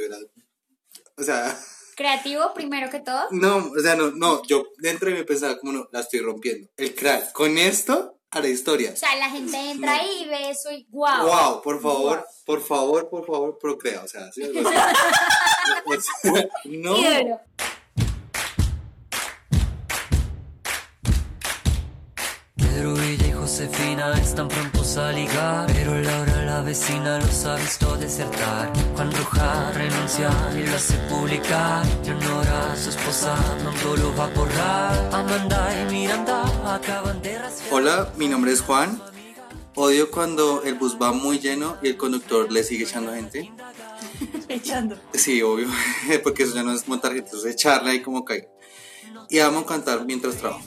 yo 0.00 0.06
era, 0.06 0.16
o 1.16 1.22
sea, 1.22 1.58
Creativo 1.96 2.54
primero 2.54 2.88
que 2.90 3.00
todo. 3.00 3.26
no, 3.30 3.70
o 3.76 3.80
sea, 3.80 3.94
no, 3.94 4.10
no, 4.12 4.42
yo 4.44 4.64
dentro 4.78 5.10
de 5.10 5.16
mí 5.16 5.24
pensaba 5.24 5.58
como 5.58 5.72
no, 5.72 5.88
la 5.92 6.00
estoy 6.00 6.20
rompiendo. 6.20 6.68
El 6.78 6.94
crack, 6.94 7.32
con 7.32 7.58
esto 7.58 8.16
haré 8.30 8.48
O 8.48 8.52
historias. 8.52 8.98
sea, 8.98 9.14
la 9.16 9.28
gente 9.28 9.56
entra 9.58 9.96
ahí 9.96 10.22
y 10.24 10.28
ve 10.28 10.50
eso 10.50 10.70
y 10.70 10.86
wow. 10.90 11.26
Wow, 11.26 11.62
por 11.62 11.82
favor, 11.82 12.24
por 12.46 12.62
favor, 12.62 13.10
por 13.10 13.26
favor, 13.26 13.58
procrea, 13.58 14.02
o 14.02 14.08
sea, 14.08 14.32
¿sí? 14.32 14.42
O 14.44 14.52
sea, 14.70 14.92
o 15.84 16.00
sea, 16.00 16.48
no. 16.64 16.96
Ídolo. 16.96 17.40
Josefina 23.60 24.14
están 24.14 24.48
prontos 24.48 24.96
a 24.96 25.12
ligar 25.12 25.66
Pero 25.66 26.00
Laura, 26.00 26.44
la 26.46 26.62
vecina, 26.62 27.18
los 27.18 27.44
ha 27.44 27.56
visto 27.56 27.94
desertar 27.98 28.72
Juan 28.94 29.12
Roja 29.12 29.72
renuncia 29.72 30.30
y 30.56 30.66
lo 30.66 30.76
hace 30.76 30.96
publicar 31.10 31.84
Leonora, 32.02 32.74
su 32.74 32.88
esposa, 32.88 33.36
no 33.62 33.96
lo 33.96 34.16
va 34.16 34.24
a 34.24 34.28
borrar 34.28 35.10
Amanda 35.12 35.68
y 35.78 35.92
Miranda 35.92 36.74
acaban 36.74 37.20
de 37.20 37.38
rasgar 37.38 37.68
Hola, 37.70 38.12
mi 38.16 38.28
nombre 38.28 38.50
es 38.50 38.62
Juan. 38.62 38.98
Odio 39.74 40.10
cuando 40.10 40.62
el 40.62 40.76
bus 40.76 40.96
va 40.96 41.12
muy 41.12 41.38
lleno 41.38 41.76
y 41.82 41.88
el 41.88 41.98
conductor 41.98 42.50
le 42.50 42.64
sigue 42.64 42.84
echando 42.84 43.12
gente. 43.12 43.52
Echando. 44.48 44.96
Sí, 45.12 45.42
obvio, 45.42 45.68
porque 46.22 46.44
eso 46.44 46.54
ya 46.54 46.62
no 46.62 46.72
es 46.72 46.88
montar 46.88 47.12
gente, 47.12 47.28
eso 47.28 47.46
es 47.46 47.56
echarle 47.56 47.90
ahí 47.90 48.00
como 48.00 48.24
caiga. 48.24 48.48
Y 49.28 49.38
amo 49.38 49.66
cantar 49.66 50.06
mientras 50.06 50.36
trabajo. 50.36 50.64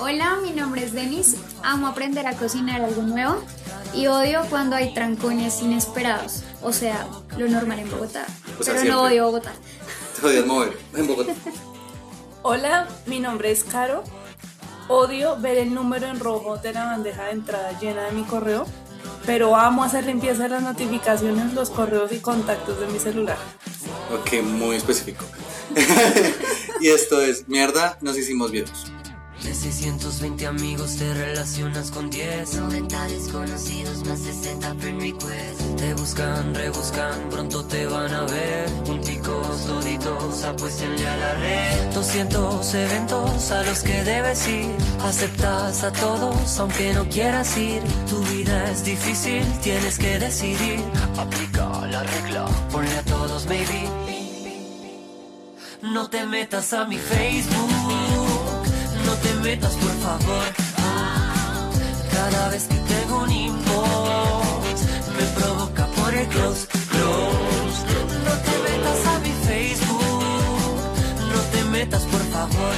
Hola, 0.00 0.38
mi 0.42 0.50
nombre 0.50 0.84
es 0.84 0.92
Denis. 0.92 1.36
Amo 1.62 1.86
aprender 1.86 2.26
a 2.26 2.34
cocinar 2.34 2.82
algo 2.82 3.02
nuevo 3.02 3.40
y 3.94 4.08
odio 4.08 4.42
cuando 4.50 4.74
hay 4.74 4.92
trancones 4.92 5.62
inesperados. 5.62 6.42
O 6.62 6.72
sea, 6.72 7.06
lo 7.38 7.48
normal 7.48 7.78
en 7.78 7.90
Bogotá. 7.90 8.26
O 8.58 8.64
sea, 8.64 8.74
pero 8.74 8.80
siempre. 8.80 8.90
no 8.90 9.02
odio 9.02 9.24
Bogotá. 9.26 9.52
Te 10.20 10.26
odias 10.26 10.46
mover 10.46 10.76
en 10.96 11.06
Bogotá. 11.06 11.32
Hola, 12.42 12.88
mi 13.06 13.20
nombre 13.20 13.52
es 13.52 13.62
Caro. 13.62 14.02
Odio 14.88 15.36
ver 15.40 15.58
el 15.58 15.72
número 15.72 16.08
en 16.08 16.18
rojo 16.18 16.56
de 16.56 16.72
la 16.72 16.86
bandeja 16.86 17.26
de 17.26 17.30
entrada 17.30 17.78
llena 17.78 18.02
de 18.06 18.12
mi 18.12 18.24
correo, 18.24 18.66
pero 19.24 19.56
amo 19.56 19.84
hacer 19.84 20.06
limpieza 20.06 20.42
de 20.42 20.48
las 20.50 20.62
notificaciones, 20.62 21.54
los 21.54 21.70
correos 21.70 22.10
y 22.12 22.18
contactos 22.18 22.80
de 22.80 22.88
mi 22.88 22.98
celular. 22.98 23.38
Ok, 24.12 24.42
muy 24.42 24.76
específico. 24.76 25.24
y 26.80 26.88
esto 26.88 27.22
es, 27.22 27.48
mierda, 27.48 27.96
nos 28.02 28.18
hicimos 28.18 28.50
viejos. 28.50 28.86
De 29.44 29.54
620 29.54 30.46
amigos 30.46 30.96
te 30.96 31.12
relacionas 31.12 31.90
con 31.90 32.08
10 32.08 32.54
90 32.54 33.04
desconocidos 33.08 34.06
más 34.06 34.18
60 34.20 34.74
friend 34.76 35.02
requests. 35.02 35.76
Te 35.76 35.92
buscan, 35.92 36.54
rebuscan, 36.54 37.28
pronto 37.28 37.62
te 37.66 37.84
van 37.84 38.12
a 38.14 38.22
ver. 38.22 38.70
Punticos, 38.86 39.66
doditos, 39.66 40.44
apuéstenle 40.44 41.06
a 41.06 41.16
la 41.18 41.34
red. 41.34 41.92
200 41.92 42.74
eventos 42.74 43.50
a 43.50 43.62
los 43.64 43.82
que 43.82 44.02
debes 44.02 44.48
ir. 44.48 44.74
Aceptas 45.02 45.84
a 45.84 45.92
todos 45.92 46.58
aunque 46.58 46.94
no 46.94 47.06
quieras 47.10 47.54
ir. 47.58 47.82
Tu 48.08 48.18
vida 48.34 48.70
es 48.70 48.82
difícil, 48.82 49.44
tienes 49.62 49.98
que 49.98 50.18
decidir. 50.18 50.80
Aplica 51.18 51.86
la 51.86 52.02
regla, 52.02 52.46
ponle 52.72 52.96
a 52.96 53.02
todos 53.02 53.46
maybe. 53.46 54.14
No 55.82 56.08
te 56.08 56.24
metas 56.24 56.72
a 56.72 56.86
mi 56.86 56.96
Facebook, 56.96 57.73
metas 59.44 59.74
por 59.74 59.92
favor. 60.06 60.44
Cada 62.12 62.48
vez 62.48 62.64
que 62.64 62.76
tengo 62.76 63.22
un 63.24 63.30
inbox, 63.30 64.80
me 65.16 65.24
provoca 65.38 65.86
por 65.88 66.14
el 66.14 66.26
close, 66.28 66.66
close. 66.92 67.78
No 68.26 68.32
te 68.46 68.54
metas 68.66 69.06
a 69.06 69.18
mi 69.20 69.32
Facebook, 69.46 70.76
no 71.32 71.40
te 71.52 71.64
metas 71.64 72.02
por 72.04 72.22
favor. 72.32 72.74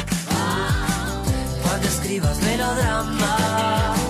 Cuando 1.62 1.86
escribas 1.88 2.36
melodramas, 2.42 4.00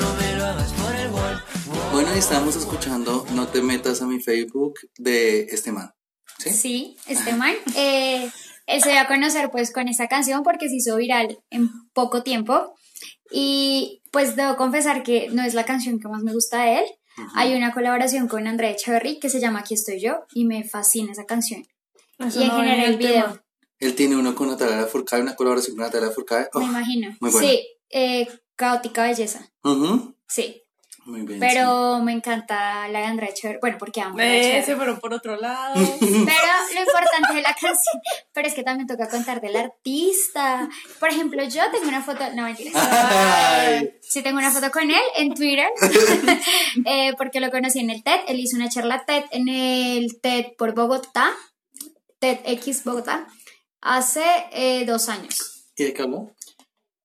no 0.00 0.14
me 0.20 0.36
lo 0.36 0.44
hagas 0.46 0.72
por 0.72 0.94
el 0.96 1.10
wall. 1.12 1.42
wall. 1.68 1.90
Bueno, 1.92 2.08
y 2.14 2.18
estamos 2.18 2.56
escuchando 2.56 3.24
No 3.34 3.46
te 3.46 3.62
metas 3.62 4.02
a 4.02 4.06
mi 4.06 4.20
Facebook 4.20 4.74
de 4.98 5.42
este 5.42 5.70
man. 5.70 5.92
¿Sí? 6.38 6.50
Sí, 6.50 6.96
este 7.06 7.34
man. 7.34 7.54
eh, 7.76 8.28
él 8.66 8.82
se 8.82 8.90
dio 8.90 9.00
a 9.00 9.06
conocer 9.06 9.50
pues 9.50 9.72
con 9.72 9.88
esta 9.88 10.08
canción 10.08 10.42
porque 10.42 10.68
se 10.68 10.76
hizo 10.76 10.96
viral 10.96 11.38
en 11.50 11.68
poco 11.92 12.22
tiempo. 12.22 12.74
Y 13.30 14.02
pues 14.10 14.36
debo 14.36 14.56
confesar 14.56 15.02
que 15.02 15.28
no 15.30 15.42
es 15.42 15.54
la 15.54 15.64
canción 15.64 15.98
que 15.98 16.08
más 16.08 16.22
me 16.22 16.32
gusta 16.32 16.62
de 16.62 16.78
él. 16.78 16.84
Hay 17.34 17.54
una 17.54 17.72
colaboración 17.72 18.26
con 18.28 18.46
Andrea 18.46 18.70
Echeverry 18.70 19.18
que 19.20 19.30
se 19.30 19.40
llama 19.40 19.60
Aquí 19.60 19.74
estoy 19.74 20.00
yo 20.00 20.24
y 20.34 20.44
me 20.44 20.64
fascina 20.64 21.12
esa 21.12 21.24
canción. 21.24 21.62
Eso 22.18 22.40
y 22.40 22.42
en 22.44 22.48
no 22.48 22.56
venía 22.58 22.74
general 22.74 22.86
el 22.86 22.92
el 22.92 22.98
video, 22.98 23.24
tema. 23.24 23.44
Él 23.78 23.94
tiene 23.94 24.16
uno 24.16 24.34
con 24.34 24.48
Natalia 24.48 24.86
Furcade, 24.86 25.22
una 25.22 25.36
colaboración 25.36 25.76
con 25.76 25.84
Natalia 25.84 26.10
Furcade. 26.10 26.48
Oh, 26.54 26.60
me 26.60 26.66
imagino. 26.66 27.16
muy 27.20 27.30
bueno. 27.30 27.48
Sí, 27.48 27.66
eh, 27.90 28.28
Caótica 28.56 29.04
Belleza. 29.04 29.48
ujú. 29.62 30.14
Sí, 30.26 30.62
Muy 31.06 31.22
bien. 31.22 31.38
pero 31.40 32.00
me 32.00 32.12
encanta 32.12 32.88
la 32.88 33.00
de 33.00 33.04
Andrea 33.04 33.30
Echeverry. 33.30 33.58
Bueno, 33.60 33.76
porque 33.78 34.00
amo 34.00 34.18
Eh, 34.18 34.62
se 34.64 34.74
fueron 34.76 34.98
por 35.00 35.12
otro 35.12 35.36
lado. 35.36 35.74
Pero 36.00 36.10
lo 36.10 36.80
importante 36.80 37.34
de 37.34 37.42
la 37.42 37.54
canción, 37.54 38.00
pero 38.32 38.48
es 38.48 38.54
que 38.54 38.62
también 38.62 38.86
toca 38.86 39.08
contar 39.08 39.40
del 39.40 39.54
artista. 39.56 40.68
Por 40.98 41.08
ejemplo, 41.10 41.42
yo 41.44 41.62
tengo 41.70 41.88
una 41.88 42.02
foto, 42.02 42.24
no 42.34 42.42
mentiras. 42.44 42.74
Ay. 42.76 43.90
Sí 44.02 44.22
tengo 44.22 44.38
una 44.38 44.50
foto 44.50 44.70
con 44.70 44.90
él 44.90 45.02
en 45.16 45.34
Twitter, 45.34 45.68
eh, 46.86 47.12
porque 47.16 47.40
lo 47.40 47.50
conocí 47.50 47.80
en 47.80 47.90
el 47.90 48.02
TED. 48.02 48.20
Él 48.28 48.40
hizo 48.40 48.56
una 48.56 48.68
charla 48.68 49.04
TED 49.04 49.24
en 49.30 49.48
el 49.48 50.20
TED 50.20 50.46
por 50.58 50.74
Bogotá, 50.74 51.30
TEDx 52.18 52.84
Bogotá, 52.84 53.26
hace 53.80 54.24
eh, 54.52 54.84
dos 54.86 55.08
años. 55.08 55.66
¿Y 55.76 55.84
de 55.84 55.92
qué 55.92 56.02
habló? 56.02 56.30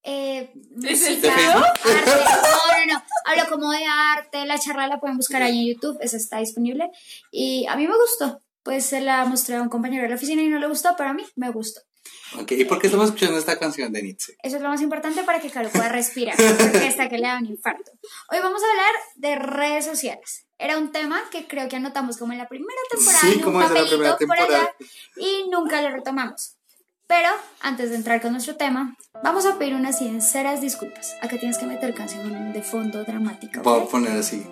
Eh, 0.02 0.52
¿Es 0.82 1.06
el 1.06 1.16
música, 1.16 1.34
arte. 1.54 1.80
No, 2.06 2.12
no, 2.12 2.94
no. 2.94 3.04
Hablo 3.26 3.50
como 3.50 3.70
de 3.70 3.84
arte. 3.84 4.44
La 4.46 4.58
charla 4.58 4.86
la 4.86 5.00
pueden 5.00 5.16
buscar 5.16 5.42
ahí 5.42 5.60
en 5.60 5.74
YouTube. 5.74 5.98
Esa 6.00 6.16
está 6.16 6.38
disponible. 6.38 6.90
Y 7.30 7.66
a 7.66 7.76
mí 7.76 7.86
me 7.86 7.94
gustó. 7.96 8.42
Pues 8.62 8.86
se 8.86 9.00
la 9.00 9.24
mostré 9.24 9.56
a 9.56 9.62
un 9.62 9.68
compañero 9.68 10.02
de 10.02 10.10
la 10.10 10.16
oficina 10.16 10.42
y 10.42 10.48
no 10.48 10.58
le 10.58 10.68
gustó, 10.68 10.94
pero 10.96 11.10
a 11.10 11.14
mí 11.14 11.24
me 11.36 11.50
gustó. 11.50 11.80
Ok, 12.38 12.52
¿y 12.52 12.64
por 12.64 12.78
qué 12.78 12.86
estamos 12.86 13.06
escuchando 13.06 13.38
esta 13.38 13.58
canción 13.58 13.92
de 13.92 14.02
Nietzsche? 14.02 14.36
Eso 14.42 14.56
es 14.56 14.62
lo 14.62 14.68
más 14.68 14.80
importante 14.82 15.24
para 15.24 15.40
que 15.40 15.50
Caro 15.50 15.68
pueda 15.70 15.88
respirar, 15.92 16.36
porque 16.36 16.86
hasta 16.86 17.08
que 17.08 17.18
le 17.18 17.26
da 17.26 17.38
un 17.38 17.46
infarto. 17.46 17.90
Hoy 18.30 18.38
vamos 18.40 18.62
a 18.62 18.70
hablar 18.70 18.92
de 19.16 19.36
redes 19.36 19.84
sociales. 19.84 20.46
Era 20.58 20.76
un 20.76 20.92
tema 20.92 21.22
que 21.30 21.46
creo 21.48 21.68
que 21.68 21.76
anotamos 21.76 22.18
como 22.18 22.32
en 22.32 22.38
la 22.38 22.48
primera 22.48 22.80
temporada 22.90 23.20
Sí, 23.20 23.40
en 23.40 23.48
un 23.48 23.60
papelito 23.60 24.26
por 24.26 24.38
allá 24.38 24.74
y 25.16 25.48
nunca 25.48 25.80
lo 25.80 25.90
retomamos. 25.90 26.56
Pero 27.10 27.28
antes 27.60 27.90
de 27.90 27.96
entrar 27.96 28.22
con 28.22 28.30
nuestro 28.30 28.54
tema, 28.54 28.94
vamos 29.24 29.44
a 29.44 29.58
pedir 29.58 29.74
unas 29.74 29.98
sinceras 29.98 30.60
disculpas. 30.60 31.16
Acá 31.20 31.38
tienes 31.38 31.58
que 31.58 31.66
meter 31.66 31.92
canción 31.92 32.52
de 32.52 32.62
fondo 32.62 33.02
dramática. 33.02 33.62
Voy 33.62 33.80
a 33.80 33.84
poner 33.86 34.12
así. 34.12 34.46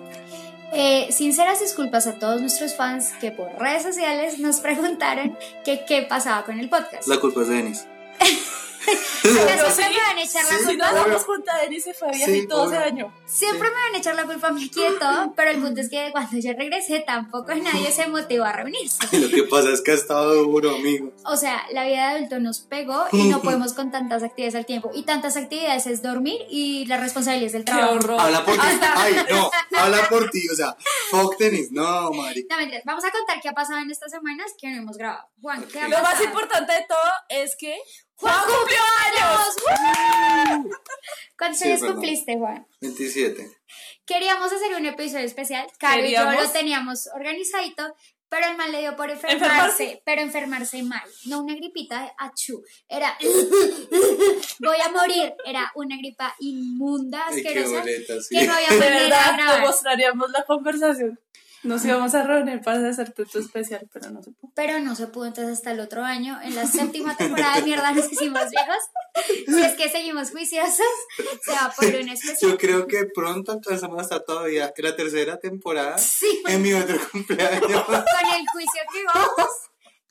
Eh, 0.73 1.07
sinceras 1.09 1.61
disculpas 1.61 2.05
a 2.05 2.19
todos 2.19 2.41
nuestros 2.41 2.75
fans 2.75 3.13
que 3.21 3.31
por 3.31 3.47
redes 3.57 3.83
sociales 3.83 4.39
nos 4.39 4.59
preguntaron 4.59 5.37
que 5.63 5.85
qué 5.87 6.01
pasaba 6.01 6.43
con 6.43 6.59
el 6.59 6.67
podcast. 6.69 7.07
La 7.07 7.17
culpa 7.17 7.43
es 7.43 7.47
de 7.47 7.55
Denis. 7.55 7.87
¿Acaso 9.43 9.75
sí, 9.75 9.81
me 9.89 9.97
van 9.97 10.17
a 10.17 10.21
echar 10.23 10.43
la 10.43 10.57
Si 10.57 10.65
culpa? 10.65 10.91
nos 10.91 11.05
damos 11.05 11.25
cuenta, 11.25 11.57
Denis 11.59 11.83
se 11.83 11.93
fue 11.93 12.09
a 12.09 12.11
viaje 12.11 12.37
y 12.37 12.47
todo 12.47 12.69
se 12.69 12.75
dañó. 12.75 13.13
Siempre 13.25 13.69
me 13.69 13.75
van 13.75 13.95
a 13.95 13.97
echar 13.97 14.15
la 14.15 14.23
culpa 14.23 14.47
a 14.47 14.51
de 14.51 14.69
todo, 14.99 15.33
pero 15.35 15.51
el 15.51 15.61
punto 15.61 15.81
es 15.81 15.89
que 15.89 16.09
cuando 16.11 16.37
yo 16.37 16.53
regresé 16.53 16.99
tampoco 17.01 17.53
nadie 17.55 17.91
se 17.91 18.07
motivó 18.07 18.45
a 18.45 18.53
reunirse. 18.53 18.99
Lo 19.17 19.29
que 19.29 19.43
pasa 19.43 19.69
es 19.71 19.81
que 19.81 19.91
ha 19.91 19.95
estado 19.95 20.33
duro, 20.35 20.75
amigo. 20.75 21.11
O 21.25 21.35
sea, 21.35 21.63
la 21.71 21.85
vida 21.85 22.09
de 22.09 22.17
adulto 22.17 22.39
nos 22.39 22.59
pegó 22.59 23.05
y 23.11 23.23
no 23.29 23.41
podemos 23.41 23.73
con 23.73 23.91
tantas 23.91 24.23
actividades 24.23 24.55
al 24.55 24.65
tiempo. 24.65 24.91
Y 24.93 25.03
tantas 25.03 25.37
actividades 25.37 25.85
es 25.87 26.01
dormir 26.01 26.41
y 26.49 26.85
las 26.85 26.99
responsabilidades 26.99 27.53
del 27.53 27.65
Qué 27.65 27.71
trabajo. 27.71 27.95
horror. 27.95 28.19
Habla 28.19 28.45
por 28.45 28.53
ti. 28.55 28.67
Ay, 28.95 29.15
no, 29.29 29.51
habla 29.77 30.09
por 30.09 30.29
ti. 30.29 30.47
O 30.49 30.55
sea, 30.55 30.75
fuck 31.11 31.37
Denis. 31.37 31.71
No, 31.71 32.11
Mari. 32.11 32.47
No, 32.49 32.57
mentiras. 32.57 32.83
Vamos 32.85 33.03
a 33.05 33.11
contar 33.11 33.39
qué 33.41 33.49
ha 33.49 33.53
pasado 33.53 33.79
en 33.79 33.91
estas 33.91 34.11
semanas 34.11 34.51
que 34.59 34.69
no 34.69 34.77
hemos 34.81 34.97
grabado. 34.97 35.27
Juan, 35.41 35.63
¿qué 35.71 35.81
ha 35.81 35.87
Lo 35.87 36.01
más 36.01 36.21
importante 36.21 36.73
de 36.73 36.85
todo 36.87 37.11
es 37.29 37.55
que 37.57 37.77
¡Juan 38.19 38.35
cumplió 38.45 38.79
años! 39.05 39.55
¡Woo! 40.63 40.69
¿Cuántos 41.37 41.59
Sí, 41.59 41.71
años 41.71 41.81
cumpliste, 41.83 42.37
Juan? 42.37 42.67
27. 42.81 43.49
Queríamos 44.05 44.51
hacer 44.51 44.75
un 44.75 44.85
episodio 44.85 45.25
especial. 45.25 45.67
Caro 45.79 46.05
y 46.05 46.13
yo 46.13 46.23
lo 46.29 46.49
teníamos 46.49 47.07
organizadito, 47.15 47.95
pero 48.27 48.47
el 48.47 48.57
mal 48.57 48.71
le 48.71 48.79
dio 48.79 48.95
por 48.95 49.09
enfermarse, 49.09 49.45
¿Enfermarse? 49.45 50.01
pero 50.05 50.21
enfermarse 50.21 50.83
mal. 50.83 51.01
No 51.25 51.41
una 51.43 51.55
gripita 51.55 52.01
de 52.03 52.11
achú. 52.17 52.61
Era 52.87 53.17
voy 54.59 54.77
a 54.85 54.89
morir. 54.91 55.33
Era 55.45 55.71
una 55.75 55.97
gripa 55.97 56.35
inmunda, 56.39 57.25
asquerosa, 57.27 57.79
boleta, 57.79 58.21
sí. 58.21 58.35
que 58.37 58.45
no 58.47 58.53
había 58.53 58.69
de 58.69 58.77
manera 58.77 58.95
de 58.97 59.03
verdad 59.09 59.29
te 59.29 59.33
grabar. 59.43 59.61
mostraríamos 59.61 60.29
la 60.31 60.43
conversación. 60.45 61.19
Nos 61.63 61.83
íbamos 61.83 62.15
a 62.15 62.23
reunir 62.23 62.61
para 62.61 62.87
hacerte 62.89 63.25
tu 63.25 63.39
especial, 63.39 63.85
pero 63.91 64.09
no 64.11 64.23
se 64.23 64.31
pudo. 64.31 64.51
Pero 64.55 64.79
no 64.79 64.95
se 64.95 65.07
pudo, 65.07 65.25
entonces 65.25 65.57
hasta 65.57 65.71
el 65.71 65.79
otro 65.81 66.03
año, 66.05 66.39
en 66.41 66.55
la 66.55 66.65
séptima 66.65 67.17
temporada 67.17 67.57
de 67.57 67.63
mierda 67.63 67.91
nos 67.91 68.09
hicimos 68.11 68.41
viejos. 68.49 68.77
si 69.45 69.61
es 69.61 69.73
que 69.73 69.89
seguimos 69.89 70.31
juiciosos, 70.31 70.85
se 71.43 71.51
va 71.51 71.73
por 71.75 71.85
un 71.85 72.09
especial. 72.09 72.51
Yo 72.51 72.57
creo 72.57 72.87
que 72.87 73.05
pronto 73.13 73.51
entonces 73.51 73.81
vamos 73.81 73.99
a 73.99 74.03
estar 74.03 74.23
todavía 74.23 74.71
en 74.75 74.85
la 74.85 74.95
tercera 74.95 75.37
temporada. 75.37 75.97
Sí. 75.97 76.41
En 76.47 76.61
mi 76.61 76.73
otro 76.73 76.97
cumpleaños. 77.11 77.61
Con 77.61 77.97
el 77.97 78.47
juicio 78.53 78.81
que 78.93 79.03
vamos, 79.13 79.49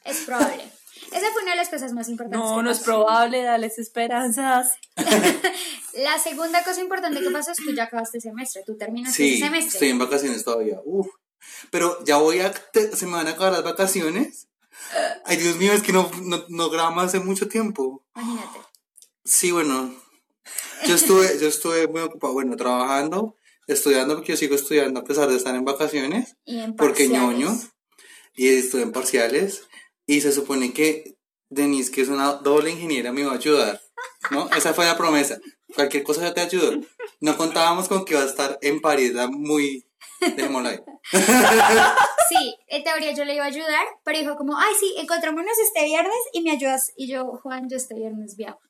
es 0.04 0.18
probable. 0.26 0.64
Esa 1.10 1.32
fue 1.32 1.42
una 1.42 1.52
de 1.52 1.56
las 1.56 1.70
cosas 1.70 1.92
más 1.94 2.08
importantes. 2.10 2.46
No, 2.46 2.62
no 2.62 2.70
es 2.70 2.80
probable, 2.80 3.42
dales 3.42 3.78
esperanzas. 3.78 4.72
La 5.94 6.18
segunda 6.18 6.62
cosa 6.62 6.80
importante 6.82 7.20
que 7.20 7.30
pasó 7.30 7.52
es 7.52 7.58
que 7.60 7.74
ya 7.74 7.84
acabaste 7.84 8.20
semestre. 8.20 8.62
Tú 8.66 8.76
terminaste 8.76 9.16
Sí, 9.16 9.34
ese 9.34 9.44
semestre. 9.44 9.72
estoy 9.72 9.88
en 9.88 9.98
vacaciones 9.98 10.44
todavía. 10.44 10.78
Uf. 10.84 11.06
Pero 11.70 12.02
ya 12.04 12.16
voy 12.16 12.40
a. 12.40 12.52
se 12.72 13.06
me 13.06 13.12
van 13.12 13.26
a 13.26 13.30
acabar 13.30 13.52
las 13.52 13.64
vacaciones. 13.64 14.48
Ay, 15.24 15.36
Dios 15.36 15.56
mío, 15.56 15.72
es 15.72 15.82
que 15.82 15.92
no, 15.92 16.10
no, 16.22 16.44
no 16.48 16.70
grabamos 16.70 17.04
hace 17.04 17.20
mucho 17.20 17.48
tiempo. 17.48 18.04
Imagínate. 18.14 18.58
Sí, 19.24 19.50
bueno. 19.50 19.94
Yo 20.86 20.94
estuve, 20.94 21.38
yo 21.40 21.48
estuve 21.48 21.88
muy 21.88 22.02
ocupado, 22.02 22.32
bueno, 22.32 22.56
trabajando, 22.56 23.36
estudiando, 23.66 24.14
porque 24.14 24.32
yo 24.32 24.36
sigo 24.36 24.54
estudiando 24.54 25.00
a 25.00 25.04
pesar 25.04 25.28
de 25.28 25.36
estar 25.36 25.54
en 25.54 25.64
vacaciones, 25.64 26.36
Y 26.44 26.60
en 26.60 26.76
porque 26.76 27.08
ñoño, 27.08 27.58
y 28.34 28.48
estuve 28.48 28.82
en 28.82 28.92
parciales, 28.92 29.62
y 30.06 30.20
se 30.20 30.32
supone 30.32 30.72
que 30.72 31.18
Denise, 31.50 31.90
que 31.90 32.02
es 32.02 32.08
una 32.08 32.34
doble 32.34 32.70
ingeniera, 32.70 33.12
me 33.12 33.22
iba 33.22 33.32
a 33.32 33.36
ayudar, 33.36 33.80
¿no? 34.30 34.48
Esa 34.50 34.74
fue 34.74 34.86
la 34.86 34.96
promesa. 34.96 35.40
Cualquier 35.74 36.02
cosa 36.02 36.22
yo 36.22 36.34
te 36.34 36.40
ayudo. 36.40 36.80
No 37.20 37.36
contábamos 37.36 37.88
con 37.88 38.04
que 38.04 38.14
iba 38.14 38.22
a 38.22 38.26
estar 38.26 38.58
en 38.62 38.80
París, 38.80 39.12
muy... 39.30 39.84
Dejémoslo 40.20 40.68
ahí. 40.68 40.78
Sí, 42.28 42.54
en 42.66 42.84
teoría 42.84 43.12
yo 43.12 43.24
le 43.24 43.34
iba 43.34 43.44
a 43.44 43.48
ayudar, 43.48 43.86
pero 44.04 44.18
dijo 44.18 44.36
como, 44.36 44.58
ay, 44.58 44.74
sí, 44.78 44.94
encontrémonos 44.98 45.52
este 45.66 45.84
viernes 45.86 46.18
y 46.34 46.42
me 46.42 46.50
ayudas. 46.50 46.92
Y 46.94 47.08
yo, 47.08 47.24
Juan, 47.42 47.68
yo 47.70 47.78
este 47.78 47.94
viernes 47.94 48.36
viajo. 48.36 48.60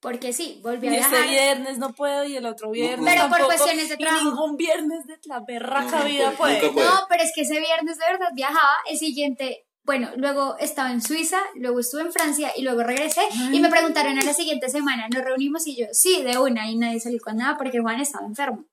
Porque 0.00 0.32
sí, 0.32 0.60
volví 0.62 0.88
a 0.88 0.92
Y 0.92 0.96
este 0.96 1.10
viajar. 1.10 1.28
viernes 1.28 1.78
no 1.78 1.92
puedo 1.92 2.24
y 2.24 2.36
el 2.36 2.46
otro 2.46 2.70
viernes 2.70 3.04
Pero 3.14 3.28
por 3.28 3.44
cuestiones 3.44 3.88
de 3.90 3.94
y 3.96 3.98
trabajo. 3.98 4.24
ningún 4.24 4.56
viernes 4.56 5.06
de 5.06 5.18
la 5.24 5.40
berraca 5.40 5.98
No, 6.00 6.04
vida 6.06 6.30
puede. 6.32 6.62
No, 6.72 7.06
pero 7.10 7.22
es 7.22 7.32
que 7.34 7.42
ese 7.42 7.58
viernes 7.60 7.98
de 7.98 8.04
verdad 8.06 8.28
viajaba. 8.34 8.74
El 8.90 8.96
siguiente, 8.98 9.66
bueno, 9.82 10.10
luego 10.16 10.56
estaba 10.58 10.90
en 10.90 11.02
Suiza, 11.02 11.40
luego 11.56 11.80
estuve 11.80 12.02
en 12.02 12.12
Francia 12.12 12.52
y 12.56 12.62
luego 12.62 12.82
regresé. 12.84 13.22
Y 13.52 13.60
me 13.60 13.68
preguntaron 13.68 14.18
a 14.18 14.22
la 14.22 14.32
siguiente 14.32 14.70
semana, 14.70 15.08
nos 15.08 15.22
reunimos 15.24 15.66
y 15.66 15.76
yo, 15.76 15.86
sí, 15.92 16.22
de 16.22 16.38
una. 16.38 16.70
Y 16.70 16.76
nadie 16.76 17.00
salió 17.00 17.20
con 17.20 17.36
nada 17.36 17.56
porque 17.58 17.80
Juan 17.80 18.00
estaba 18.00 18.26
enfermo. 18.26 18.64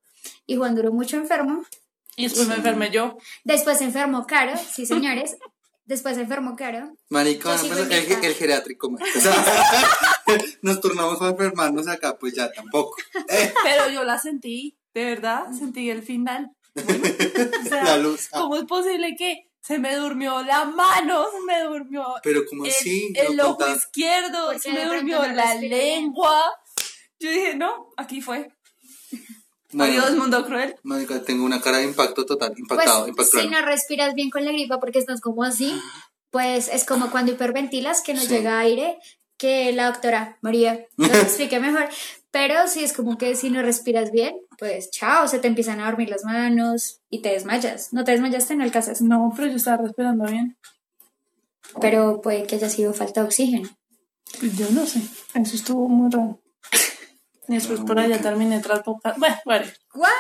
Y 0.46 0.56
Juan 0.56 0.74
duró 0.76 0.92
mucho 0.94 1.18
enfermo. 1.18 1.64
Y 2.16 2.24
después 2.24 2.48
me 2.48 2.56
enfermé 2.56 2.92
yo. 2.92 3.18
Después 3.44 3.78
se 3.78 3.86
enfermó 3.86 4.26
Caro, 4.26 4.54
sí 4.58 4.86
señores. 4.86 5.38
Después 5.86 6.16
se 6.16 6.22
enfermó 6.22 6.56
Caro. 6.56 6.94
Sigo 7.10 7.76
pues, 7.76 7.92
el, 8.24 8.34
geriátrico. 8.36 8.88
O 8.88 9.20
sea, 9.20 9.34
nos 10.62 10.80
turnamos 10.80 11.18
para 11.18 11.32
enfermarnos 11.32 11.88
acá, 11.88 12.18
pues 12.18 12.34
ya 12.36 12.50
tampoco. 12.52 12.96
Eh, 13.28 13.54
Pero 13.64 13.90
yo 13.90 14.04
la 14.04 14.18
sentí, 14.18 14.78
de 14.94 15.04
verdad, 15.04 15.48
sentí 15.52 15.90
el 15.90 16.02
final. 16.04 16.52
O 16.76 17.68
sea, 17.68 17.84
La 17.84 17.98
luz. 17.98 18.30
Ah. 18.32 18.40
¿Cómo 18.40 18.56
es 18.56 18.64
posible 18.64 19.16
que 19.18 19.50
se 19.60 19.80
me 19.80 19.96
durmió 19.96 20.42
la 20.44 20.66
mano, 20.66 21.26
se 21.30 21.42
me 21.42 21.62
durmió 21.64 22.06
Pero 22.24 22.46
como 22.46 22.66
el, 22.66 22.72
así, 22.72 23.12
el 23.16 23.40
ojo 23.40 23.58
contaba. 23.58 23.76
izquierdo, 23.76 24.60
se 24.60 24.72
me 24.72 24.86
durmió 24.86 25.20
no 25.20 25.34
la 25.34 25.56
lengua? 25.56 26.42
Yo 27.20 27.30
dije, 27.30 27.56
no, 27.56 27.90
aquí 27.98 28.22
fue. 28.22 28.50
Bueno, 29.74 30.02
Adiós, 30.04 30.18
mundo 30.18 30.46
cruel. 30.46 30.76
marica, 30.84 31.22
tengo 31.24 31.46
una 31.46 31.62
cara 31.62 31.78
de 31.78 31.86
impacto 31.86 32.26
total, 32.26 32.50
Pues 32.50 32.60
impactado, 32.60 33.08
impactado. 33.08 33.44
si 33.44 33.50
no 33.50 33.62
respiras 33.62 34.14
bien 34.14 34.30
con 34.30 34.44
la 34.46 34.52
gripa 34.52 34.80
porque 34.80 35.00
estás 35.00 35.22
como 35.22 35.44
así, 35.44 35.74
pues 36.30 36.68
es 36.68 36.84
como 36.86 37.10
cuando 37.12 37.32
hiperventilas 37.32 38.02
que 38.02 38.14
no 38.14 38.22
Sí. 38.22 38.28
llega 38.28 38.60
aire, 38.60 38.98
que 39.38 39.72
la 39.72 39.88
doctora 39.88 40.38
María 40.42 40.86
nos 40.98 41.10
explique 41.50 41.60
mejor. 41.60 41.88
Pero 42.32 42.68
si 42.68 42.84
es 42.84 42.94
como 42.94 43.18
que 43.18 43.36
si 43.36 43.50
no 43.50 43.62
respiras 43.62 44.12
bien, 44.12 44.36
pues 44.58 44.90
chao, 44.92 45.28
se 45.28 45.40
te 45.40 45.48
empiezan 45.48 45.80
a 45.82 45.86
dormir 45.86 46.10
las 46.10 46.24
manos 46.24 47.02
y 47.10 47.22
te 47.22 47.30
desmayas. 47.30 47.92
No 47.92 48.04
te 48.06 48.12
desmayaste 48.12 48.54
en 48.54 48.62
el 48.62 48.72
caso, 48.72 48.92
No, 49.02 49.34
pero 49.36 49.48
yo 49.50 49.56
estaba 49.58 49.78
respirando 49.84 50.26
bien. 50.26 50.58
pero 51.82 52.22
puede 52.22 52.44
que 52.46 52.56
haya 52.56 52.70
sido 52.70 52.94
falta 52.94 53.22
de 53.22 53.28
oxígeno. 53.28 53.70
Yo 54.58 54.70
no 54.72 54.86
sé. 54.86 55.02
Eso 55.34 55.56
estuvo 55.56 55.88
muy 55.90 56.10
raro. 56.12 56.41
Y 57.48 57.56
después 57.56 57.80
por 57.82 58.00
allá 58.00 58.22
terminé 58.22 58.60
tras 58.60 58.82
poca. 58.84 59.14
Bueno, 59.18 59.36
bueno. 59.46 59.66
¡Guau! 59.94 60.12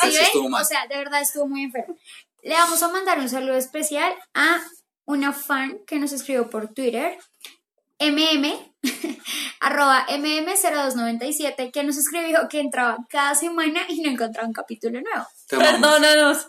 ¿Sí 0.00 0.08
ven? 0.08 0.54
O 0.54 0.64
sea, 0.64 0.86
de 0.86 0.96
verdad 0.96 1.20
estuvo 1.20 1.46
muy 1.48 1.64
enfermo. 1.64 1.96
Le 2.42 2.54
vamos 2.54 2.82
a 2.82 2.88
mandar 2.88 3.18
un 3.18 3.28
saludo 3.28 3.56
especial 3.56 4.14
a 4.34 4.60
una 5.04 5.32
fan 5.32 5.80
que 5.86 5.98
nos 5.98 6.12
escribió 6.12 6.48
por 6.50 6.72
Twitter, 6.72 7.18
mm, 7.98 8.52
arroba 9.60 10.06
mm0297, 10.08 11.72
que 11.72 11.82
nos 11.82 11.96
escribió 11.96 12.48
que 12.48 12.60
entraba 12.60 12.98
cada 13.08 13.34
semana 13.34 13.80
y 13.88 14.00
no 14.02 14.10
encontraba 14.10 14.46
un 14.46 14.52
capítulo 14.52 15.00
nuevo. 15.00 15.26
Perdónanos. 15.48 16.48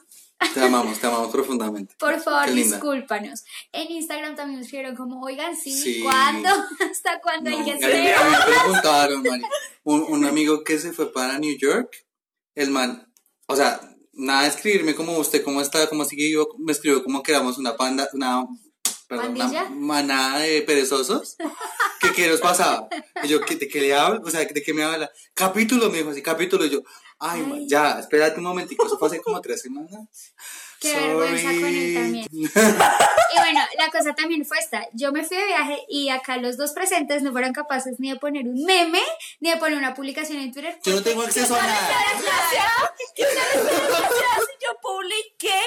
Te 0.54 0.62
amamos, 0.62 1.00
te 1.00 1.08
amamos 1.08 1.30
profundamente. 1.32 1.96
Por 2.00 2.20
favor, 2.22 2.46
Qué 2.46 2.52
discúlpanos. 2.52 3.44
En 3.72 3.92
Instagram 3.92 4.36
también 4.36 4.58
nos 4.60 4.66
escribieron 4.68 4.96
como, 4.96 5.22
oigan, 5.22 5.56
sí, 5.56 5.72
Sí. 5.72 6.02
¿cuándo? 6.04 6.50
¿Hasta 6.92 7.20
cuándo 7.22 7.50
No, 7.50 7.58
hay 7.58 7.64
que 7.66 7.74
hacer? 7.74 8.16
preguntaron. 8.62 9.24
Un, 9.84 10.06
un 10.08 10.26
amigo 10.26 10.64
que 10.64 10.80
se 10.80 10.94
fue 10.94 11.12
para 11.12 11.38
New 11.40 11.58
York, 11.58 11.90
el 12.56 12.70
man, 12.72 13.12
o 13.48 13.56
sea, 13.56 13.80
nada 14.14 14.44
de 14.44 14.50
escribirme 14.50 14.96
como 14.96 15.18
usted, 15.18 15.44
cómo 15.44 15.62
está, 15.62 15.88
cómo 15.90 16.06
sigue 16.06 16.30
yo, 16.32 16.48
me 16.58 16.72
escribió 16.72 17.04
como 17.04 17.24
que 17.24 17.32
éramos 17.32 17.58
una 17.58 17.76
panda, 17.78 18.08
una, 18.14 18.46
perdón, 19.08 19.36
manada 19.80 20.40
de 20.40 20.62
perezosos, 20.62 21.36
que 22.02 22.12
qué 22.14 22.28
nos 22.28 22.40
pasaba. 22.42 22.88
Y 23.24 23.28
yo, 23.28 23.42
¿qué- 23.42 23.56
¿de 23.56 23.68
qué 23.68 23.82
le 23.82 23.94
hablo? 23.96 24.22
O 24.26 24.30
sea, 24.30 24.42
¿de 24.46 24.62
qué 24.62 24.74
me 24.74 24.84
habla? 24.84 25.10
Capítulo, 25.34 25.90
me 25.90 26.00
dijo 26.00 26.10
así, 26.12 26.22
capítulo, 26.22 26.66
y 26.66 26.70
yo, 26.70 26.82
ay, 27.20 27.46
Ay. 27.54 27.68
ya, 27.68 28.00
espérate 28.00 28.38
un 28.38 28.46
momentico, 28.46 28.86
eso 28.86 28.98
fue 28.98 29.08
hace 29.08 29.22
como 29.22 29.42
tres 29.42 29.62
semanas. 29.62 30.08
Qué 30.80 30.94
vergüenza 30.96 31.50
con 31.50 31.66
él 31.66 31.94
también. 31.94 32.28
Y 33.32 33.38
bueno, 33.38 33.60
la 33.78 33.92
cosa 33.92 34.16
también 34.16 34.44
fue 34.44 34.58
esta. 34.58 34.88
Yo 34.94 35.12
me 35.12 35.24
fui 35.24 35.38
de 35.38 35.46
viaje 35.46 35.86
y 35.88 36.10
acá 36.10 36.38
los 36.38 36.58
dos 36.58 36.72
presentes 36.72 37.22
no 37.22 37.32
fueron 37.32 37.54
capaces 37.54 38.00
ni 38.00 38.10
de 38.10 38.16
poner 38.18 38.48
un 38.48 38.64
meme, 38.64 39.02
ni 39.40 39.52
de 39.52 39.58
poner 39.58 39.78
una 39.78 39.94
publicación 39.94 40.40
en 40.40 40.52
Twitter. 40.52 40.80
Yo 40.84 40.96
no 40.96 41.04
tengo 41.04 41.22
acceso 41.22 41.54
a 41.54 41.62
nada. 41.62 42.92
¿Qué 43.16 43.24
si 43.24 44.66
yo 44.66 44.80
publiqué? 44.82 45.62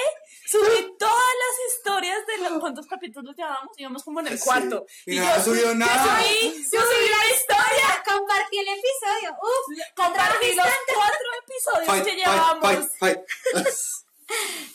Subí 0.53 0.95
todas 0.99 1.33
las 1.43 1.75
historias 1.75 2.19
de 2.27 2.37
los 2.49 2.59
cuántos 2.59 2.85
capítulos 2.85 3.35
llevábamos, 3.35 3.71
íbamos 3.77 4.03
como 4.03 4.19
en 4.19 4.27
el 4.27 4.37
Sí. 4.37 4.43
cuarto. 4.45 4.85
Y 5.05 5.17
no 5.17 5.27
ha 5.27 5.41
subido 5.43 5.73
nada. 5.73 6.21
Yo 6.21 6.27
subí, 6.27 6.53
yo 6.71 6.81
subí 6.81 7.09
la 7.09 7.33
historia. 7.33 8.03
Compartí 8.07 8.57
el 8.59 8.67
episodio. 8.67 9.35
Uf, 9.41 9.77
Compartí 9.95 10.47
los 10.55 10.67
cuatro 10.93 11.27
episodios 11.45 11.87
Fight, 11.87 12.03
que 12.05 12.11
fight, 12.11 12.25
llevamos. 12.25 12.61
fight, 12.61 12.89
fight. 12.99 13.19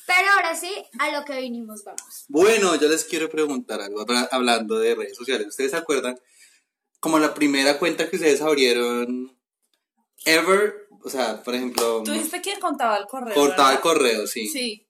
Pero 0.06 0.30
ahora 0.32 0.54
sí, 0.56 0.74
a 0.98 1.10
lo 1.10 1.24
que 1.24 1.40
vinimos, 1.40 1.82
vamos. 1.84 2.24
Bueno, 2.28 2.74
yo 2.76 2.88
les 2.88 3.04
quiero 3.04 3.28
preguntar 3.28 3.80
algo 3.80 4.00
habla- 4.00 4.28
hablando 4.30 4.78
de 4.78 4.94
redes 4.94 5.16
sociales. 5.16 5.46
¿Ustedes 5.48 5.70
se 5.72 5.76
acuerdan 5.76 6.18
como 7.00 7.18
la 7.18 7.34
primera 7.34 7.78
cuenta 7.78 8.08
que 8.08 8.16
ustedes 8.16 8.40
abrieron 8.42 9.38
ever? 10.24 10.88
O 11.04 11.10
sea, 11.10 11.42
por 11.42 11.54
ejemplo, 11.54 12.02
Tú 12.04 12.12
dijiste 12.12 12.42
que 12.42 12.58
contaba 12.58 12.96
el 12.96 13.06
correo. 13.06 13.34
cortaba 13.34 13.72
el 13.72 13.80
correo, 13.80 14.26
sí. 14.26 14.48
Sí. 14.48 14.87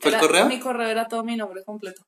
¿Fue 0.00 0.10
el 0.10 0.14
Era- 0.14 0.20
correo? 0.20 0.46
Mi 0.46 0.60
correo 0.60 0.88
era 0.88 1.08
todo 1.08 1.24
mi 1.24 1.36
nombre 1.36 1.64
completo. 1.64 2.02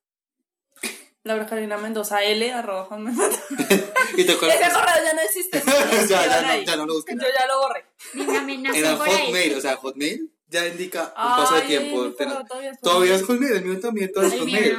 Laura 1.22 1.46
Carolina 1.46 1.76
Mendoza 1.76 2.24
L 2.24 2.50
arroba 2.52 2.84
hotmail. 2.86 3.14
¿Y 4.16 4.16
te 4.16 4.22
Ese 4.22 4.32
acuerdas? 4.32 4.72
correo 4.72 5.04
ya 5.04 5.12
no 5.14 5.20
existe. 5.20 5.62
ya, 6.08 6.26
ya, 6.26 6.42
no, 6.56 6.62
ya 6.62 6.76
no 6.76 6.86
lo 6.86 6.94
busquen. 6.94 7.18
Yo 7.18 7.26
ya 7.26 7.46
lo 7.46 7.58
borré. 7.60 7.84
Me 8.14 8.78
Era 8.78 8.96
por 8.96 9.06
ahí. 9.08 9.26
Hotmail, 9.26 9.54
o 9.54 9.60
sea, 9.60 9.76
Hotmail 9.76 10.32
ya 10.48 10.66
indica 10.66 11.02
un 11.08 11.14
paso 11.14 11.54
de 11.56 11.60
Ay, 11.62 11.68
tiempo. 11.68 12.04
mi 12.04 12.12
correo 12.14 12.44
todavía 12.46 12.70
es 12.70 12.80
Todavía 12.80 13.14
es 13.16 13.22
Hotmail. 13.24 13.52
El 13.52 13.64
mío 13.66 13.80
también, 13.80 14.10
todo 14.12 14.24
es 14.24 14.32
Hotmail. 14.32 14.76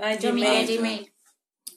Ay, 0.00 0.18
Yo 0.18 0.30
Gmail. 0.32 0.78
Gmail. 0.78 1.12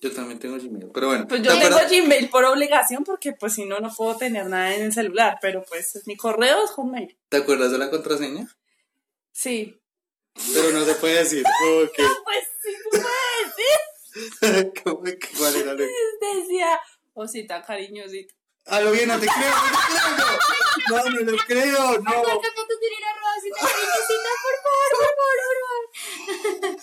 Yo 0.02 0.12
también 0.14 0.40
tengo 0.40 0.56
Gmail, 0.58 0.90
pero 0.94 1.08
bueno. 1.08 1.28
Pues 1.28 1.42
yo 1.44 1.52
¿te 1.54 1.60
tengo 1.60 1.76
acuerdas? 1.76 1.92
Gmail 1.92 2.30
por 2.30 2.46
obligación 2.46 3.04
porque 3.04 3.34
pues 3.34 3.54
si 3.54 3.66
no, 3.66 3.80
no 3.82 3.94
puedo 3.94 4.16
tener 4.16 4.46
nada 4.48 4.74
en 4.74 4.84
el 4.84 4.94
celular. 4.94 5.38
Pero 5.42 5.64
pues 5.68 6.02
mi 6.06 6.16
correo 6.16 6.64
es 6.64 6.72
Hotmail. 6.72 7.18
¿Te 7.28 7.38
acuerdas 7.38 7.72
de 7.74 7.78
la 7.78 7.90
contraseña? 7.90 8.48
Sí. 9.34 9.81
Pero 10.54 10.72
no 10.72 10.86
se 10.86 10.96
puede 10.96 11.20
decir. 11.20 11.44
¿Por 11.44 11.92
qué? 11.94 12.04
Pues 12.24 12.48
sí, 12.62 12.74
tú 12.84 12.90
puedes 13.00 13.56
decir. 13.58 13.80
¿Cómo 14.84 15.04
que 15.04 15.18
cuál 15.38 15.56
era? 15.56 15.74
la- 15.74 15.88
Decía, 16.36 16.80
osita, 17.14 17.62
cariñosita. 17.64 18.34
A 18.68 18.80
lo 18.82 18.92
bien, 18.92 19.08
no 19.08 19.20
te 19.20 19.26
creo, 19.26 19.50
no 19.50 19.72
te 19.72 19.78
creo. 19.88 20.38
No, 20.90 21.04
no 21.10 21.20
lo 21.32 21.38
creo, 21.48 21.94
no. 21.98 22.02
Márcame 22.02 22.30
tu 22.30 22.38
Twitter, 22.80 23.04
arroba, 23.10 23.34
si 23.42 23.50
te 23.50 23.60
cariñosita, 23.60 24.30
por 24.44 24.56
favor, 24.64 24.90
por 24.92 25.00
favor, 25.18 25.38
por 25.48 25.58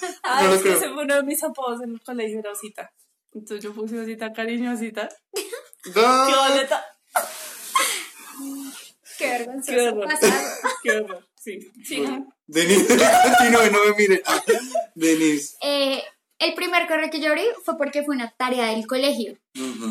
favor. 0.00 0.14
Ay, 0.24 0.42
No 0.46 0.50
es 0.54 0.62
que 0.62 0.72
ese 0.72 0.88
fue 0.92 1.02
uno 1.04 1.14
de 1.16 1.22
mis 1.22 1.42
apodos 1.44 1.80
en 1.82 1.90
el 1.92 2.00
colegio, 2.02 2.38
era 2.40 2.50
osita. 2.52 2.90
Entonces 3.32 3.62
yo 3.64 3.72
puse 3.74 3.98
osita, 4.00 4.32
cariñosita. 4.32 5.08
¡Qué 5.32 5.44
No. 5.94 6.26
boleta! 6.48 6.84
Qué 9.18 9.28
vergonzoso. 9.30 9.72
¡Qué 9.76 9.88
horror! 9.88 10.04
pasado. 10.04 10.32
¡Qué 10.82 10.90
horror! 10.92 11.28
Sí. 11.52 11.70
Sí. 11.84 12.04
Denise, 12.46 12.86
continúe, 13.38 13.70
no 13.70 13.84
me 13.86 13.94
mire. 13.96 14.22
Denise. 14.94 15.56
Eh, 15.62 16.02
el 16.38 16.54
primer 16.54 16.86
correo 16.86 17.10
que 17.10 17.20
yo 17.20 17.30
abrí 17.30 17.44
fue 17.64 17.76
porque 17.76 18.02
fue 18.02 18.14
una 18.14 18.32
tarea 18.36 18.66
del 18.68 18.86
colegio. 18.86 19.36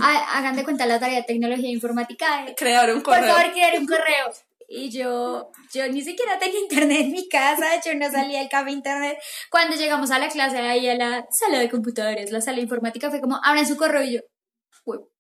Ha- 0.02 0.38
Hagan 0.38 0.56
de 0.56 0.64
cuenta 0.64 0.86
la 0.86 1.00
tarea 1.00 1.18
de 1.18 1.24
tecnología 1.24 1.70
e 1.70 1.74
informática. 1.74 2.46
de, 2.46 2.56
Crear 2.56 2.94
un 2.94 3.02
Por 3.02 3.16
correo. 3.16 3.34
favor, 3.36 3.52
crear 3.52 3.80
un 3.80 3.86
correo. 3.88 4.32
Y 4.70 4.90
yo, 4.90 5.50
yo 5.74 5.88
ni 5.88 6.02
siquiera 6.02 6.38
tenía 6.40 6.60
internet 6.60 7.00
en 7.02 7.12
mi 7.14 7.30
casa, 7.30 7.66
yo 7.86 7.94
no 7.96 8.10
salía 8.12 8.40
del 8.40 8.50
café 8.50 8.72
internet. 8.72 9.18
Cuando 9.50 9.76
llegamos 9.78 10.12
a 10.12 10.20
la 10.20 10.28
clase, 10.28 10.58
ahí 10.58 10.88
a 10.90 10.96
la 10.96 11.26
sala 11.32 11.60
de 11.60 11.70
computadores, 11.70 12.32
la 12.32 12.42
sala 12.42 12.58
de 12.58 12.64
informática, 12.64 13.10
fue 13.10 13.22
como, 13.22 13.40
abran 13.44 13.66
su 13.66 13.78
correo 13.78 14.04
y 14.04 14.14
yo, 14.16 14.20
"Hue 14.20 14.28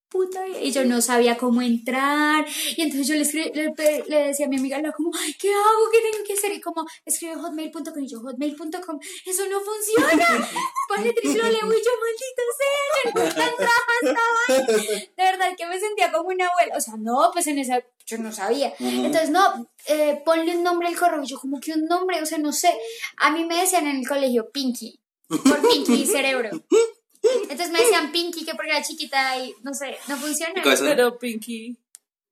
puta, 0.10 0.48
y 0.62 0.72
yo 0.72 0.86
no 0.86 1.02
sabía 1.02 1.38
cómo 1.38 1.62
entrar. 1.62 2.46
Y 2.76 2.82
entonces 2.82 3.08
yo 3.08 3.16
le, 3.16 3.22
escri- 3.24 3.54
le, 3.54 4.04
le 4.08 4.28
decía 4.28 4.46
a 4.46 4.50
mi 4.50 4.58
amiga, 4.58 4.78
Laura, 4.78 4.94
como, 4.96 5.12
"Ay, 5.20 5.34
¿qué 5.40 5.50
hago? 5.50 5.92
¿Qué 5.92 6.00
tengo 6.12 6.24
que 6.26 6.34
hacer? 6.34 6.52
Y 6.54 6.62
como, 6.62 6.86
escribe 7.06 7.36
hotmail.com 7.36 8.04
y 8.04 8.08
yo, 8.08 8.20
hotmail.com, 8.22 9.00
eso 9.26 9.44
no 9.50 9.60
funciona. 9.62 10.28
Ponle 10.88 11.14
triple 11.14 11.38
W 11.42 11.78
y 11.78 11.84
yo, 11.84 11.92
maldito 12.04 12.44
sea, 12.58 13.04
yo 13.04 13.24
nunca 13.24 13.50
entraba 13.50 13.88
a 13.88 14.06
esta 14.08 14.68
vaina. 14.68 15.06
De 15.18 15.24
verdad 15.24 15.48
que 15.58 15.66
me 15.66 15.80
sentía 15.80 16.12
como 16.12 16.30
una 16.30 16.48
abuela. 16.48 16.78
O 16.78 16.82
sea, 16.82 16.94
no, 16.98 17.30
pues 17.34 17.48
en 17.48 17.60
esa, 17.60 17.82
yo 18.06 18.18
no 18.20 18.32
sabía. 18.32 18.74
Entonces, 18.80 19.30
no, 19.30 19.70
eh, 19.88 20.22
ponle 20.26 20.56
un 20.56 20.64
nombre 20.64 20.88
al 20.88 20.98
correo. 20.98 21.22
Y 21.24 21.28
yo, 21.28 21.40
como 21.40 21.60
que 21.60 21.74
un 21.74 21.86
nombre, 21.86 22.22
o 22.22 22.26
sea, 22.26 22.38
no 22.38 22.54
sé. 22.54 22.74
A 23.18 23.32
mí 23.32 23.46
me 23.46 23.60
decían 23.60 23.88
en 23.88 23.98
el 23.98 24.08
colegio 24.08 24.50
Pinky, 24.52 25.00
por 25.28 25.68
Pinky 25.70 26.06
Cerebro. 26.06 26.50
Entonces 27.44 27.70
me 27.72 27.80
decían 27.80 28.12
Pinky, 28.12 28.46
que 28.46 28.56
porque 28.56 28.72
era 28.72 28.82
chiquita 28.84 29.38
y 29.38 29.54
no 29.64 29.74
sé, 29.74 29.98
no 30.08 30.18
funciona. 30.18 30.62
Pero 30.64 31.18
Pinky. 31.18 31.78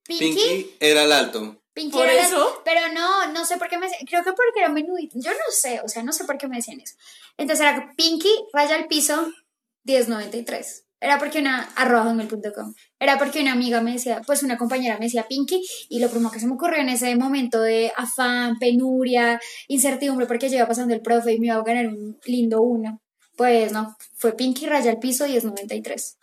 Pinky, 0.04 0.25
Pinky 0.25 0.75
era 0.80 1.04
el 1.04 1.12
alto. 1.12 1.62
Pinky 1.74 1.92
¿Por 1.98 2.08
era- 2.08 2.25
eso? 2.25 2.62
Pero 2.64 2.82
no, 2.94 3.28
no 3.34 3.46
sé 3.46 3.58
por 3.58 3.68
qué 3.68 3.78
me 3.78 3.88
decían, 3.88 4.06
creo 4.08 4.24
que 4.24 4.32
porque 4.34 4.60
era 4.60 4.70
menudito. 4.70 5.18
Yo 5.20 5.32
no 5.32 5.52
sé, 5.52 5.82
o 5.84 5.90
sea, 5.90 6.04
no 6.04 6.14
sé 6.14 6.24
por 6.25 6.38
qué 6.38 6.48
me 6.48 6.58
decían 6.58 6.80
eso. 6.80 6.96
Entonces 7.38 7.66
era 7.66 7.92
Pinky, 7.98 8.30
raya 8.54 8.75
al 8.75 8.88
piso, 8.88 9.32
1093. 9.84 10.84
Era 11.02 11.20
porque 11.20 11.40
una, 11.40 11.64
arroba 11.75 12.06
hotmail.com. 12.06 12.74
Era 13.00 13.18
porque 13.20 13.42
una 13.42 13.52
amiga 13.52 13.82
me 13.82 13.92
decía, 13.94 14.22
pues 14.25 14.42
una 14.44 14.58
compañera 14.58 14.98
me 14.98 15.06
decía 15.06 15.28
Pinky, 15.28 15.62
y 15.90 16.00
lo 16.00 16.10
primero 16.10 16.32
que 16.32 16.40
se 16.40 16.48
me 16.48 16.54
ocurrió 16.54 16.80
en 16.82 16.90
ese 16.90 17.16
momento 17.16 17.62
de 17.62 17.92
afán, 17.96 18.58
penuria, 18.58 19.40
incertidumbre, 19.68 20.25
porque 20.25 20.50
yo 20.50 20.56
iba 20.58 20.68
pasando 20.68 20.94
el 20.96 21.02
profe 21.02 21.34
y 21.34 21.40
me 21.40 21.48
iba 21.48 21.56
a 21.58 21.64
ganar 21.64 21.88
un 21.88 22.18
lindo 22.25 22.62
uno. 22.62 23.02
Pues 23.36 23.72
no, 23.72 23.98
fue 24.15 24.34
Pinky, 24.34 24.65
raya 24.65 24.92
al 24.92 25.00
piso, 25.00 25.27
1093. 25.27 26.18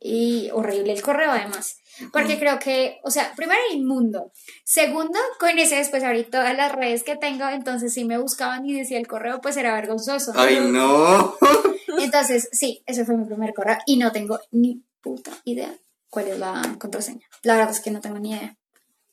Y 0.00 0.50
horrible 0.52 0.92
el 0.92 1.02
correo 1.02 1.30
además. 1.30 1.78
Porque 2.12 2.38
creo 2.38 2.58
que, 2.58 3.00
o 3.02 3.10
sea, 3.10 3.32
primero 3.34 3.60
inmundo. 3.72 4.32
Segundo, 4.64 5.18
con 5.40 5.58
ese 5.58 5.76
después 5.76 6.04
abrí 6.04 6.24
todas 6.24 6.54
las 6.56 6.72
redes 6.72 7.02
que 7.02 7.16
tengo, 7.16 7.48
entonces 7.48 7.94
si 7.94 8.04
me 8.04 8.18
buscaban 8.18 8.66
y 8.66 8.74
decía 8.74 8.98
el 8.98 9.06
correo, 9.06 9.40
pues 9.40 9.56
era 9.56 9.74
vergonzoso. 9.74 10.32
Ay, 10.36 10.60
no. 10.60 11.36
Entonces, 11.98 12.48
sí, 12.52 12.82
ese 12.86 13.04
fue 13.04 13.16
mi 13.16 13.24
primer 13.24 13.54
correo 13.54 13.78
y 13.86 13.96
no 13.96 14.12
tengo 14.12 14.38
ni 14.50 14.82
puta 15.00 15.30
idea 15.44 15.74
cuál 16.10 16.28
es 16.28 16.38
la 16.38 16.62
contraseña. 16.78 17.26
La 17.42 17.56
verdad 17.56 17.72
es 17.72 17.80
que 17.80 17.90
no 17.90 18.00
tengo 18.00 18.18
ni 18.18 18.32
idea. 18.32 18.56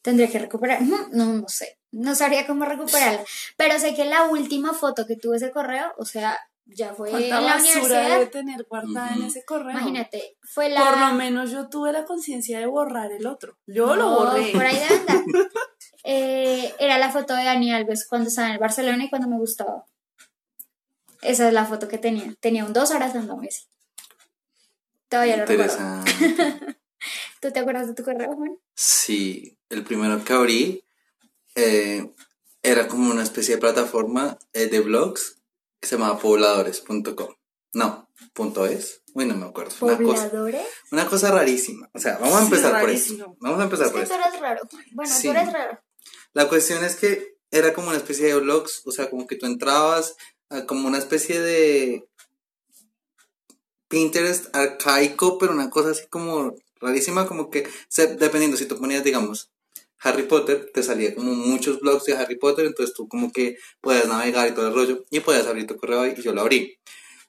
Tendría 0.01 0.29
que 0.29 0.39
recuperar. 0.39 0.81
No, 0.81 1.07
no, 1.13 1.25
no 1.33 1.47
sé. 1.47 1.77
No 1.91 2.13
sabría 2.15 2.45
cómo 2.45 2.65
recuperarla. 2.65 3.23
Pero 3.55 3.79
sé 3.79 3.95
que 3.95 4.03
la 4.03 4.23
última 4.23 4.73
foto 4.73 5.05
que 5.05 5.15
tuve 5.15 5.37
ese 5.37 5.51
correo, 5.51 5.93
o 5.97 6.05
sea, 6.05 6.37
ya 6.65 6.93
fue 6.93 7.09
en 7.09 7.15
¿Cuánta 7.29 7.41
la 7.41 7.53
basura 7.55 7.71
universidad. 7.71 8.09
debe 8.09 8.25
tener 8.27 8.65
guardada 8.69 9.09
en 9.13 9.19
Ujú. 9.19 9.27
ese 9.27 9.45
correo? 9.45 9.71
Imagínate, 9.71 10.37
fue 10.43 10.69
la. 10.69 10.81
Por 10.85 10.97
lo 10.99 11.13
menos 11.13 11.51
yo 11.51 11.69
tuve 11.69 11.91
la 11.91 12.05
conciencia 12.05 12.59
de 12.59 12.65
borrar 12.65 13.11
el 13.11 13.25
otro. 13.27 13.57
Yo 13.67 13.95
lo 13.95 14.03
No, 14.03 14.15
borré. 14.19 14.51
Por 14.51 14.65
ahí 14.65 14.75
debe 14.77 14.95
andar. 14.99 15.23
Eh, 16.05 16.73
era 16.79 16.97
la 16.97 17.09
foto 17.13 17.33
de 17.33 17.45
Dani 17.45 17.71
Alves 17.71 18.05
cuando 18.09 18.27
estaba 18.27 18.47
en 18.49 18.55
el 18.55 18.59
Barcelona 18.59 19.05
y 19.05 19.09
cuando 19.09 19.29
me 19.29 19.37
gustaba. 19.37 19.85
Esa 21.21 21.47
es 21.47 21.53
la 21.53 21.63
foto 21.65 21.87
que 21.87 21.97
tenía. 21.97 22.35
Tenía 22.41 22.65
un 22.65 22.73
dos 22.73 22.91
abrazando 22.91 23.31
a 23.33 23.37
Messi. 23.37 23.63
Todavía 25.07 25.37
lo 25.37 25.45
recuerdo. 25.45 25.77
¿Tú 27.41 27.51
te 27.51 27.59
acuerdas 27.59 27.87
de 27.87 27.93
tu 27.93 28.03
correo, 28.03 28.35
Juan? 28.35 28.57
Sí, 28.75 29.57
el 29.69 29.83
primero 29.85 30.21
que 30.25 30.33
abrí 30.33 30.83
eh, 31.55 32.11
era 32.61 32.87
como 32.89 33.09
una 33.09 33.23
especie 33.23 33.55
de 33.55 33.61
plataforma 33.61 34.37
eh, 34.51 34.67
de 34.67 34.81
blogs 34.81 35.37
que 35.83 35.87
se 35.89 35.97
llamaba 35.97 36.17
pobladores.com. 36.17 37.35
No, 37.73 38.09
punto 38.33 38.65
es. 38.65 39.01
Uy, 39.13 39.25
no 39.25 39.35
me 39.35 39.45
acuerdo. 39.47 39.75
Una 39.81 39.97
cosa, 39.97 40.31
una 40.91 41.07
cosa 41.07 41.31
rarísima. 41.31 41.89
O 41.93 41.99
sea, 41.99 42.17
vamos 42.19 42.35
a 42.35 42.39
Sí, 42.39 42.45
empezar 42.45 42.79
por 42.79 42.89
eso. 42.89 43.35
Vamos 43.41 43.59
a 43.59 43.63
empezar 43.65 43.87
Es 43.87 43.91
por 43.91 44.01
que 44.01 44.05
eso. 44.07 44.15
tú 44.15 44.21
eres 44.25 44.39
raro. 44.39 44.61
Bueno, 44.93 45.13
Sí. 45.13 45.23
tú 45.27 45.31
eres 45.31 45.51
raro. 45.51 45.83
La 46.31 46.47
cuestión 46.47 46.85
es 46.85 46.95
que 46.95 47.35
era 47.51 47.73
como 47.73 47.89
una 47.89 47.97
especie 47.97 48.27
de 48.27 48.39
blogs, 48.39 48.81
o 48.85 48.91
sea, 48.93 49.09
como 49.09 49.27
que 49.27 49.35
tú 49.35 49.45
entrabas, 49.45 50.15
ah, 50.49 50.65
como 50.65 50.87
una 50.87 50.99
especie 50.99 51.41
de 51.41 52.07
Pinterest 53.89 54.55
arcaico, 54.55 55.37
pero 55.37 55.51
una 55.51 55.69
cosa 55.69 55.91
así 55.91 56.07
como 56.07 56.55
rarísima, 56.79 57.27
como 57.27 57.49
que 57.49 57.67
dependiendo, 58.17 58.55
si 58.55 58.65
tú 58.67 58.79
ponías, 58.79 59.03
digamos, 59.03 59.51
Harry 60.03 60.23
Potter, 60.23 60.69
te 60.73 60.83
salía 60.83 61.15
como 61.15 61.33
muchos 61.33 61.79
blogs 61.79 62.05
de 62.05 62.13
Harry 62.13 62.37
Potter, 62.37 62.65
entonces 62.65 62.93
tú 62.95 63.07
como 63.07 63.31
que 63.31 63.57
podías 63.81 64.07
navegar 64.07 64.49
y 64.49 64.53
todo 64.53 64.67
el 64.67 64.73
rollo, 64.73 65.05
y 65.09 65.19
podías 65.21 65.47
abrir 65.47 65.65
tu 65.65 65.77
correo 65.77 66.01
ahí, 66.01 66.13
y 66.17 66.21
yo 66.21 66.33
lo 66.33 66.41
abrí. 66.41 66.77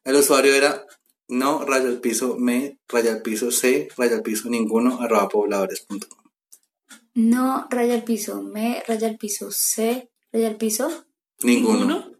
El 0.04 0.16
usuario 0.16 0.54
era 0.54 0.84
no 1.28 1.64
raya 1.64 1.88
al 1.88 2.00
piso 2.00 2.36
me, 2.36 2.78
raya 2.88 3.12
al 3.12 3.22
piso 3.22 3.50
c, 3.50 3.88
raya 3.96 4.16
al 4.16 4.22
piso 4.22 4.50
ninguno, 4.50 5.00
arroba 5.00 5.28
pobladores.com. 5.28 6.24
No, 7.14 7.68
raya 7.70 7.94
el 7.94 8.02
piso. 8.02 8.42
Me, 8.42 8.82
raya 8.86 9.08
el 9.08 9.16
piso. 9.16 9.50
C, 9.52 10.10
raya 10.32 10.48
el 10.48 10.56
piso. 10.56 11.06
Ninguno. 11.42 12.12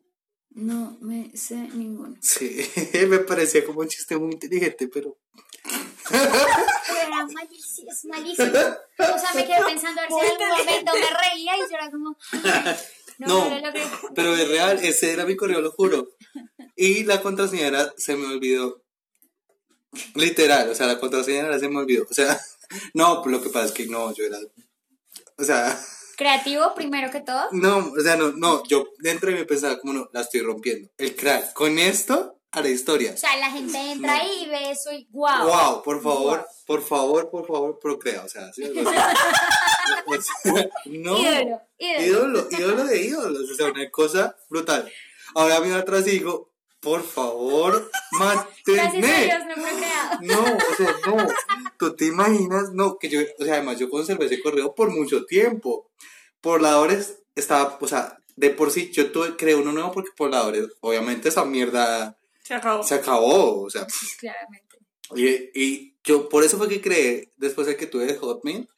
No, 0.50 0.96
me 1.00 1.36
sé 1.36 1.56
ninguno. 1.56 2.16
Sí, 2.20 2.60
me 3.08 3.18
parecía 3.18 3.64
como 3.64 3.80
un 3.80 3.88
chiste 3.88 4.16
muy 4.16 4.32
inteligente, 4.32 4.88
Pero 4.88 5.18
era 6.10 7.26
malísimo, 7.32 7.90
es 7.90 8.04
malísimo. 8.04 8.48
O 8.48 9.18
sea, 9.18 9.30
me 9.34 9.46
quedé 9.46 9.64
pensando 9.64 10.00
a 10.00 10.04
ver 10.04 10.10
si 10.10 10.26
en 10.26 10.42
algún 10.42 10.66
momento 10.66 10.92
me 10.94 11.30
reía 11.30 11.56
y 11.56 11.60
yo 11.60 11.76
era 11.76 11.90
como. 11.90 12.16
No, 13.18 13.48
pero 14.14 14.34
es 14.34 14.48
real, 14.48 14.80
ese 14.82 15.12
era 15.12 15.24
mi 15.24 15.36
correo, 15.36 15.60
lo 15.60 15.70
juro. 15.70 16.08
Y 16.74 17.04
la 17.04 17.22
contraseña 17.22 17.68
era, 17.68 17.94
se 17.96 18.16
me 18.16 18.26
olvidó. 18.26 18.82
Literal, 20.14 20.68
o 20.68 20.74
sea, 20.74 20.88
la 20.88 20.98
contraseña 20.98 21.46
era, 21.46 21.58
se 21.58 21.68
me 21.68 21.78
olvidó. 21.78 22.06
O 22.10 22.14
sea, 22.14 22.40
no, 22.94 23.22
lo 23.24 23.40
que 23.40 23.50
pasa 23.50 23.66
es 23.66 23.72
que 23.72 23.86
no, 23.86 24.12
yo 24.12 24.24
era, 24.24 24.38
o 25.38 25.44
sea, 25.44 25.80
Creativo, 26.16 26.74
primero 26.74 27.10
que 27.10 27.20
todo. 27.20 27.48
no, 27.52 27.92
o 27.96 28.00
sea, 28.00 28.16
no, 28.16 28.32
no, 28.32 28.62
yo 28.66 28.88
dentro 28.98 29.30
de 29.30 29.36
mí 29.36 29.44
pensaba 29.44 29.78
como 29.78 29.92
no, 29.92 30.10
la 30.12 30.20
estoy 30.20 30.40
rompiendo. 30.40 30.88
El 30.96 31.16
crack, 31.16 31.52
con 31.52 31.78
esto 31.78 32.33
haré 32.54 32.70
historia. 32.70 33.12
O 33.14 33.16
sea, 33.16 33.36
la 33.36 33.50
gente 33.50 33.78
entra 33.78 34.14
ahí 34.14 34.44
y 34.44 34.48
ve 34.48 34.70
eso 34.70 34.92
y 34.92 35.06
wow. 35.10 35.46
Wow, 35.46 35.82
por 35.82 36.02
favor, 36.02 36.46
por 36.66 36.82
favor, 36.82 37.30
por 37.30 37.46
favor, 37.46 37.78
procrea, 37.78 38.22
o 38.24 38.28
sea, 38.28 38.52
¿sí? 38.52 38.64
O 38.64 38.90
sea, 38.90 39.14
no. 40.86 41.18
Ídolo, 41.18 41.60
ídolo. 41.78 42.48
ídolo, 42.50 42.84
de 42.84 43.02
ídolos, 43.02 43.50
o 43.50 43.54
sea, 43.54 43.66
una 43.66 43.90
cosa 43.90 44.36
brutal. 44.48 44.90
Ahora 45.34 45.60
miro 45.60 45.76
atrás 45.76 46.06
y 46.06 46.12
digo, 46.12 46.50
por 46.80 47.02
favor, 47.02 47.90
a. 48.20 48.48
Dios 48.66 48.78
no. 50.20 50.34
No, 50.34 50.42
o 50.42 50.74
sea, 50.76 50.94
no. 51.06 51.26
Tú 51.78 51.96
te 51.96 52.06
imaginas, 52.06 52.72
no, 52.72 52.98
que 52.98 53.08
yo, 53.08 53.20
o 53.38 53.44
sea, 53.44 53.54
además 53.54 53.78
yo 53.78 53.88
conservé 53.88 54.26
ese 54.26 54.40
correo 54.40 54.74
por 54.74 54.90
mucho 54.90 55.24
tiempo. 55.24 55.90
Pobladores 56.40 57.18
estaba, 57.34 57.78
o 57.80 57.88
sea, 57.88 58.18
de 58.36 58.50
por 58.50 58.70
sí 58.70 58.90
yo 58.92 59.10
tuve, 59.12 59.36
creé 59.36 59.54
uno 59.54 59.72
nuevo 59.72 59.92
porque 59.92 60.10
pobladores, 60.16 60.68
obviamente 60.80 61.28
esa 61.28 61.44
mierda 61.44 62.18
Se 62.44 62.54
acabó. 62.54 62.82
se 62.82 62.94
acabó, 62.94 63.62
o 63.62 63.70
sea, 63.70 63.82
Pues 63.86 64.16
claramente. 64.18 64.76
y, 65.16 65.60
y 65.60 65.96
yo 66.04 66.28
por 66.28 66.44
eso 66.44 66.58
fue 66.58 66.68
que 66.68 66.80
creé 66.80 67.32
después 67.36 67.66
de 67.66 67.76
que 67.76 67.86
tuve 67.86 68.04
el 68.10 68.18
Hotmail, 68.18 68.68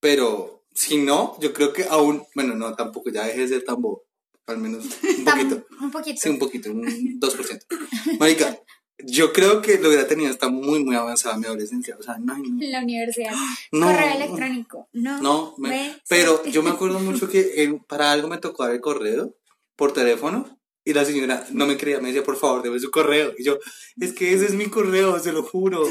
pero 0.00 0.64
si 0.74 0.96
no, 0.98 1.36
yo 1.40 1.52
creo 1.52 1.72
que 1.72 1.84
aún, 1.84 2.24
bueno, 2.34 2.54
no, 2.54 2.74
tampoco, 2.74 3.10
ya 3.10 3.24
dejé 3.26 3.40
de 3.42 3.48
ser 3.48 3.64
tan 3.64 3.80
bobo, 3.82 4.04
al 4.46 4.58
menos 4.58 4.84
un 4.84 5.24
poquito. 5.24 5.66
Un 5.80 5.90
poquito. 5.90 6.20
Sí, 6.20 6.28
un 6.30 6.38
poquito, 6.38 6.70
un 6.70 6.84
2%. 7.20 8.18
Marica, 8.18 8.58
yo 9.02 9.32
creo 9.32 9.60
que 9.62 9.78
lo 9.78 9.88
hubiera 9.88 10.06
tenido 10.06 10.30
hasta 10.30 10.48
muy, 10.48 10.82
muy 10.84 10.94
avanzada 10.96 11.36
mi 11.38 11.46
adolescencia. 11.46 11.96
O 11.98 12.02
sea, 12.02 12.18
no, 12.18 12.36
no. 12.38 12.44
La 12.60 12.80
universidad. 12.82 13.32
No. 13.72 13.86
Correo 13.86 14.14
electrónico. 14.14 14.88
No. 14.92 15.20
No, 15.22 15.54
me- 15.58 15.96
pero 16.08 16.44
yo 16.46 16.62
me 16.62 16.70
acuerdo 16.70 16.98
mucho 17.00 17.28
que 17.28 17.62
en- 17.62 17.78
para 17.80 18.12
algo 18.12 18.28
me 18.28 18.38
tocó 18.38 18.64
dar 18.64 18.72
el 18.74 18.80
correo 18.80 19.34
por 19.76 19.92
teléfono 19.92 20.58
y 20.84 20.92
la 20.94 21.04
señora 21.04 21.46
no 21.52 21.66
me 21.66 21.76
creía, 21.76 22.00
me 22.00 22.08
decía, 22.08 22.22
por 22.22 22.36
favor, 22.36 22.62
debe 22.62 22.78
su 22.80 22.90
correo. 22.90 23.32
Y 23.38 23.44
yo, 23.44 23.58
es 24.00 24.12
que 24.12 24.32
ese 24.32 24.46
es 24.46 24.54
mi 24.54 24.66
correo, 24.66 25.18
se 25.18 25.32
lo 25.32 25.42
juro. 25.42 25.84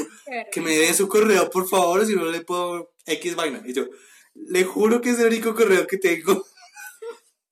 Que 0.52 0.60
me 0.60 0.76
dé 0.76 0.92
su 0.94 1.08
correo, 1.08 1.48
por 1.50 1.68
favor, 1.68 2.04
si 2.06 2.14
no 2.16 2.24
le 2.26 2.40
puedo 2.42 2.92
X 3.06 3.36
vaina. 3.36 3.62
Y 3.64 3.72
yo, 3.72 3.86
le 4.34 4.64
juro 4.64 5.00
que 5.00 5.10
es 5.10 5.18
el 5.20 5.26
único 5.28 5.54
correo 5.54 5.86
que 5.86 5.98
tengo. 5.98 6.44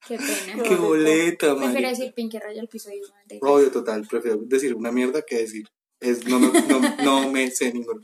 Qué 0.07 0.17
pena. 0.17 0.63
Qué 0.63 0.75
boleta, 0.75 1.55
Prefiero 1.57 1.81
man. 1.83 1.93
decir 1.95 2.15
pinky 2.15 2.39
raya 2.39 2.61
al 2.63 2.69
piso 2.69 2.89
de- 2.89 3.39
Obvio, 3.43 3.71
total, 3.71 4.07
prefiero 4.09 4.39
decir 4.43 4.75
una 4.75 4.91
mierda 4.91 5.23
que 5.23 5.37
decir. 5.39 5.67
Es, 6.01 6.27
no, 6.27 6.39
me, 6.39 6.49
no, 6.63 6.81
no 7.05 7.31
me 7.31 7.51
sé 7.51 7.73
ninguno. 7.73 8.01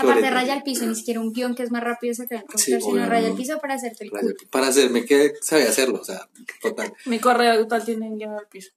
Aparte, 0.00 0.30
raya 0.30 0.52
al 0.54 0.62
piso, 0.62 0.86
ni 0.86 0.94
siquiera 0.94 1.20
un 1.20 1.32
guion 1.32 1.54
que 1.54 1.62
es 1.62 1.70
más 1.70 1.82
rápido 1.82 2.14
sacar 2.14 2.44
el 2.52 2.58
Sí, 2.58 2.80
sino 2.80 3.06
raya 3.06 3.26
al 3.26 3.32
no. 3.32 3.36
piso 3.38 3.58
para 3.60 3.74
hacerte 3.74 4.04
el 4.04 4.10
Raya- 4.10 4.34
culo. 4.34 4.50
Para 4.50 4.68
hacerme 4.68 5.04
que 5.04 5.34
sabía 5.40 5.68
hacerlo, 5.68 6.00
o 6.00 6.04
sea, 6.04 6.28
total. 6.62 6.92
Mi 7.06 7.18
correo 7.18 7.52
actual 7.52 7.84
tiene 7.84 8.10
guion 8.16 8.34
al 8.34 8.46
piso. 8.48 8.70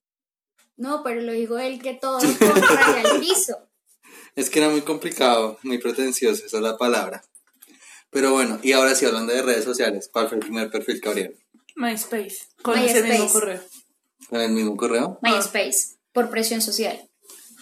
No, 0.77 1.03
pero 1.03 1.22
lo 1.22 1.32
dijo 1.34 1.58
él 1.60 1.82
que 1.82 1.94
todo 1.94 2.20
lo 2.20 2.38
contrario 2.38 3.12
al 3.13 3.20
piso. 3.20 3.58
Es 4.36 4.50
que 4.50 4.60
era 4.60 4.70
muy 4.70 4.82
complicado, 4.82 5.60
muy 5.63 5.77
pretencioso, 5.77 6.46
esa 6.46 6.58
es 6.58 6.63
la 6.63 6.77
palabra. 6.77 7.24
Pero 8.10 8.32
bueno, 8.32 8.60
y 8.63 8.72
ahora 8.74 8.96
sí, 8.96 9.06
hablando 9.06 9.34
de 9.34 9.42
redes 9.42 9.63
sociales, 9.65 10.10
¿cuál 10.12 10.27
fue 10.30 10.38
el 10.38 10.44
primer 10.44 10.70
perfil 10.72 11.00
que 11.01 11.10
abrieron? 11.10 11.36
MySpace. 11.75 12.38
Con 12.62 12.75
MySpace. 12.80 13.00
ese 13.00 13.08
mismo 13.10 13.30
correo. 13.32 13.62
¿Con 14.30 14.42
el 14.42 14.51
mismo 14.51 14.77
correo? 14.77 15.20
MySpace, 15.22 15.96
por 16.12 16.30
presión 16.30 16.62
social. 16.62 17.00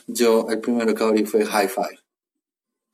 Yo, 0.07 0.47
el 0.49 0.59
primero 0.59 0.93
que 0.95 1.03
abrí 1.03 1.25
fue 1.25 1.41
Hi-Fi. 1.43 1.99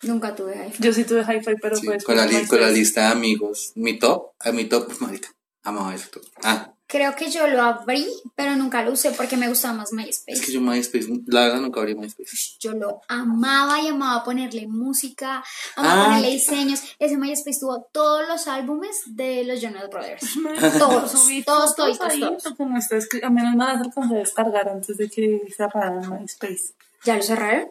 Nunca 0.04 0.36
tuve 0.36 0.54
iPhone. 0.60 0.80
Yo 0.80 0.94
sí 0.94 1.04
tuve 1.06 1.22
hi-fi, 1.22 1.56
pero 1.62 1.76
Sí, 1.76 1.86
pues. 1.88 2.04
con, 2.04 2.16
la 2.18 2.26
li- 2.26 2.46
con 2.48 2.62
la 2.62 2.70
lista 2.70 3.02
de 3.02 3.08
amigos. 3.08 3.72
Mi 3.76 3.98
top, 3.98 4.32
a 4.40 4.52
mi 4.52 4.66
top, 4.66 4.88
marica, 5.02 5.30
amaba 5.64 5.94
eso 5.96 6.08
todo. 6.12 6.24
Ah, 6.44 6.74
Creo 6.90 7.14
que 7.18 7.30
yo 7.30 7.46
lo 7.48 7.62
abrí, 7.64 8.08
pero 8.34 8.56
nunca 8.56 8.82
lo 8.82 8.94
usé 8.94 9.12
porque 9.12 9.36
me 9.36 9.50
gustaba 9.50 9.74
más 9.74 9.90
es 9.90 9.94
MySpace. 9.94 10.40
que 10.40 10.54
yo 10.54 10.62
MySpace, 10.62 11.06
la 11.26 11.42
verdad 11.42 11.60
nunca 11.60 11.82
abrí 11.82 11.96
MySpace. 11.96 12.30
Yo 12.62 12.72
lo 12.72 13.02
amaba 13.10 13.82
y 13.82 13.90
amaba 13.90 14.24
ponerle 14.24 14.68
música, 14.68 15.44
amaba 15.76 16.04
Ah. 16.04 16.06
ponerle 16.06 16.30
diseños. 16.30 16.80
Ese 16.98 17.18
MySpace 17.18 17.60
tuvo 17.60 17.90
todos 17.92 18.26
los 18.30 18.48
álbumes 18.48 19.02
de 19.08 19.44
los 19.44 19.60
Jonas 19.60 19.90
Brothers. 19.90 20.26
Todos, 20.80 21.12
Subí 21.12 21.44
todos, 21.44 21.76
todos, 21.76 21.98
todos. 22.00 22.18
no 22.60 22.78
está 22.78 22.96
escri- 22.96 23.22
a 23.22 23.30
menos 23.32 23.56
nada 23.56 23.80
se 23.80 23.84
alcanzó 23.84 24.14
a 24.16 24.20
descargar 24.20 24.70
antes 24.70 24.96
de 24.96 25.10
que 25.10 25.42
cerraran 25.58 26.10
MySpace. 26.22 26.74
¿Ya 27.04 27.18
lo 27.18 27.22
cerraron? 27.24 27.68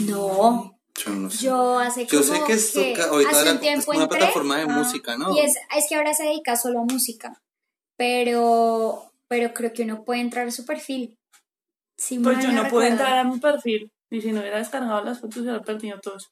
No. 0.00 0.77
Yo 1.04 1.10
no 1.12 1.30
sé. 1.30 1.44
Yo 1.44 1.78
hace 1.78 2.06
Yo 2.06 2.20
como 2.20 2.34
sé 2.34 2.44
que 2.46 2.52
esto 2.52 2.80
que 2.80 3.00
ahorita 3.02 3.30
hace 3.30 3.50
un 3.50 3.56
es 3.56 3.60
tiempo 3.60 3.86
como 3.86 3.96
una 3.98 4.04
entré 4.04 4.18
plataforma 4.18 4.56
de 4.56 4.62
ah, 4.62 4.66
música, 4.66 5.16
¿no? 5.16 5.34
y 5.36 5.40
es, 5.40 5.54
es 5.76 5.86
que 5.88 5.94
ahora 5.94 6.12
se 6.14 6.24
dedica 6.24 6.56
solo 6.56 6.80
a 6.80 6.84
música. 6.84 7.40
Pero, 7.96 9.12
pero 9.28 9.52
creo 9.54 9.72
que 9.72 9.82
uno 9.82 10.04
puede 10.04 10.20
entrar 10.20 10.46
a 10.48 10.50
su 10.50 10.64
perfil. 10.64 11.18
Sí, 11.96 12.18
Pues 12.18 12.38
yo 12.38 12.52
no 12.52 12.64
recuerdo. 12.64 12.70
pude 12.70 12.88
entrar 12.88 13.18
a 13.18 13.24
mi 13.24 13.38
perfil. 13.40 13.90
Y 14.10 14.20
si 14.20 14.32
no 14.32 14.40
hubiera 14.40 14.58
descargado 14.58 15.04
las 15.04 15.20
fotos, 15.20 15.38
hubiera 15.38 15.60
perdido 15.62 15.98
todos. 16.00 16.30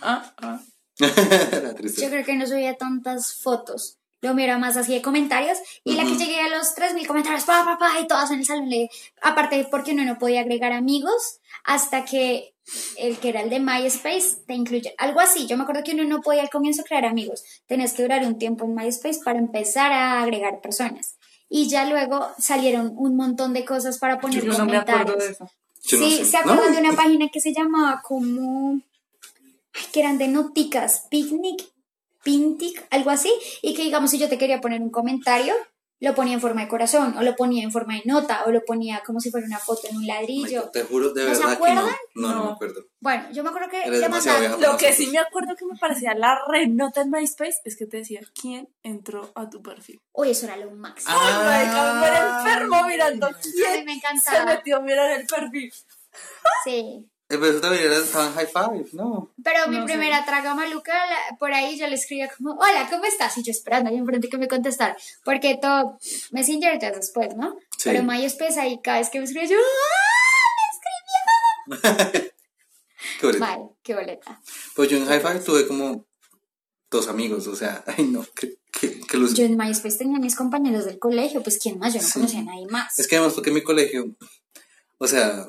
Ah, 0.00 0.34
ah. 0.38 0.60
Yo 0.98 2.08
creo 2.08 2.24
que 2.24 2.36
no 2.36 2.46
subía 2.46 2.74
tantas 2.76 3.34
fotos. 3.34 3.98
Lo 4.20 4.34
mira 4.34 4.58
más 4.58 4.76
así 4.76 4.92
de 4.94 5.02
comentarios. 5.02 5.58
Y 5.84 5.94
la 5.94 6.04
que 6.04 6.16
llegué 6.16 6.40
a 6.40 6.48
los 6.48 6.74
3.000 6.74 7.06
comentarios, 7.06 7.44
pa, 7.44 7.64
pa, 7.64 7.78
pa, 7.78 8.00
y 8.00 8.06
todas 8.08 8.30
en 8.30 8.40
el 8.40 8.44
salón. 8.46 8.68
Le, 8.68 8.90
aparte, 9.22 9.66
porque 9.70 9.92
uno 9.92 10.04
no 10.04 10.18
podía 10.18 10.40
agregar 10.40 10.72
amigos 10.72 11.40
hasta 11.64 12.04
que 12.04 12.54
el 12.98 13.16
que 13.18 13.28
era 13.30 13.40
el 13.42 13.50
de 13.50 13.60
MySpace 13.60 14.42
te 14.46 14.54
incluye. 14.54 14.94
Algo 14.98 15.20
así. 15.20 15.46
Yo 15.46 15.56
me 15.56 15.62
acuerdo 15.62 15.82
que 15.84 15.92
uno 15.94 16.04
no 16.04 16.20
podía 16.20 16.42
al 16.42 16.50
comienzo 16.50 16.82
crear 16.84 17.04
amigos. 17.04 17.44
Tenías 17.66 17.92
que 17.92 18.02
durar 18.02 18.24
un 18.26 18.38
tiempo 18.38 18.64
en 18.64 18.74
MySpace 18.74 19.20
para 19.24 19.38
empezar 19.38 19.92
a 19.92 20.22
agregar 20.22 20.60
personas. 20.60 21.14
Y 21.48 21.68
ya 21.68 21.84
luego 21.86 22.26
salieron 22.38 22.92
un 22.96 23.16
montón 23.16 23.52
de 23.54 23.64
cosas 23.64 23.98
para 23.98 24.20
poner 24.20 24.42
Yo 24.44 24.52
no 24.52 24.52
me 24.52 24.58
comentarios. 24.82 25.00
acuerdo 25.02 25.24
de 25.24 25.30
eso. 25.30 25.50
Yo 25.84 25.98
no 25.98 26.04
sí, 26.06 26.16
sé. 26.18 26.24
¿se 26.26 26.36
acuerdan 26.36 26.74
No. 26.74 26.80
de 26.80 26.86
una 26.88 26.96
página 26.96 27.28
que 27.32 27.40
se 27.40 27.54
llamaba 27.54 28.02
como... 28.02 28.80
ay, 29.72 29.84
que 29.92 30.00
eran 30.00 30.18
de 30.18 30.28
noticas, 30.28 31.06
picnic, 31.08 31.64
pintic, 32.32 32.86
algo 32.90 33.10
así, 33.10 33.32
y 33.62 33.74
que 33.74 33.82
digamos 33.82 34.10
si 34.10 34.18
yo 34.18 34.28
te 34.28 34.36
quería 34.38 34.60
poner 34.60 34.80
un 34.82 34.90
comentario, 34.90 35.54
lo 36.00 36.14
ponía 36.14 36.34
en 36.34 36.40
forma 36.40 36.60
de 36.62 36.68
corazón, 36.68 37.16
o 37.18 37.22
lo 37.22 37.34
ponía 37.34 37.64
en 37.64 37.72
forma 37.72 37.94
de 37.94 38.02
nota, 38.04 38.44
o 38.46 38.52
lo 38.52 38.60
ponía 38.64 39.02
como 39.04 39.18
si 39.18 39.30
fuera 39.32 39.46
una 39.46 39.58
foto 39.58 39.88
en 39.90 39.96
un 39.96 40.06
ladrillo. 40.06 40.70
Te 40.72 40.84
juro 40.84 41.12
de 41.12 41.26
¿No 41.26 41.34
se 41.34 41.40
verdad 41.40 41.58
que 41.58 41.74
no. 41.74 41.80
acuerdan? 41.80 41.96
No, 42.14 42.28
no, 42.28 42.34
No. 42.34 42.44
me 42.44 42.52
acuerdo. 42.52 42.84
Bueno, 43.00 43.24
yo 43.32 43.42
me 43.42 43.48
acuerdo 43.50 43.68
que. 43.68 44.58
Lo 44.60 44.76
que 44.76 44.92
sí 44.92 45.08
me 45.08 45.18
acuerdo 45.18 45.56
que 45.56 45.64
me 45.66 45.76
parecía 45.76 46.14
la 46.14 46.38
renota 46.46 47.00
en 47.02 47.10
MySpace 47.10 47.60
es 47.64 47.76
que 47.76 47.86
te 47.86 47.96
decía 47.96 48.20
quién 48.40 48.68
entró 48.84 49.32
a 49.34 49.50
tu 49.50 49.60
perfil. 49.60 50.00
Uy, 50.12 50.30
eso 50.30 50.46
era 50.46 50.56
lo 50.56 50.70
máximo. 50.70 51.12
Ah. 51.18 51.58
Ay, 51.58 52.00
me 52.00 52.06
era 52.06 52.38
enfermo 52.42 52.86
mirando 52.86 53.26
A 53.26 53.30
mí 53.30 53.36
quién 53.42 53.84
me 53.84 53.92
se 53.92 53.98
encantaba. 53.98 54.44
metió 54.54 54.76
a 54.76 54.80
mirar 54.80 55.10
el 55.18 55.26
perfil. 55.26 55.72
Sí. 56.64 57.08
El 57.28 57.38
beso 57.38 57.60
también 57.60 57.84
era 57.84 57.98
estaba 57.98 58.28
en 58.28 58.32
High 58.34 58.46
Five, 58.46 58.86
¿no? 58.92 59.30
Pero 59.44 59.68
mi 59.68 59.76
No 59.76 59.82
sé. 59.86 59.92
primera 59.92 60.24
traga 60.24 60.54
maluca, 60.54 60.94
la- 60.94 61.36
por 61.36 61.52
ahí 61.52 61.78
yo 61.78 61.86
le 61.86 61.96
escribía 61.96 62.30
como, 62.34 62.52
hola, 62.52 62.86
¿cómo 62.88 63.04
estás? 63.04 63.36
Y 63.36 63.42
yo 63.42 63.50
esperando 63.50 63.90
ahí 63.90 63.96
enfrente 63.96 64.30
que 64.30 64.38
me 64.38 64.48
contestara. 64.48 64.96
Porque 65.24 65.58
todo 65.60 65.98
Messenger 66.32 66.78
ya 66.80 66.90
después, 66.90 67.36
¿no? 67.36 67.54
Sí. 67.76 67.90
Pero 67.90 68.02
MySpace 68.04 68.58
ahí 68.58 68.80
cada 68.82 69.00
vez 69.00 69.10
que 69.10 69.18
me 69.18 69.26
escribía 69.26 69.50
yo, 69.50 69.56
¡ah! 69.58 70.68
Qué 73.20 73.26
bonito. 73.26 73.40
Vale, 73.44 73.64
qué 73.82 73.94
boleta. 73.94 74.40
Pues 74.74 74.88
yo 74.88 74.96
en 74.96 75.06
High 75.06 75.20
Five 75.20 75.40
tuve 75.40 75.66
como 75.66 76.06
dos 76.90 77.08
amigos, 77.08 77.46
o 77.46 77.56
sea, 77.56 77.84
ay 77.86 78.04
no, 78.04 78.24
que, 78.34 78.58
que, 78.72 79.00
que 79.00 79.16
los... 79.18 79.34
Yo 79.34 79.44
en 79.44 79.56
MySpace 79.56 79.98
tenía 79.98 80.16
a 80.16 80.20
mis 80.20 80.36
compañeros 80.36 80.84
del 80.84 80.98
colegio, 80.98 81.42
pues 81.42 81.58
¿quién 81.62 81.78
más? 81.78 81.94
Yo 81.94 82.00
no 82.00 82.06
Sí. 82.06 82.12
conocía 82.14 82.40
a 82.40 82.44
nadie 82.44 82.66
más. 82.70 82.98
Es 82.98 83.06
que 83.06 83.16
además 83.16 83.34
porque 83.34 83.50
mi 83.50 83.62
colegio, 83.62 84.06
o 84.98 85.06
sea, 85.06 85.48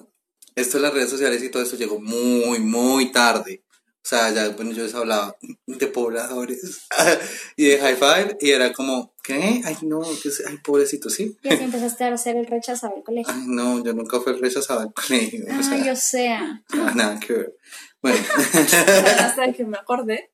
esto 0.56 0.78
de 0.78 0.84
las 0.84 0.94
redes 0.94 1.10
sociales 1.10 1.42
y 1.44 1.50
todo 1.50 1.64
esto 1.64 1.76
llegó 1.78 2.00
muy, 2.00 2.60
muy 2.60 3.12
tarde. 3.12 3.64
O 4.02 4.08
sea, 4.10 4.32
ya 4.32 4.50
bueno, 4.50 4.72
yo 4.72 4.84
les 4.84 4.96
hablaba 4.96 5.36
de 5.68 5.88
pobladores 5.88 6.88
y 7.58 7.66
de 7.68 7.78
high 7.80 7.96
five 7.96 8.38
y 8.40 8.50
era 8.52 8.72
como, 8.74 9.14
¿qué? 9.22 9.62
Ay, 9.64 9.78
no, 9.84 10.00
que 10.02 10.30
ay, 10.48 10.58
pobrecito, 10.64 11.10
¿sí? 11.10 11.38
Y 11.44 11.50
así 11.54 11.64
empezaste 11.66 12.06
a 12.06 12.18
ser 12.18 12.38
el 12.38 12.48
rechazado 12.48 12.96
del 12.96 13.04
colegio. 13.04 13.32
Ay, 13.36 13.44
no, 13.46 13.84
yo 13.84 13.94
nunca 13.94 14.20
fui 14.22 14.34
rechazado 14.34 14.80
al 14.80 14.94
colegio. 14.94 15.44
O 15.46 15.54
Ah, 15.54 15.62
sea, 15.64 15.86
yo 15.86 15.96
sé. 15.96 16.30
ah, 16.30 16.62
nada 16.96 17.20
que 17.20 17.34
ver. 17.34 17.56
Bueno, 18.02 18.18
Hasta 19.20 19.52
que 19.54 19.66
me 19.66 19.78
acordé. 19.78 20.32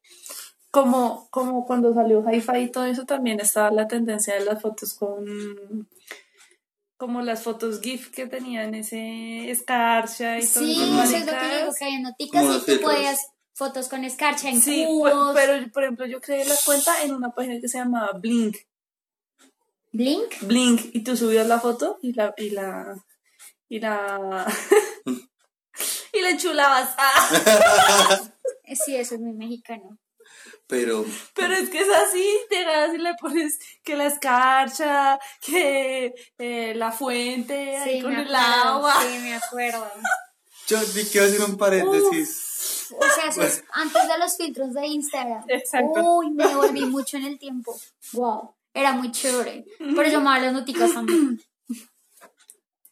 Como, 0.72 1.28
como 1.32 1.66
cuando 1.66 1.94
salió 1.94 2.24
Hi-Fi 2.30 2.58
y 2.60 2.70
todo 2.72 2.86
eso, 2.86 3.06
también 3.06 3.40
estaba 3.40 3.72
la 3.72 3.88
tendencia 3.88 4.36
de 4.36 4.46
las 4.46 4.62
fotos 4.62 4.94
con. 4.94 5.90
Como 6.98 7.22
las 7.22 7.44
fotos 7.44 7.82
GIF 7.82 8.10
que 8.10 8.26
tenían 8.28 8.74
ese 8.74 9.50
escarcha 9.52 10.38
y 10.40 10.48
todo 10.48 10.64
Sí, 10.64 10.82
eso. 10.82 10.84
es 11.04 11.26
lo 11.26 11.32
que 11.34 11.50
yo 11.50 11.58
digo, 11.60 11.74
que 11.78 11.86
hay 11.86 12.00
noticas 12.02 12.44
y 12.46 12.66
tú 12.78 12.82
podías 12.82 13.28
fotos 13.54 13.88
con 13.90 14.04
escarcha 14.06 14.50
en 14.50 14.62
Sí, 14.62 14.86
cubos. 14.88 15.12
pu- 15.14 15.34
pero 15.34 15.72
por 15.72 15.84
ejemplo 15.84 16.06
yo 16.06 16.22
creé 16.22 16.46
la 16.46 16.56
cuenta 16.66 17.04
en 17.04 17.14
una 17.14 17.32
página 17.32 17.60
que 17.60 17.68
se 17.68 17.78
llamaba 17.80 18.12
Blink. 18.14 18.56
Blink. 19.92 20.42
Blink, 20.42 20.82
y 20.94 21.04
tú 21.04 21.16
subías 21.18 21.48
la 21.48 21.60
foto 21.60 22.00
y 22.02 22.14
la. 22.14 22.34
Y 22.38 22.50
la. 22.52 22.96
Y 23.70 23.80
la. 23.80 24.46
y 26.14 26.22
la 26.22 26.30
enchulabas. 26.30 26.96
Eh, 28.66 28.76
Sí, 28.86 28.96
eso 28.96 29.16
es 29.16 29.22
muy 29.22 29.34
mexicano. 29.34 29.98
Pero 30.68 31.06
Pero 31.36 31.54
es 31.54 31.70
que 31.70 31.80
es 31.80 31.90
así, 31.90 32.28
te 32.50 32.60
agarras 32.66 32.96
y 32.96 32.98
le 32.98 33.14
pones 33.20 33.60
que 33.84 33.96
la 33.96 34.08
escarcha, 34.08 35.20
que 35.42 36.14
eh, 36.38 36.74
la 36.76 36.92
fuente 36.92 37.78
ahí 37.78 37.98
Sí, 37.98 38.02
con 38.02 38.14
me 38.14 38.22
el 38.24 38.36
acuerdo, 38.36 38.70
agua. 38.70 38.94
Sí, 39.02 39.18
me 39.20 39.36
acuerdo. 39.36 39.92
yo 40.68 40.78
ni 40.96 41.04
quiero 41.06 41.28
hacer 41.28 41.42
un 41.44 41.58
paréntesis. 41.58 42.88
O 42.92 43.04
sea, 43.16 43.30
eso 43.30 43.42
es 43.44 43.64
antes 43.74 44.08
de 44.08 44.18
los 44.18 44.38
filtros 44.38 44.74
de 44.74 44.88
Instagram. 44.88 45.44
Exacto. 45.48 46.02
Uy, 46.18 46.32
me 46.32 46.48
devolví 46.48 46.86
mucho 46.86 47.18
en 47.18 47.26
el 47.26 47.40
tiempo. 47.40 47.80
Wow. 48.14 48.56
Era 48.74 48.92
muy 48.92 49.12
chévere. 49.12 49.66
Pero 49.80 50.10
yo 50.10 50.18
amaba 50.18 50.40
las 50.40 50.54
noticas 50.54 50.94
también. 50.94 51.42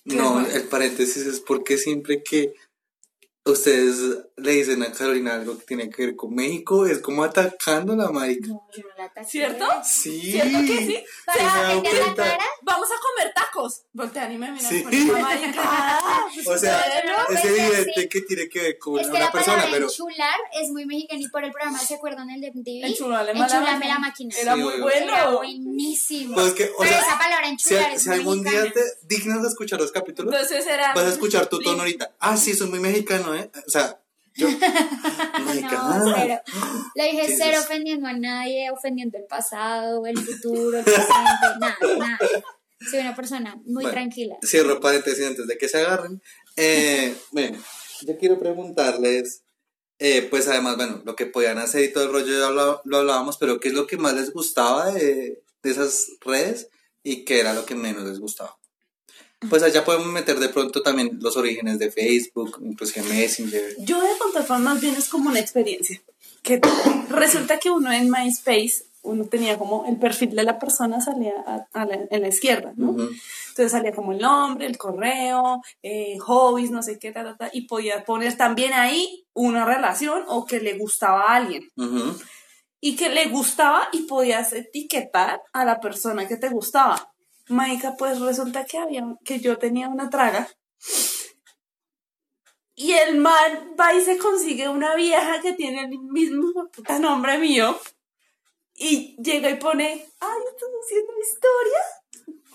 No, 0.05 0.45
el 0.45 0.63
paréntesis 0.67 1.25
es 1.25 1.39
porque 1.39 1.77
siempre 1.77 2.23
que 2.23 2.53
ustedes 3.45 3.97
le 4.37 4.51
dicen 4.53 4.81
a 4.83 4.91
Carolina 4.91 5.35
algo 5.35 5.57
que 5.57 5.65
tiene 5.65 5.89
que 5.89 6.05
ver 6.07 6.15
con 6.15 6.33
México, 6.33 6.85
es 6.85 6.99
como 6.99 7.23
atacando 7.23 7.95
la 7.95 8.09
marica. 8.09 8.47
No, 8.47 8.67
yo 8.75 8.83
no 8.83 8.97
la 8.97 9.05
ataqué. 9.05 9.27
¿Cierto? 9.29 9.65
Sí. 9.83 10.31
¿Cierto 10.31 10.59
que 10.59 10.77
sí? 10.77 10.93
Se 10.95 11.05
Para 11.25 11.43
me 11.43 11.49
ha 11.49 11.53
dado 11.63 11.81
vender 11.81 12.07
la 12.07 12.15
cara. 12.15 12.45
Vamos 12.63 12.87
a 12.87 12.95
comer 13.01 13.33
tacos. 13.33 13.81
Voltean 13.93 14.31
y 14.31 14.37
me 14.37 14.51
miran 14.51 14.69
Sí. 14.69 14.83
con 14.83 14.93
esa 14.93 15.19
marica. 15.19 15.99
O 16.47 16.57
sea, 16.57 16.83
No, 17.05 17.35
es 17.35 17.45
evidente 17.45 18.01
sí. 18.01 18.09
que 18.09 18.21
tiene 18.21 18.49
que 18.49 18.61
ver 18.61 18.77
con 18.79 18.99
Es 18.99 19.05
que 19.07 19.11
una 19.11 19.19
la 19.25 19.31
persona, 19.31 19.65
pero 19.71 19.85
enchular 19.85 20.39
es 20.59 20.69
muy 20.71 20.85
mexicana 20.85 21.21
y 21.21 21.27
por 21.29 21.43
el 21.43 21.51
programa, 21.51 21.79
¿se 21.79 21.95
acuerdan 21.95 22.29
el 22.31 22.41
de 22.41 22.51
MTV? 22.51 22.85
Enchulame 22.87 23.33
la 23.33 23.77
la 23.87 23.99
máquina. 23.99 24.35
Era 24.37 24.55
Sí, 24.55 24.61
muy 24.61 24.79
bueno. 24.81 25.13
Era 25.13 25.29
buenísimo. 25.31 26.33
Pues 26.35 26.53
que, 26.53 26.65
o 26.65 26.77
Pero 26.79 26.89
sea, 26.89 26.99
esa 27.01 27.17
palabra 27.17 27.45
si, 27.47 27.51
enchular 27.53 27.91
es 27.93 28.03
si 28.03 28.09
algún 28.09 28.43
día 28.43 28.71
te 28.73 28.81
dignas 29.03 29.41
de 29.41 29.47
escuchar 29.49 29.79
los 29.79 29.91
capítulos, 29.91 30.33
Entonces 30.33 30.65
era. 30.65 30.93
vas 30.93 31.05
a 31.05 31.09
escuchar 31.09 31.47
tu 31.47 31.59
tono 31.59 31.79
ahorita. 31.79 32.13
Ah, 32.19 32.35
sí, 32.37 32.53
soy 32.55 32.69
muy 32.69 32.79
mexicano, 32.79 33.32
¿eh? 33.35 33.49
O 33.65 33.69
sea, 33.69 33.99
yo. 34.35 34.47
No, 35.63 36.13
cero. 36.15 36.41
Le 36.95 37.03
dije 37.11 37.35
cero 37.37 37.59
ofendiendo 37.61 38.07
a 38.07 38.13
nadie, 38.13 38.71
ofendiendo 38.71 39.17
el 39.17 39.25
pasado, 39.25 40.05
el 40.05 40.17
futuro, 40.17 40.77
el 40.77 40.83
presente, 40.83 41.13
nada, 41.59 41.77
nada. 41.97 42.19
Soy 42.89 42.99
una 42.99 43.15
persona 43.15 43.55
muy 43.65 43.83
Bueno, 43.83 43.91
tranquila. 43.91 44.35
Cierro 44.45 44.79
paréntesis 44.79 45.25
antes 45.25 45.47
de 45.47 45.57
que 45.57 45.69
se 45.69 45.79
agarren. 45.79 46.21
Eh, 46.55 47.15
bueno, 47.31 47.57
yo 48.01 48.17
quiero 48.17 48.39
preguntarles, 48.39 49.43
eh, 49.99 50.27
pues 50.29 50.47
además, 50.47 50.77
bueno, 50.77 51.01
lo 51.05 51.15
que 51.15 51.25
podían 51.25 51.59
hacer 51.59 51.83
y 51.83 51.93
todo 51.93 52.05
el 52.05 52.11
rollo 52.11 52.39
ya 52.39 52.49
lo, 52.49 52.81
lo 52.83 52.97
hablábamos, 52.97 53.37
pero 53.37 53.59
¿qué 53.59 53.69
es 53.69 53.73
lo 53.73 53.87
que 53.87 53.97
más 53.97 54.13
les 54.13 54.33
gustaba 54.33 54.91
de, 54.91 55.43
de 55.61 55.71
esas 55.71 56.07
redes 56.21 56.69
y 57.03 57.25
qué 57.25 57.39
era 57.39 57.53
lo 57.53 57.65
que 57.65 57.75
menos 57.75 58.03
les 58.03 58.19
gustaba? 58.19 58.57
Pues 59.49 59.63
allá 59.63 59.83
podemos 59.83 60.07
meter 60.07 60.39
de 60.39 60.49
pronto 60.49 60.81
también 60.81 61.19
los 61.21 61.37
orígenes 61.37 61.79
de 61.79 61.91
Facebook, 61.91 62.59
inclusive 62.63 63.07
Messenger. 63.07 63.75
Yo 63.79 63.97
a 63.97 64.17
contar 64.19 64.59
más 64.59 64.81
bien 64.81 64.95
es 64.95 65.09
como 65.09 65.29
una 65.29 65.39
experiencia. 65.39 66.01
Que 66.41 66.59
resulta 67.09 67.57
que 67.57 67.71
uno 67.71 67.91
en 67.91 68.09
MySpace 68.09 68.85
uno 69.03 69.25
tenía 69.25 69.59
como 69.59 69.85
el 69.85 69.97
perfil 69.97 70.33
de 70.33 70.43
la 70.43 70.57
persona 70.57 71.01
salía 71.01 71.33
a, 71.45 71.67
a 71.73 71.85
la, 71.85 71.99
en 72.09 72.21
la 72.21 72.27
izquierda, 72.29 72.73
¿no? 72.77 72.91
Ujú. 72.91 73.09
Entonces 73.49 73.71
salía 73.71 73.91
como 73.91 74.13
el 74.13 74.19
nombre, 74.19 74.65
el 74.65 74.77
correo, 74.77 75.61
eh, 75.83 76.17
hobbies, 76.19 76.71
no 76.71 76.81
sé 76.81 76.97
qué, 76.97 77.11
ta, 77.11 77.23
ta, 77.23 77.35
ta, 77.35 77.49
y 77.53 77.67
podía 77.67 78.03
poner 78.05 78.35
también 78.37 78.73
ahí 78.73 79.25
una 79.33 79.65
relación 79.65 80.23
o 80.27 80.45
que 80.45 80.59
le 80.59 80.77
gustaba 80.77 81.23
a 81.23 81.35
alguien. 81.35 81.69
Ujú. 81.75 82.17
Y 82.79 82.95
que 82.95 83.09
le 83.09 83.27
gustaba 83.27 83.89
y 83.91 84.03
podías 84.03 84.53
etiquetar 84.53 85.41
a 85.51 85.65
la 85.65 85.79
persona 85.79 86.27
que 86.27 86.37
te 86.37 86.49
gustaba. 86.49 87.12
Maika, 87.47 87.95
pues 87.97 88.19
resulta 88.19 88.65
que 88.65 88.77
había, 88.77 89.03
que 89.23 89.39
yo 89.39 89.57
tenía 89.57 89.89
una 89.89 90.09
traga. 90.09 90.47
Y 92.75 92.93
el 92.93 93.17
man 93.17 93.75
va 93.79 93.93
y 93.93 94.01
se 94.01 94.17
consigue 94.17 94.67
una 94.67 94.95
vieja 94.95 95.41
que 95.41 95.53
tiene 95.53 95.85
el 95.85 95.99
mismo 95.99 96.69
puta 96.71 96.99
nombre 96.99 97.37
mío. 97.37 97.79
Y 98.75 99.15
llega 99.21 99.49
y 99.49 99.55
pone, 99.55 99.85
ay, 100.19 100.39
¿estás 100.49 100.69
haciendo 100.83 101.13
historia? 101.21 101.79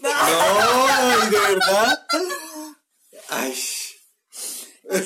No, 0.01 1.31
¿de 1.31 1.39
verdad? 1.55 2.07
Ay. 3.29 3.55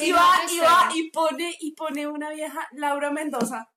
Y 0.01 0.13
va, 0.13 0.41
y 0.49 0.59
va, 0.61 0.89
y 0.95 1.11
pone, 1.11 1.57
y 1.61 1.75
pone 1.75 2.07
una 2.07 2.31
vieja, 2.31 2.67
Laura 2.73 3.11
Mendoza. 3.11 3.69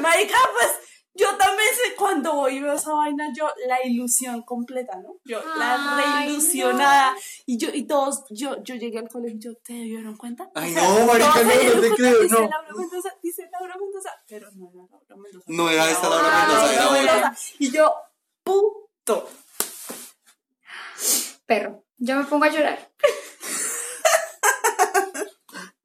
Marica, 0.00 0.38
pues, 0.52 0.70
yo 1.14 1.36
también 1.36 1.68
sé 1.74 1.94
cuando 1.96 2.34
voy 2.34 2.56
y 2.56 2.60
veo 2.60 2.74
esa 2.74 2.92
vaina, 2.92 3.32
yo, 3.36 3.48
la 3.68 3.84
ilusión 3.86 4.42
completa, 4.42 4.98
¿no? 5.00 5.16
Yo, 5.24 5.40
la 5.56 5.96
reilusionada. 5.96 7.14
Y 7.46 7.56
yo, 7.56 7.68
y 7.72 7.86
todos, 7.86 8.24
yo, 8.30 8.62
yo 8.62 8.74
llegué 8.74 8.98
al 8.98 9.08
colegio, 9.08 9.38
yo, 9.38 9.56
¿te 9.64 9.72
dieron 9.74 10.16
cuenta? 10.16 10.50
Ay, 10.54 10.72
O 10.72 10.74
sea, 10.74 10.88
no, 10.88 11.06
marica, 11.06 11.42
no, 11.42 11.74
no 11.74 11.80
te 11.80 11.90
creo, 11.90 12.20
dice 12.22 12.34
no. 12.34 12.40
Laura 12.40 12.74
Mendoza, 12.76 13.08
dice 13.22 13.48
Laura 13.52 13.76
Mendoza, 13.80 14.10
pero 14.28 14.50
no 14.52 14.70
era 14.70 14.82
Laura 14.90 15.16
Mendoza. 15.22 15.44
No 15.46 15.70
era 15.70 15.90
esta 15.90 16.08
Laura 16.08 16.46
Mendoza, 16.46 16.74
era. 16.74 16.90
Mendoza. 17.14 17.36
Y 17.58 17.70
yo, 17.70 17.94
puto. 18.42 19.28
Perro. 21.46 21.84
Yo 21.98 22.16
me 22.16 22.24
pongo 22.24 22.44
a 22.44 22.48
llorar. 22.48 22.90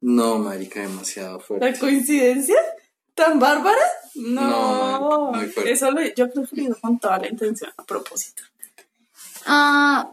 No, 0.00 0.38
marica, 0.38 0.80
demasiado 0.80 1.38
¿La 1.38 1.44
fuerte. 1.44 1.78
coincidencia? 1.78 2.56
¿Tan 3.14 3.38
bárbara? 3.38 3.78
No, 4.14 5.32
No, 5.32 5.40
eso 5.40 5.90
lo, 5.90 6.02
yo 6.02 6.30
creo 6.30 6.46
que 6.46 6.56
lo 6.56 6.62
hizo 6.62 6.80
con 6.80 6.98
toda 6.98 7.18
la 7.18 7.28
intención, 7.28 7.72
a 7.76 7.84
propósito. 7.84 8.42
Ah, 9.46 10.12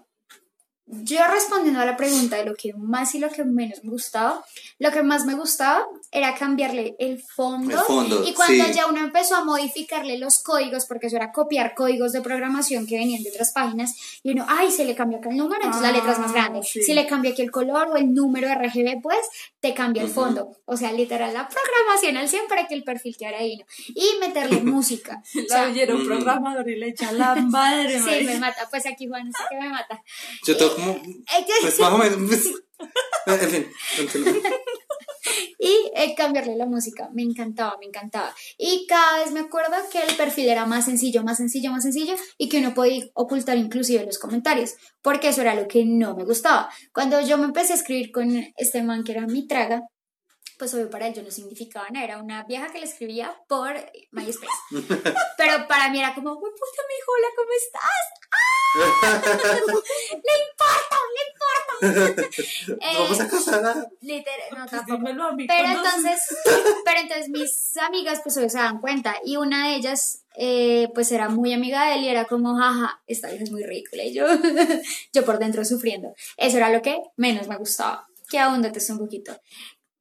yo 0.86 1.20
respondiendo 1.28 1.82
a 1.82 1.86
la 1.86 1.98
pregunta 1.98 2.38
de 2.38 2.46
lo 2.46 2.56
que 2.56 2.74
más 2.74 3.14
y 3.14 3.20
lo 3.20 3.30
que 3.30 3.44
menos 3.44 3.84
me 3.84 3.92
gustaba, 3.92 4.46
lo 4.80 4.92
que 4.92 5.04
más 5.04 5.26
me 5.26 5.36
gustaba 5.36 5.86
era 6.12 6.34
cambiarle 6.36 6.96
el 7.00 7.22
fondo. 7.22 7.72
El 7.76 7.80
fondo, 7.80 8.24
y 8.26 8.34
cuando 8.34 8.66
sí. 8.66 8.74
ya 8.74 8.88
uno 8.88 9.00
empezó 9.00 9.36
a 9.36 9.44
modificarle 9.44 10.18
los 10.18 10.40
códigos, 10.40 10.86
porque 10.86 11.08
eso 11.08 11.16
era 11.18 11.32
copiar 11.32 11.74
códigos 11.76 12.12
de 12.14 12.22
programación 12.22 12.88
que 12.88 12.98
venían 12.98 13.24
de 13.24 13.30
otras 13.30 13.52
páginas, 13.52 13.94
y 14.24 14.32
uno, 14.32 14.46
ay, 14.48 14.72
se 14.72 14.86
le 14.86 14.96
cambia 14.96 15.18
acá 15.20 15.30
el 15.30 15.38
número, 15.38 15.58
entonces 15.64 15.82
la 15.84 15.92
letra 15.92 16.12
es 16.14 16.20
más 16.20 16.32
Ah, 16.32 16.34
grande. 16.34 16.62
sí. 16.64 16.82
Si 16.82 16.94
le 16.94 17.06
cambia 17.08 17.32
aquí 17.32 17.42
el 17.42 17.52
color 17.52 17.88
o 17.90 17.98
el 17.98 18.14
número 18.14 18.48
RGB, 18.54 19.02
pues 19.02 19.20
te 19.60 19.74
cambia 19.74 20.04
el 20.04 20.10
fondo. 20.10 20.52
O 20.66 20.78
sea, 20.78 20.92
literal, 20.92 21.34
la 21.34 21.48
programación 21.48 22.18
al 22.18 22.28
100 22.30 22.48
para 22.48 22.68
que 22.68 22.76
el 22.76 22.84
perfil 22.84 23.16
quedara 23.18 23.40
ahí. 23.40 23.58
¿no? 23.58 23.66
Y 23.96 24.20
meterle 24.20 24.62
música. 24.64 25.22
O 25.36 25.40
La 25.50 25.56
sea, 25.56 25.68
oyeron 25.68 26.06
programador 26.06 26.70
y 26.70 26.76
le 26.78 26.90
echa 26.90 27.12
la 27.12 27.36
madre, 27.36 28.00
Sí, 28.04 28.24
me 28.26 28.38
mata. 28.40 28.68
Pues 28.70 28.86
aquí 28.86 29.08
Juan, 29.08 29.32
sé 29.32 29.44
que 29.50 29.58
me 29.58 29.70
mata. 29.70 30.02
Yo 30.46 30.58
tengo 30.58 30.76
como. 30.76 31.02
Pues 31.62 31.80
más 31.80 31.92
o 31.94 31.98
menos. 31.98 32.18
en 33.26 33.50
fin. 33.50 33.68
Y 35.60 35.92
eh, 35.96 36.14
cambiarle 36.16 36.56
la 36.56 36.66
música, 36.66 37.10
me 37.14 37.24
encantaba, 37.24 37.78
me 37.80 37.88
encantaba. 37.88 38.34
Y 38.58 38.86
cada 38.88 39.20
vez 39.20 39.32
me 39.32 39.42
acuerdo 39.42 39.76
que 39.92 40.02
el 40.02 40.16
perfil 40.16 40.50
era 40.50 40.66
más 40.66 40.86
sencillo, 40.86 41.24
más 41.24 41.38
sencillo, 41.38 41.72
más 41.72 41.84
sencillo 41.84 42.16
y 42.38 42.50
que 42.50 42.60
uno 42.60 42.74
podía 42.74 43.06
ocultar 43.14 43.58
inclusive 43.58 44.06
los 44.06 44.20
comentarios, 44.20 44.76
porque 45.02 45.30
eso 45.30 45.42
era 45.42 45.56
lo 45.56 45.68
que 45.68 45.86
no 45.86 46.16
me 46.16 46.26
gustaba. 46.26 46.70
Cuando 46.94 47.20
yo 47.22 47.38
me 47.38 47.46
empecé 47.46 47.74
a 47.74 47.78
escribir 47.78 48.12
con 48.12 48.32
este 48.58 48.84
man 48.84 49.04
que 49.04 49.14
era 49.14 49.26
mi 49.26 49.48
traga, 49.48 49.84
pues 50.58 50.74
obvio 50.74 50.90
para 50.90 51.08
él 51.08 51.14
yo 51.14 51.22
no 51.24 51.32
significaba 51.32 51.88
nada, 51.90 52.06
era 52.06 52.18
una 52.18 52.44
vieja 52.44 52.68
que 52.72 52.80
le 52.80 52.86
escribía 52.86 53.36
por 53.48 53.74
MySpace. 54.12 54.48
Pero 55.38 55.68
para 55.68 55.90
mí 55.90 56.00
era 56.00 56.14
como, 56.16 56.32
"Uy, 56.34 56.50
puta, 56.52 56.82
mi 56.88 56.96
hijo, 56.98 57.12
hola, 57.16 57.28
¿cómo 57.36 57.50
estás? 57.58 58.04
¡Ah! 58.32 58.58
¡Le 60.12 60.34
importa, 60.50 60.98
le 61.16 61.22
importa! 61.32 61.48
Eh, 62.82 62.96
Vamos 62.98 63.20
a 63.20 63.28
casar. 63.28 63.88
literal, 64.02 64.40
no, 64.52 64.66
Pues 64.66 64.72
tampoco. 64.86 65.24
a 65.24 65.32
mí 65.34 65.48
Pero 65.48 65.68
entonces, 65.70 66.20
pero 66.84 67.00
entonces 67.02 67.30
mis 67.30 67.78
amigas 67.78 68.20
pues 68.24 68.36
obvio 68.38 68.50
se 68.50 68.58
dan 68.58 68.80
cuenta 68.82 69.16
y 69.24 69.38
una 69.38 69.70
de 69.70 69.76
ellas 69.76 70.24
eh, 70.36 70.90
pues 70.94 71.12
era 71.12 71.30
muy 71.30 71.54
amiga 71.54 71.88
de 71.88 71.96
él 71.96 72.04
y 72.04 72.10
era 72.10 72.26
como, 72.26 72.56
jaja, 72.58 73.02
esta 73.08 73.30
vieja 73.30 73.44
es 73.44 73.52
muy 73.52 73.64
ridícula 73.64 74.04
y 74.04 74.14
yo, 74.14 74.26
yo 75.14 75.26
por 75.26 75.38
dentro 75.40 75.64
sufriendo. 75.66 76.14
Eso 76.36 76.58
era 76.58 76.70
lo 76.70 76.82
que 76.82 77.00
menos 77.16 77.48
me 77.48 77.58
gustaba, 77.58 78.08
que 78.30 78.40
ahóndate 78.40 78.80
un 78.92 79.00
poquito. 79.00 79.40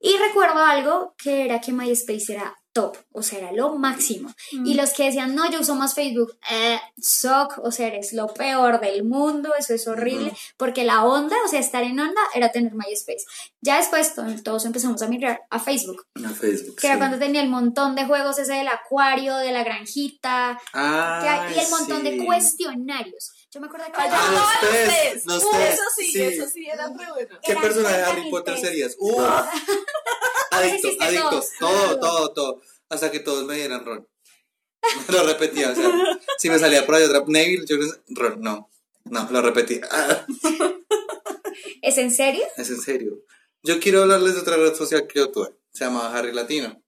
Y 0.01 0.17
recuerdo 0.19 0.61
algo 0.61 1.15
que 1.17 1.45
era 1.45 1.61
que 1.61 1.73
MySpace 1.73 2.33
era 2.35 2.55
top, 2.73 2.95
o 3.11 3.23
sea, 3.23 3.39
era 3.39 3.53
lo 3.53 3.79
máximo. 3.79 4.29
Y 4.53 4.75
los 4.75 4.93
que 4.93 5.05
decían, 5.05 5.35
no, 5.35 5.51
yo 5.51 5.61
uso 5.61 5.75
más 5.77 5.95
Facebook, 5.95 6.37
eh, 6.51 6.79
sock, 7.01 7.59
o 7.63 7.73
sea, 7.73 7.87
eres 7.87 8.13
lo 8.13 8.27
peor 8.27 8.81
del 8.81 9.03
mundo, 9.03 9.55
eso 9.59 9.73
es 9.73 9.89
horrible, 9.89 10.37
porque 10.59 10.85
la 10.85 11.03
onda, 11.07 11.35
o 11.43 11.49
sea, 11.49 11.59
estar 11.59 11.83
en 11.85 11.99
onda 11.99 12.21
era 12.35 12.53
tener 12.53 12.75
MySpace. 12.75 13.25
Ya 13.63 13.79
después 13.79 14.15
to- 14.15 14.25
todos 14.45 14.67
empezamos 14.67 15.01
a 15.01 15.09
migrar 15.09 15.41
a 15.49 15.59
Facebook, 15.59 16.05
A 16.23 16.29
Facebook. 16.29 16.77
que 16.77 16.87
era 16.89 16.97
sí. 16.97 16.99
cuando 16.99 17.19
tenía 17.19 17.41
el 17.41 17.49
montón 17.49 17.95
de 17.95 18.05
juegos, 18.05 18.39
ese 18.39 18.53
del 18.53 18.69
acuario, 18.69 19.37
de 19.39 19.53
la 19.53 19.65
granjita, 19.65 20.61
Ah, 20.75 21.49
y 21.57 21.59
el 21.59 21.71
montón 21.71 22.05
de 22.05 22.27
cuestionarios. 22.27 23.33
Yo 23.57 23.61
me 23.63 23.69
acuerdo 23.69 23.87
que... 23.87 23.93
Ah, 23.95 24.09
Ah, 24.13 24.61
los 24.61 24.71
los 24.71 24.85
test. 24.91 25.27
los 25.27 25.45
Uh, 25.45 25.57
Eso 25.57 25.83
sí, 25.97 26.13
sí. 26.13 26.23
eso 26.23 26.47
sí, 26.47 26.67
era 26.67 26.89
re 26.89 27.11
bueno. 27.11 27.41
¿Qué 27.43 27.57
personaje 27.57 27.97
de 27.97 28.03
30.000 28.03 28.09
Harry 28.11 28.31
Potter 28.31 28.59
serías? 28.59 28.97
Uh, 28.99 29.19
adictos, 30.51 30.93
adictos. 31.01 31.47
Todo, 31.59 31.99
todo, 31.99 32.33
todo. 32.35 32.63
Hasta 32.91 33.11
que 33.11 33.21
todos 33.21 33.47
me 33.47 33.55
dieran 33.55 33.83
ron. 33.83 34.07
Lo 35.09 35.23
repetía, 35.23 35.71
o 35.71 35.75
sea, 35.75 35.91
si 36.37 36.51
me 36.51 36.59
salía 36.59 36.85
por 36.85 36.97
ahí 36.97 37.05
otra 37.05 37.25
Neville, 37.27 37.65
yo 37.67 37.77
ron, 38.09 38.43
no. 38.43 38.71
No, 39.05 39.27
lo 39.31 39.41
repetía. 39.41 39.89
¿Es 41.81 41.97
en 41.97 42.11
serio? 42.11 42.45
es 42.59 42.69
en 42.69 42.81
serio. 42.83 43.23
Yo 43.63 43.81
quiero 43.81 44.03
hablarles 44.03 44.35
de 44.35 44.41
otra 44.43 44.57
red 44.59 44.75
social 44.75 45.07
que 45.07 45.21
yo 45.21 45.33
tuve. 45.33 45.55
Se 45.73 45.87
llamaba 45.87 46.15
Harry 46.15 46.33
Latino. 46.33 46.83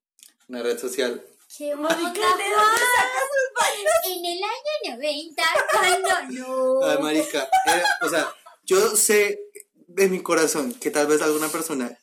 Una 0.48 0.62
red 0.62 0.78
social. 0.78 1.24
¿Qué 1.58 1.74
onda, 1.74 1.88
Marica, 1.88 2.12
¿de 2.12 2.44
dónde 2.44 2.80
sacas 2.94 3.28
sus 3.34 3.50
vainas? 3.56 3.94
En 4.04 4.24
el 4.24 4.40
año 4.44 4.96
90, 4.96 5.42
cuando 5.72 6.38
no... 6.38 6.86
Ay, 6.86 6.98
marica. 6.98 7.48
era- 7.66 7.98
o 8.00 8.08
sea, 8.08 8.32
yo 8.62 8.94
sé 8.94 9.40
de 9.88 10.08
mi 10.08 10.22
corazón 10.22 10.72
que 10.74 10.92
tal 10.92 11.08
vez 11.08 11.20
alguna 11.20 11.48
persona, 11.48 11.98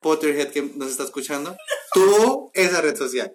Potterhead 0.00 0.50
que 0.52 0.60
nos 0.74 0.90
está 0.90 1.04
escuchando, 1.04 1.56
tuvo 1.94 2.50
esa 2.52 2.82
red 2.82 2.94
social. 2.94 3.34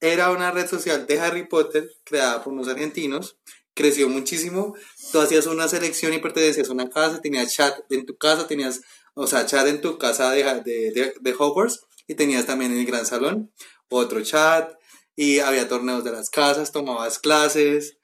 Era 0.00 0.30
una 0.30 0.50
red 0.50 0.68
social 0.68 1.06
de 1.06 1.18
Harry 1.20 1.48
Potter 1.48 1.90
creada 2.04 2.44
por 2.44 2.52
unos 2.52 2.68
argentinos. 2.68 3.38
Creció 3.72 4.10
muchísimo. 4.10 4.74
Tú 5.10 5.20
hacías 5.22 5.46
una 5.46 5.68
selección 5.68 6.12
y 6.12 6.18
pertenecías 6.18 6.68
a 6.68 6.72
una 6.72 6.90
casa, 6.90 7.22
tenías 7.22 7.54
chat 7.54 7.80
en 7.90 8.04
tu 8.04 8.18
casa, 8.18 8.46
tenías, 8.46 8.82
o 9.14 9.26
sea, 9.26 9.46
chat 9.46 9.66
en 9.68 9.80
tu 9.80 9.96
casa 9.96 10.30
de, 10.32 10.44
de, 10.44 10.92
de, 10.92 11.14
de 11.18 11.34
Hogwarts 11.38 11.80
y 12.06 12.14
tenías 12.14 12.44
también 12.44 12.72
en 12.72 12.80
el 12.80 12.86
gran 12.86 13.06
salón 13.06 13.50
otro 13.88 14.22
chat 14.22 14.77
y 15.18 15.40
había 15.40 15.66
torneos 15.66 16.04
de 16.04 16.12
las 16.12 16.30
casas, 16.30 16.70
tomabas 16.70 17.18
clases. 17.18 17.98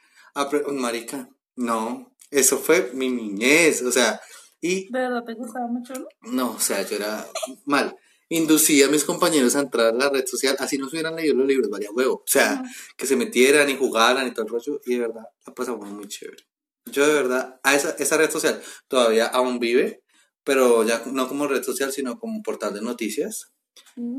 Marica, 0.73 1.29
no, 1.55 2.13
eso 2.29 2.59
fue 2.59 2.91
mi 2.93 3.09
niñez, 3.09 3.83
o 3.83 3.93
sea, 3.93 4.21
y 4.61 4.91
¿De 4.91 4.99
verdad 4.99 5.23
te 5.23 5.35
gustaba 5.35 5.69
mucho? 5.69 5.95
no? 6.23 6.51
o 6.51 6.59
sea, 6.59 6.83
yo 6.83 6.97
era 6.97 7.25
mal. 7.67 7.97
Inducía 8.29 8.87
a 8.87 8.91
mis 8.91 9.05
compañeros 9.05 9.55
a 9.55 9.61
entrar 9.61 9.89
a 9.89 9.93
la 9.93 10.11
red 10.11 10.27
social, 10.27 10.57
así 10.59 10.77
no 10.77 10.89
se 10.89 10.97
hubieran 10.97 11.15
leído 11.15 11.37
los 11.37 11.47
libros, 11.47 11.71
valía 11.71 11.93
huevo. 11.93 12.15
O 12.15 12.25
sea, 12.27 12.65
que 12.97 13.07
se 13.07 13.15
metieran 13.15 13.71
y 13.71 13.77
jugaran 13.77 14.27
y 14.27 14.33
todo 14.33 14.47
el 14.47 14.51
rollo, 14.51 14.81
y 14.85 14.95
de 14.95 14.99
verdad, 14.99 15.29
la 15.47 15.55
pasamos 15.55 15.89
muy 15.89 16.09
chévere. 16.09 16.43
Yo 16.87 17.07
de 17.07 17.15
verdad, 17.15 17.61
a 17.63 17.77
esa, 17.77 17.91
esa 17.91 18.17
red 18.17 18.31
social 18.33 18.61
todavía 18.89 19.27
aún 19.27 19.61
vive, 19.61 20.03
pero 20.43 20.83
ya 20.83 21.01
no 21.07 21.29
como 21.29 21.47
red 21.47 21.63
social, 21.63 21.93
sino 21.93 22.19
como 22.19 22.35
un 22.35 22.43
portal 22.43 22.75
de 22.75 22.83
noticias. 22.83 23.53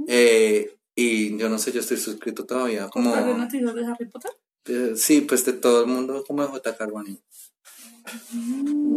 Eh, 0.07 0.77
y 0.95 1.37
yo 1.37 1.49
no 1.49 1.59
sé, 1.59 1.71
yo 1.71 1.81
estoy 1.81 1.97
suscrito 1.97 2.45
todavía 2.45 2.87
como... 2.89 3.11
¿Portal 3.11 3.27
de 3.33 3.37
noticias 3.39 3.75
de 3.75 3.85
Harry 3.85 4.05
Potter? 4.05 4.31
eh, 4.67 4.93
sí, 4.95 5.21
pues 5.21 5.45
de 5.45 5.53
todo 5.53 5.81
el 5.81 5.87
mundo 5.87 6.23
como 6.25 6.41
de 6.41 6.47
J. 6.49 6.75
Carboni. 6.77 7.19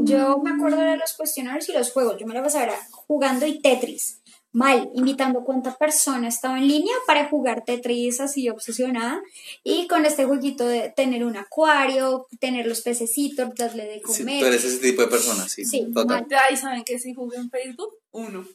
Yo 0.04 0.38
me 0.38 0.50
acuerdo 0.50 0.78
de 0.80 0.96
los 0.96 1.12
cuestionarios 1.14 1.68
y 1.68 1.72
los 1.72 1.90
juegos. 1.92 2.16
Yo 2.18 2.26
me 2.26 2.34
la 2.34 2.42
pasaba 2.42 2.64
era 2.64 2.78
jugando 2.90 3.46
y 3.46 3.60
Tetris. 3.60 4.20
Mal, 4.50 4.90
invitando 4.94 5.44
cuánta 5.44 5.76
persona 5.76 6.26
estaba 6.28 6.58
en 6.58 6.68
línea 6.68 6.94
para 7.06 7.28
jugar 7.28 7.64
Tetris 7.64 8.20
así 8.20 8.48
obsesionada. 8.48 9.20
Y 9.62 9.86
con 9.88 10.06
este 10.06 10.24
jueguito 10.24 10.66
de 10.66 10.90
tener 10.96 11.24
un 11.24 11.36
acuario, 11.36 12.26
tener 12.40 12.66
los 12.66 12.80
pececitos, 12.80 13.54
darle 13.54 13.84
de 13.84 13.96
Sí, 13.96 14.00
comer. 14.22 14.40
tú 14.40 14.46
eres 14.46 14.64
ese 14.64 14.78
tipo 14.78 15.02
de 15.02 15.08
persona, 15.08 15.46
sí. 15.48 15.64
Sí, 15.66 15.86
total. 15.92 16.26
mal. 16.30 16.40
Ay, 16.48 16.56
¿saben 16.56 16.82
que 16.84 16.98
si 16.98 17.12
jugué 17.14 17.36
en 17.36 17.50
Facebook? 17.50 17.94
Uno. 18.10 18.46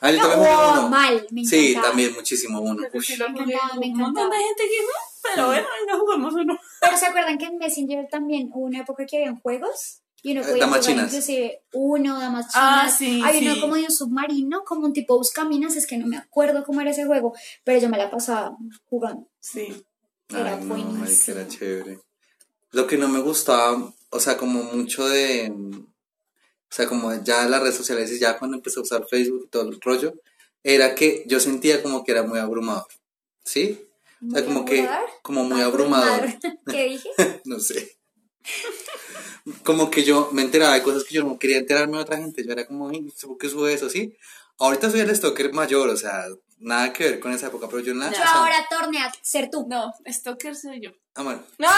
Ah, 0.00 0.10
yo 0.10 0.18
también 0.18 0.38
jugué 0.38 0.50
oh, 0.54 0.72
uno. 0.80 0.88
mal, 0.88 1.26
me 1.30 1.44
Sí, 1.44 1.68
encantaba. 1.70 1.86
también 1.88 2.14
muchísimo 2.14 2.60
uno. 2.60 2.82
Pero 2.82 2.98
Ush. 2.98 3.06
sí 3.06 3.16
lo 3.16 3.28
Me 3.30 3.40
jugué. 3.40 3.52
encantaba, 3.54 3.80
me 3.80 3.86
Un 3.86 3.96
montón 3.98 4.30
de 4.30 4.36
gente 4.36 4.62
que 4.62 4.82
no, 4.82 4.92
pero 5.22 5.46
bueno, 5.48 5.66
venga, 5.80 5.98
jugamos 6.00 6.34
uno. 6.34 6.58
Pero 6.80 6.96
¿se 6.96 7.06
acuerdan 7.06 7.38
que 7.38 7.44
en 7.46 7.58
Messenger 7.58 8.08
también 8.10 8.48
hubo 8.52 8.64
una 8.66 8.80
época 8.80 9.04
que 9.06 9.16
habían 9.18 9.38
juegos? 9.40 10.00
Y 10.22 10.32
uno 10.32 10.42
Eh, 10.42 10.44
podía 10.44 10.60
damas 10.60 10.78
jugar 10.80 10.92
chinas. 10.92 11.12
inclusive 11.12 11.62
uno, 11.72 12.18
damas 12.20 12.46
chinas. 12.52 12.84
Ah, 12.84 12.88
sí, 12.90 13.22
Hay 13.24 13.42
uno 13.44 13.54
sí. 13.54 13.60
como 13.60 13.74
de 13.76 13.82
un 13.84 13.90
submarino, 13.90 14.64
como 14.64 14.84
un 14.86 14.92
tipo 14.92 15.16
buscaminas, 15.16 15.76
es 15.76 15.86
que 15.86 15.96
no 15.96 16.06
me 16.06 16.16
acuerdo 16.18 16.62
cómo 16.64 16.80
era 16.82 16.90
ese 16.90 17.06
juego, 17.06 17.34
pero 17.64 17.80
yo 17.80 17.88
me 17.88 17.96
la 17.98 18.10
pasaba 18.10 18.56
jugando. 18.88 19.26
Sí. 19.38 19.84
Era 20.28 20.54
Ay, 20.56 20.60
no, 20.60 20.66
marica, 20.66 20.88
buenísimo. 20.90 21.38
era 21.38 21.48
chévere. 21.48 21.98
Lo 22.72 22.86
que 22.86 22.96
no 22.98 23.08
me 23.08 23.18
gustaba, 23.20 23.92
o 24.10 24.20
sea, 24.20 24.36
como 24.36 24.62
mucho 24.62 25.08
de. 25.08 25.52
O 26.70 26.74
sea, 26.74 26.86
como 26.86 27.12
ya 27.24 27.48
las 27.48 27.60
redes 27.62 27.74
sociales 27.76 28.12
y 28.12 28.18
ya 28.20 28.38
cuando 28.38 28.56
empecé 28.56 28.78
a 28.78 28.82
usar 28.82 29.04
Facebook 29.08 29.44
y 29.46 29.48
todo 29.50 29.68
el 29.68 29.80
rollo, 29.80 30.14
era 30.62 30.94
que 30.94 31.24
yo 31.26 31.40
sentía 31.40 31.82
como 31.82 32.04
que 32.04 32.12
era 32.12 32.22
muy 32.22 32.38
abrumador. 32.38 32.86
¿Sí? 33.44 33.86
O 34.26 34.30
sea, 34.32 34.42
¿Muy 34.42 34.42
como 34.44 34.64
que. 34.64 34.80
abrumador? 34.82 35.10
Como 35.22 35.44
muy 35.44 35.60
abrumador. 35.62 36.28
¿Qué 36.70 36.84
dije? 36.84 37.08
no 37.44 37.58
sé. 37.58 37.96
Como 39.64 39.90
que 39.90 40.04
yo 40.04 40.28
me 40.32 40.42
enteraba 40.42 40.74
de 40.74 40.82
cosas 40.82 41.04
que 41.04 41.14
yo 41.14 41.24
no 41.24 41.38
quería 41.38 41.58
enterarme 41.58 41.96
de 41.96 42.02
otra 42.02 42.18
gente. 42.18 42.44
Yo 42.44 42.52
era 42.52 42.66
como, 42.66 42.88
"Ay, 42.90 43.10
¿por 43.22 43.38
qué 43.38 43.48
sube 43.48 43.72
eso? 43.72 43.88
¿Sí? 43.88 44.14
Ahorita 44.58 44.90
soy 44.90 45.00
el 45.00 45.14
stalker 45.16 45.52
mayor, 45.52 45.88
o 45.88 45.96
sea, 45.96 46.26
nada 46.58 46.92
que 46.92 47.04
ver 47.04 47.20
con 47.20 47.32
esa 47.32 47.46
época, 47.46 47.66
pero 47.68 47.80
yo 47.82 47.94
nada. 47.94 48.12
Yo 48.12 48.18
o 48.18 48.22
sea, 48.22 48.32
ahora 48.34 48.66
torne 48.68 48.98
a 49.02 49.10
ser 49.22 49.48
tú. 49.50 49.66
No, 49.68 49.92
Stalker 50.06 50.54
soy 50.54 50.80
yo. 50.82 50.90
ah, 51.14 51.22
bueno. 51.22 51.42
¡No! 51.58 51.68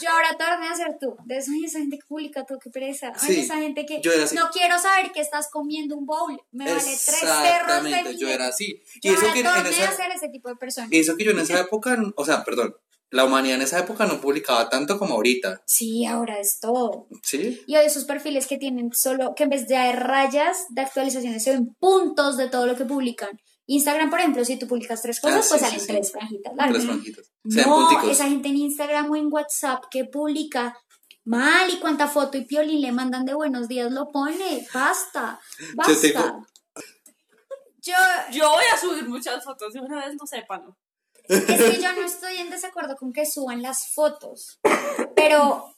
Yo 0.00 0.10
ahora 0.10 0.36
torne 0.38 0.68
a 0.68 0.74
ser 0.74 0.98
tú. 1.00 1.16
De 1.24 1.38
eso, 1.38 1.50
ay, 1.52 1.64
esa 1.64 1.78
gente 1.78 1.98
que 1.98 2.06
publica 2.06 2.44
todo, 2.44 2.58
qué 2.58 2.70
pereza. 2.70 3.12
Ay, 3.16 3.34
Sí, 3.34 3.40
esa 3.40 3.56
gente 3.56 3.86
que 3.86 4.00
yo 4.00 4.12
era 4.12 4.24
así. 4.24 4.34
no 4.34 4.50
quiero 4.50 4.78
saber 4.78 5.12
que 5.12 5.20
estás 5.20 5.48
comiendo 5.50 5.96
un 5.96 6.06
bowl. 6.06 6.40
Me 6.52 6.64
vale 6.64 6.82
tres 6.82 7.20
perros 7.20 7.84
de 7.84 8.16
yo 8.16 8.28
era 8.28 8.48
así. 8.48 8.82
Y 9.00 9.08
eso 9.08 9.20
ahora 9.22 9.32
que, 9.32 9.40
en 9.40 9.66
esa, 9.66 9.92
ser 9.92 10.10
ese 10.12 10.28
tipo 10.28 10.48
de 10.48 10.56
persona. 10.56 10.88
y 10.90 10.98
eso 10.98 11.16
que 11.16 11.24
yo 11.24 11.30
en 11.32 11.40
esa 11.40 11.60
época, 11.60 11.96
o 12.16 12.24
sea, 12.24 12.44
perdón, 12.44 12.74
la 13.10 13.24
humanidad 13.24 13.56
en 13.56 13.62
esa 13.62 13.80
época 13.80 14.06
no 14.06 14.20
publicaba 14.20 14.68
tanto 14.68 14.98
como 14.98 15.14
ahorita, 15.14 15.62
Sí, 15.64 16.06
ahora 16.06 16.38
es 16.38 16.60
todo. 16.60 17.08
¿sí? 17.22 17.60
Y 17.66 17.76
hoy 17.76 17.84
esos 17.86 18.04
perfiles 18.04 18.46
que 18.46 18.56
tienen 18.56 18.92
solo, 18.92 19.34
que 19.34 19.42
en 19.44 19.50
vez 19.50 19.66
de 19.66 19.92
rayas 19.92 20.66
de 20.70 20.82
actualizaciones 20.82 21.42
se 21.42 21.50
ven 21.50 21.74
puntos 21.80 22.36
de 22.36 22.48
todo 22.48 22.66
lo 22.66 22.76
que 22.76 22.84
publican. 22.84 23.40
Instagram, 23.72 24.10
por 24.10 24.18
ejemplo, 24.18 24.44
si 24.44 24.58
tú 24.58 24.66
publicas 24.66 25.00
tres 25.02 25.20
cosas, 25.20 25.46
Ah, 25.46 25.48
pues 25.48 25.60
sí, 25.60 25.66
salen 25.66 25.80
sí, 25.80 25.86
sí. 25.86 25.92
tres 25.92 26.12
franjitas 26.12 26.54
largas. 26.56 26.74
Tres 26.74 26.86
franjitas. 26.86 27.26
No, 27.44 27.64
punticos. 27.76 28.10
esa 28.10 28.28
gente 28.28 28.48
en 28.48 28.56
Instagram 28.56 29.10
o 29.10 29.16
en 29.16 29.28
WhatsApp 29.32 29.84
que 29.90 30.04
publica 30.04 30.76
mal 31.24 31.70
y 31.70 31.78
cuánta 31.78 32.08
foto 32.08 32.36
y 32.38 32.44
piolín 32.44 32.80
le 32.80 32.92
mandan 32.92 33.24
de 33.24 33.34
buenos 33.34 33.68
días 33.68 33.92
lo 33.92 34.08
pone. 34.10 34.66
Basta, 34.74 35.38
basta. 35.76 35.92
Yo 35.92 36.00
tengo- 36.00 36.46
Yo, 37.82 37.94
Yo 38.32 38.50
voy 38.50 38.64
a 38.74 38.78
subir 38.78 39.08
muchas 39.08 39.42
fotos 39.44 39.72
de 39.72 39.80
una 39.80 40.04
vez, 40.06 40.16
no 40.18 40.26
sepan. 40.26 40.64
es 41.28 41.44
que 41.44 41.80
yo 41.80 41.92
no 41.94 42.02
estoy 42.04 42.36
en 42.38 42.50
desacuerdo 42.50 42.96
con 42.96 43.12
que 43.12 43.24
suban 43.24 43.62
las 43.62 43.88
fotos, 43.94 44.58
pero 45.14 45.74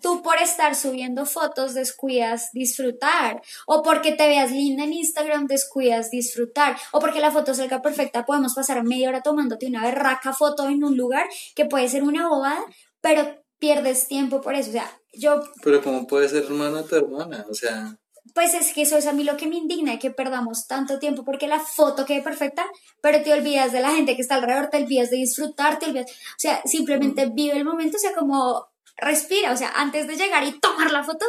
tú 0.00 0.22
por 0.22 0.36
estar 0.38 0.74
subiendo 0.74 1.26
fotos 1.26 1.74
descuidas 1.74 2.50
disfrutar, 2.52 3.42
o 3.66 3.82
porque 3.82 4.12
te 4.12 4.26
veas 4.26 4.50
linda 4.50 4.84
en 4.84 4.92
Instagram 4.92 5.46
descuidas 5.46 6.10
disfrutar, 6.10 6.76
o 6.92 7.00
porque 7.00 7.20
la 7.20 7.30
foto 7.30 7.54
salga 7.54 7.82
perfecta, 7.82 8.24
podemos 8.24 8.54
pasar 8.54 8.82
media 8.84 9.08
hora 9.08 9.22
tomándote 9.22 9.66
una 9.66 9.84
berraca 9.84 10.32
foto 10.32 10.68
en 10.68 10.84
un 10.84 10.96
lugar 10.96 11.26
que 11.54 11.66
puede 11.66 11.88
ser 11.88 12.02
una 12.02 12.28
bobada, 12.28 12.64
pero 13.00 13.42
pierdes 13.58 14.08
tiempo 14.08 14.40
por 14.40 14.54
eso, 14.54 14.70
o 14.70 14.72
sea, 14.72 14.90
yo 15.12 15.40
Pero 15.62 15.82
¿cómo 15.82 16.06
puede 16.06 16.28
ser 16.28 16.44
hermana 16.44 16.84
tu 16.84 16.96
hermana? 16.96 17.44
O 17.50 17.54
sea, 17.54 17.96
Pues 18.34 18.54
es 18.54 18.72
que 18.72 18.82
eso 18.82 18.96
es 18.96 19.06
a 19.06 19.12
mí 19.12 19.24
lo 19.24 19.36
que 19.36 19.48
me 19.48 19.56
indigna, 19.56 19.98
que 19.98 20.10
perdamos 20.10 20.66
tanto 20.66 20.98
tiempo 20.98 21.24
porque 21.24 21.48
la 21.48 21.60
foto 21.60 22.04
quede 22.06 22.22
perfecta, 22.22 22.66
pero 23.00 23.22
te 23.22 23.32
olvidas 23.32 23.72
de 23.72 23.80
la 23.80 23.90
gente 23.90 24.14
que 24.14 24.22
está 24.22 24.36
alrededor, 24.36 24.68
te 24.68 24.76
olvidas 24.78 25.10
de 25.10 25.16
disfrutar, 25.16 25.78
te 25.78 25.86
olvidas, 25.86 26.10
o 26.10 26.38
sea, 26.38 26.62
simplemente 26.64 27.26
vive 27.26 27.56
el 27.56 27.64
momento, 27.64 27.96
o 27.96 28.00
sea, 28.00 28.14
como 28.14 28.68
respira, 28.98 29.52
o 29.52 29.56
sea, 29.56 29.70
antes 29.74 30.06
de 30.06 30.16
llegar 30.16 30.44
y 30.44 30.58
tomar 30.60 30.90
la 30.90 31.04
foto, 31.04 31.24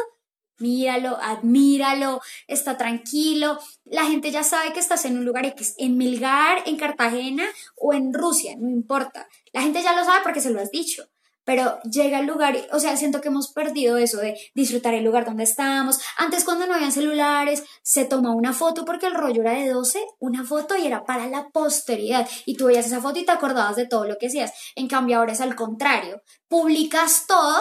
míralo, 0.58 1.16
admíralo, 1.16 2.20
está 2.46 2.76
tranquilo, 2.76 3.58
la 3.84 4.04
gente 4.04 4.30
ya 4.30 4.42
sabe 4.42 4.72
que 4.72 4.80
estás 4.80 5.04
en 5.04 5.18
un 5.18 5.24
lugar 5.24 5.46
X, 5.46 5.74
en 5.78 5.96
Milgar, 5.96 6.62
en 6.66 6.76
Cartagena 6.76 7.46
o 7.76 7.94
en 7.94 8.12
Rusia, 8.12 8.54
no 8.58 8.68
importa, 8.68 9.26
la 9.52 9.62
gente 9.62 9.82
ya 9.82 9.94
lo 9.94 10.04
sabe 10.04 10.22
porque 10.22 10.40
se 10.40 10.50
lo 10.50 10.60
has 10.60 10.70
dicho. 10.70 11.04
Pero 11.44 11.80
llega 11.82 12.18
al 12.18 12.26
lugar, 12.26 12.56
o 12.72 12.78
sea, 12.78 12.96
siento 12.96 13.20
que 13.20 13.28
hemos 13.28 13.52
perdido 13.52 13.96
eso 13.96 14.18
de 14.18 14.38
disfrutar 14.54 14.94
el 14.94 15.04
lugar 15.04 15.24
donde 15.24 15.44
estamos. 15.44 15.98
Antes 16.16 16.44
cuando 16.44 16.66
no 16.66 16.74
habían 16.74 16.92
celulares, 16.92 17.64
se 17.82 18.04
toma 18.04 18.34
una 18.34 18.52
foto 18.52 18.84
porque 18.84 19.06
el 19.06 19.14
rollo 19.14 19.42
era 19.42 19.52
de 19.52 19.68
12, 19.68 20.04
una 20.18 20.44
foto 20.44 20.76
y 20.76 20.86
era 20.86 21.04
para 21.04 21.26
la 21.28 21.48
posteridad. 21.48 22.28
Y 22.46 22.56
tú 22.56 22.66
veías 22.66 22.86
esa 22.86 23.00
foto 23.00 23.18
y 23.18 23.24
te 23.24 23.32
acordabas 23.32 23.76
de 23.76 23.86
todo 23.86 24.04
lo 24.04 24.16
que 24.18 24.26
hacías. 24.26 24.52
En 24.76 24.86
cambio 24.86 25.18
ahora 25.18 25.32
es 25.32 25.40
al 25.40 25.56
contrario. 25.56 26.22
Publicas 26.48 27.26
todo 27.26 27.60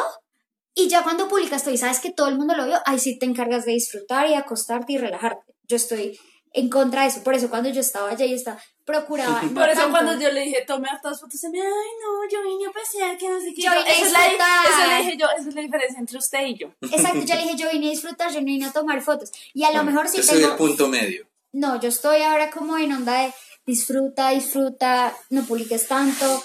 y 0.75 0.87
ya 0.87 1.03
cuando 1.03 1.27
publicas 1.27 1.63
todo 1.63 1.73
y 1.73 1.77
sabes 1.77 1.99
que 1.99 2.11
todo 2.11 2.27
el 2.27 2.37
mundo 2.37 2.55
lo 2.55 2.65
vio, 2.65 2.77
ahí 2.85 2.99
sí 2.99 3.17
te 3.17 3.25
encargas 3.25 3.65
de 3.65 3.73
disfrutar 3.73 4.29
y 4.29 4.33
acostarte 4.33 4.93
y 4.93 4.97
relajarte. 4.97 5.53
Yo 5.63 5.75
estoy 5.75 6.17
en 6.53 6.69
contra 6.69 7.03
de 7.03 7.09
eso. 7.09 7.23
Por 7.23 7.33
eso 7.33 7.49
cuando 7.49 7.69
yo 7.69 7.81
estaba 7.81 8.09
allá 8.09 8.25
y 8.25 8.33
estaba, 8.33 8.59
procuraba. 8.91 9.41
no 9.43 9.53
Por 9.53 9.69
eso 9.69 9.81
tanto- 9.81 9.91
cuando 9.91 10.19
yo 10.19 10.31
le 10.31 10.41
dije, 10.41 10.63
tome 10.65 10.89
hartas 10.89 11.19
fotos, 11.21 11.39
se 11.39 11.49
me, 11.49 11.59
ay 11.61 11.65
no, 12.01 12.29
yo 12.31 12.41
vine 12.43 12.65
a 12.67 12.71
pasear, 12.71 13.17
que 13.17 13.29
no 13.29 13.39
sé 13.39 13.53
qué. 13.53 13.61
Yo 13.61 13.71
vine 13.71 13.89
a 13.89 13.93
Esa 13.93 14.05
es 14.05 14.11
la-. 14.11 14.27
Eso 14.27 14.89
le 14.89 14.97
dije 15.03 15.17
yo, 15.17 15.27
esa 15.37 15.49
es 15.49 15.55
la 15.55 15.61
diferencia 15.61 15.99
entre 15.99 16.17
usted 16.17 16.45
y 16.47 16.57
yo. 16.57 16.67
Exacto, 16.81 17.19
yo 17.23 17.35
le 17.35 17.41
dije, 17.43 17.55
yo 17.61 17.69
vine 17.71 17.87
a 17.87 17.89
disfrutar, 17.91 18.31
yo 18.33 18.39
no 18.39 18.45
vine 18.45 18.65
a 18.65 18.71
tomar 18.71 19.01
fotos. 19.01 19.31
Y 19.53 19.63
a 19.63 19.71
lo 19.71 19.83
mejor 19.83 20.07
sí 20.07 20.17
yo 20.17 20.23
soy 20.23 20.43
el 20.43 20.55
punto 20.55 20.87
medio. 20.87 21.27
No, 21.51 21.79
yo 21.79 21.89
estoy 21.89 22.21
ahora 22.23 22.49
como 22.51 22.77
en 22.77 22.91
onda 22.93 23.21
de 23.23 23.33
disfruta, 23.65 24.29
disfruta, 24.31 25.15
no 25.29 25.43
publiques 25.43 25.87
tanto. 25.87 26.43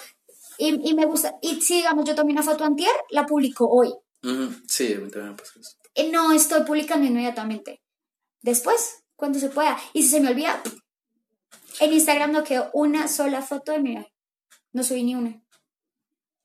Y, 0.59 0.89
y 0.91 0.95
me 0.95 1.05
gusta. 1.07 1.35
Y 1.43 1.61
si, 1.63 1.77
digamos, 1.77 2.05
yo 2.05 2.15
tomé 2.15 2.33
una 2.33 2.43
foto 2.43 2.65
antier, 2.65 2.93
la 3.11 3.25
publico 3.27 3.67
hoy. 3.69 3.93
Sí, 4.69 4.93
a 4.95 4.99
mí 4.99 5.11
también 5.11 5.31
me 5.31 5.35
pasa 5.37 5.53
eso. 5.61 5.77
Eh, 5.95 6.11
No 6.11 6.33
estoy 6.33 6.63
publicando 6.65 7.07
inmediatamente. 7.07 7.83
Después, 8.43 9.03
cuando 9.17 9.39
se 9.39 9.49
pueda. 9.49 9.79
Y 9.93 10.03
si 10.03 10.09
se 10.11 10.21
me 10.21 10.29
olvida, 10.31 10.63
en 11.81 11.93
Instagram 11.93 12.33
no 12.33 12.45
quedó 12.45 12.71
una 12.73 13.09
sola 13.09 13.43
foto 13.43 13.73
de 13.73 13.79
mi 13.81 13.91
viaje. 13.91 14.13
No 14.73 14.83
subí 14.85 15.03
ni 15.05 15.15
una. 15.15 15.41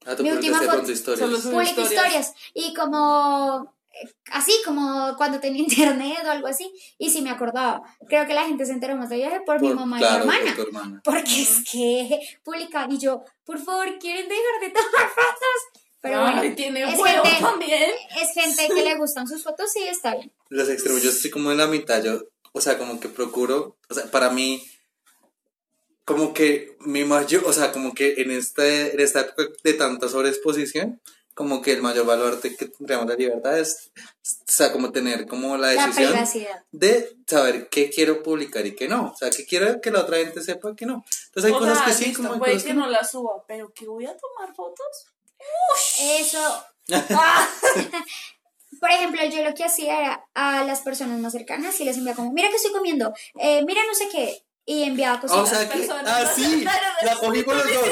Ah, 0.06 0.16
tú 0.16 0.24
Mi 0.24 0.32
última 0.32 0.60
foto- 0.62 0.90
historias. 0.92 1.30
Publico 1.30 1.62
historias. 1.82 1.90
historias. 1.90 2.34
Y 2.54 2.74
como... 2.74 3.76
eh, 3.92 4.10
Así 4.32 4.54
como 4.66 5.14
cuando 5.18 5.40
tenía 5.40 5.62
internet 5.68 6.20
o 6.26 6.30
algo 6.32 6.48
así. 6.48 6.72
Y 6.98 7.10
si 7.10 7.22
me 7.22 7.30
acordaba. 7.32 7.82
Creo 8.08 8.26
que 8.28 8.34
la 8.34 8.46
gente 8.46 8.66
se 8.66 8.72
enteró 8.72 8.96
más 8.96 9.10
del 9.10 9.20
viaje 9.20 9.42
por, 9.46 9.60
mi 9.62 9.74
mamá 9.74 9.98
claro, 9.98 10.24
y 10.24 10.28
mi 10.28 10.36
hermana. 10.36 10.56
tu 10.56 10.62
hermana. 10.64 11.02
Porque 11.04 11.42
es 11.42 11.64
que 11.72 12.20
publicaban 12.44 12.92
y 12.92 12.98
yo, 13.00 13.24
por 13.44 13.60
favor, 13.60 13.98
¿quieren 14.00 14.28
dejar 14.30 14.60
de 14.62 14.70
tomar 14.70 15.10
fotos? 15.10 15.82
Pero 16.02 16.24
Ay, 16.24 16.36
bueno, 16.40 16.56
tiene 16.56 16.84
es 16.94 16.98
huevo 16.98 17.24
gente, 17.26 17.42
también. 17.42 17.92
es 18.22 18.32
gente 18.34 18.68
que 18.74 18.84
le 18.84 18.96
gustan 18.96 19.28
sus 19.28 19.44
fotos, 19.44 19.70
sí, 19.70 19.84
está 19.84 20.16
bien. 20.16 20.32
Los 20.48 20.70
extremos, 20.70 21.04
yo 21.04 21.10
estoy 21.10 21.30
como 21.30 21.52
en 21.52 21.58
la 21.58 21.68
mitad, 21.68 22.02
yo, 22.02 22.22
o 22.54 22.62
sea, 22.62 22.78
como 22.78 23.02
que 23.02 23.10
procuro, 23.10 23.76
o 23.90 23.94
sea, 23.94 24.10
para 24.10 24.30
mí, 24.30 24.64
como 26.10 26.34
que 26.34 26.76
mi 26.80 27.06
mayor, 27.06 27.44
o 27.46 27.54
sea, 27.54 27.72
como 27.72 27.94
que 27.94 28.16
en, 28.18 28.32
este, 28.32 28.96
en 28.96 29.00
esta 29.00 29.22
época 29.22 29.44
de 29.64 29.74
tanta 29.76 30.10
sobreexposición, 30.10 31.00
como 31.36 31.62
que 31.62 31.72
el 31.72 31.84
mayor 31.84 32.08
valor 32.08 32.42
de 32.42 32.56
que 32.56 32.66
tendríamos 32.66 33.06
la 33.06 33.14
libertad 33.14 33.60
es, 33.60 33.92
o 33.96 34.52
sea, 34.52 34.72
como 34.72 34.92
tener 34.92 35.28
como 35.28 35.56
la 35.56 35.68
decisión 35.68 36.16
de 36.72 37.16
saber 37.28 37.70
qué 37.70 37.92
quiero 37.92 38.24
publicar 38.24 38.66
y 38.66 38.76
qué 38.76 38.88
no, 38.88 39.12
o 39.14 39.16
sea, 39.16 39.30
que 39.30 39.46
quiero 39.46 39.80
que 39.82 39.92
la 39.92 40.00
otra 40.00 40.18
gente 40.18 40.42
sepa 40.42 40.76
que 40.76 40.88
no. 40.88 41.06
Entonces 41.28 41.52
hay 41.52 41.52
O 41.52 41.60
cosas 41.60 41.78
sea, 41.78 41.86
que 41.86 41.94
sí, 41.94 42.06
listo, 42.06 42.24
como 42.24 42.40
puede 42.40 42.54
cosas 42.54 42.64
que 42.64 42.70
que 42.70 42.74
no. 42.74 42.86
no 42.86 42.90
la 42.90 43.04
suba, 43.04 43.44
pero 43.48 43.72
que 43.72 43.88
voy 43.88 44.08
a 44.08 44.18
tomar 44.18 44.56
fotos. 44.56 45.14
Eso, 46.00 46.66
Ah, 47.12 47.48
por 48.80 48.90
ejemplo, 48.90 49.24
yo 49.26 49.44
lo 49.44 49.54
que 49.54 49.64
hacía 49.64 50.00
era 50.00 50.28
a 50.34 50.64
las 50.64 50.82
personas 50.82 51.20
más 51.20 51.34
cercanas 51.34 51.80
y 51.80 51.86
les 51.86 51.98
enviaba 51.98 52.16
como, 52.16 52.32
mira 52.32 52.50
que 52.50 52.56
estoy 52.56 52.72
comiendo, 52.72 53.14
eh, 53.40 53.64
mira 53.64 53.82
no 53.86 53.94
sé 53.94 54.10
qué, 54.12 54.44
y 54.66 54.84
enviaba 54.84 55.20
Ah, 55.30 55.36
o 55.42 55.46
sea 55.46 55.68
que, 55.68 55.78
personas 55.80 56.08
ah, 56.08 56.32
sí, 56.36 56.64
la 57.04 57.16
cogí 57.16 57.44
por 57.44 57.56
los 57.56 57.66
dos. 57.66 57.90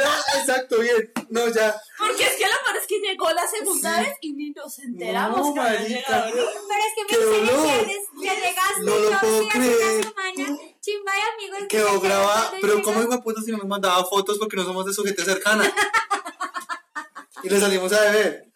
Ah, 0.00 0.20
exacto, 0.38 0.78
bien. 0.80 1.12
No, 1.30 1.48
ya. 1.48 1.74
porque 1.98 2.24
es 2.24 2.32
que 2.36 2.44
lo 2.44 2.64
peor 2.64 2.76
es 2.80 2.86
que 2.86 2.98
llegó 3.00 3.30
la 3.30 3.46
segunda 3.46 3.96
Sí. 3.96 4.00
vez 4.04 4.16
y 4.22 4.32
ni 4.32 4.50
nos 4.50 4.78
enteramos 4.78 5.38
No, 5.40 5.54
que 5.54 5.60
marica. 5.60 5.84
llegado. 5.88 6.32
Pero 6.32 6.44
es 6.46 6.94
que 6.96 7.06
¡Qué 7.06 7.18
me 7.18 7.36
ilusiones, 7.38 7.98
ya 8.22 8.34
llegaste, 8.34 8.80
No 8.80 8.96
lo 8.98 9.20
puedo 9.20 9.48
creer. 9.48 10.04
semana, 10.04 10.58
chimba 10.80 11.12
de 11.12 11.20
amigos. 11.34 11.58
Quedó 11.68 12.00
que 12.00 12.08
grabada, 12.08 12.52
pero 12.60 12.82
¿cómo 12.82 13.02
de 13.04 13.18
puta 13.18 13.40
si 13.42 13.50
no 13.52 13.58
nos 13.58 13.66
mandaba 13.68 14.04
fotos 14.04 14.38
porque 14.38 14.56
no 14.56 14.64
somos 14.64 14.86
de 14.86 14.94
su 14.94 15.04
gente 15.04 15.24
cercana? 15.24 15.64
y 17.42 17.48
le 17.48 17.60
salimos 17.60 17.92
a 17.92 18.00
beber. 18.00 18.50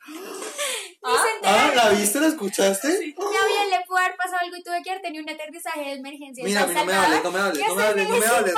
Ah, 1.02 1.24
enteraron. 1.36 1.76
¿la 1.76 1.88
viste? 1.90 2.20
¿La 2.20 2.26
escuchaste 2.26 2.88
bien, 2.88 3.70
le 3.70 3.84
pudo 3.86 3.98
haber 3.98 4.16
pasado 4.16 4.27
algo 4.38 4.56
y 4.56 4.62
tuve 4.62 4.82
que 4.82 4.90
haber 4.90 5.02
tenido 5.02 5.22
un 5.24 5.30
aterrizaje 5.30 5.80
de 5.80 5.92
emergencia. 5.92 6.44
Mira, 6.44 6.66
mí 6.66 6.74
no 6.74 6.84
me 6.84 6.92
hables, 6.94 7.24
no 7.24 7.30
me 7.30 7.38
hables, 7.38 7.68
no 7.68 7.74
me 7.74 7.82
hables, 7.82 8.08
no 8.08 8.14
me 8.14 8.20
les 8.20 8.28
hables. 8.30 8.54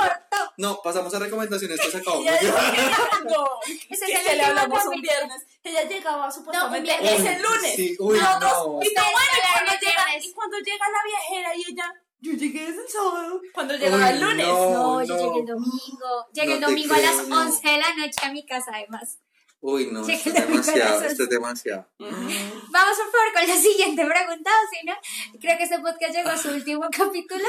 No, 0.57 0.81
pasamos 0.81 1.13
a 1.13 1.19
recomendaciones, 1.19 1.79
esto 1.79 1.91
se 1.91 1.97
acabó. 1.97 2.21
No, 2.23 3.59
Ese 3.89 4.05
es 4.05 4.09
el 4.19 4.23
que 4.23 4.35
le 4.35 4.43
hablamos 4.43 4.85
un 4.85 5.01
viernes. 5.01 5.43
Ella 5.63 5.83
llegaba 5.83 6.31
supuestamente 6.31 6.97
viernes. 6.97 7.19
es 7.19 7.25
el 7.25 7.41
lunes. 7.41 7.75
Sí, 7.75 7.95
uy, 7.99 8.19
no. 8.19 8.79
y, 8.81 8.87
Ustedes 8.87 9.07
bueno, 9.11 9.35
y 9.37 9.53
cuando 9.53 9.71
llega, 9.81 10.05
y 10.25 10.33
cuando 10.33 10.57
llega 10.59 10.85
la 10.89 11.03
viajera 11.05 11.55
y 11.55 11.71
ella, 11.71 11.93
Yo 12.19 12.31
llegué 12.33 12.65
desde 12.67 12.81
el 12.83 12.89
sábado. 12.89 13.41
Cuando 13.53 13.75
llegaba 13.75 14.09
el 14.09 14.21
lunes. 14.21 14.47
no. 14.47 14.71
No, 14.71 15.03
yo 15.03 15.15
no. 15.15 15.23
llegué 15.23 15.39
el 15.39 15.45
domingo. 15.47 16.27
Llegué 16.33 16.53
el 16.53 16.59
No 16.61 16.67
domingo 16.67 16.93
a 16.93 16.99
las 16.99 17.15
creo, 17.15 17.27
no. 17.27 17.41
11 17.41 17.67
de 17.69 17.77
la 17.77 17.95
noche 17.95 18.19
a 18.23 18.31
mi 18.31 18.45
casa, 18.45 18.71
además. 18.73 19.17
Uy, 19.61 19.89
no, 19.91 20.07
esto 20.07 20.29
es 20.29 20.35
demasiado, 20.47 21.03
esto 21.03 21.23
es 21.23 21.29
demasiado. 21.29 21.87
Vamos 21.99 22.97
por 22.97 23.11
favor 23.11 23.33
con 23.33 23.47
la 23.47 23.55
siguiente 23.55 24.03
pregunta, 24.03 24.49
¿o 24.49 24.69
si 24.73 24.85
no? 24.87 24.93
Creo 25.39 25.57
que 25.57 25.63
este 25.63 25.79
podcast 25.79 26.13
llegó 26.15 26.29
a 26.29 26.37
su 26.37 26.49
último 26.49 26.87
capítulo. 26.91 27.45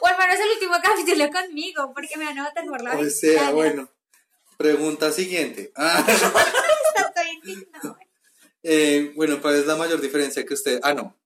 O 0.00 0.06
al 0.06 0.18
menos 0.18 0.36
el 0.40 0.50
último 0.54 0.74
capítulo 0.82 1.30
conmigo, 1.30 1.92
porque 1.94 2.16
me 2.16 2.24
van 2.24 2.38
a 2.38 2.48
votar 2.48 2.64
por 2.64 2.82
la 2.82 2.98
O 2.98 3.10
sea, 3.10 3.50
bueno. 3.50 3.88
Pregunta 4.56 5.12
siguiente. 5.12 5.72
Ah, 7.84 7.96
eh, 8.62 9.12
bueno, 9.16 9.42
¿cuál 9.42 9.56
es 9.56 9.66
la 9.66 9.74
mayor 9.74 10.00
diferencia 10.00 10.46
que 10.46 10.54
usted... 10.54 10.78
Ah, 10.84 10.94
no. 10.94 11.16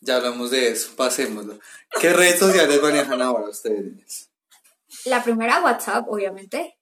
Ya 0.00 0.16
hablamos 0.16 0.50
de 0.50 0.72
eso, 0.72 0.96
pasémoslo. 0.96 1.60
¿Qué 2.00 2.12
redes 2.12 2.40
sociales 2.40 2.82
manejan 2.82 3.22
ahora 3.22 3.48
ustedes? 3.48 4.28
La 5.04 5.22
primera, 5.22 5.62
WhatsApp, 5.62 6.06
obviamente. 6.08 6.76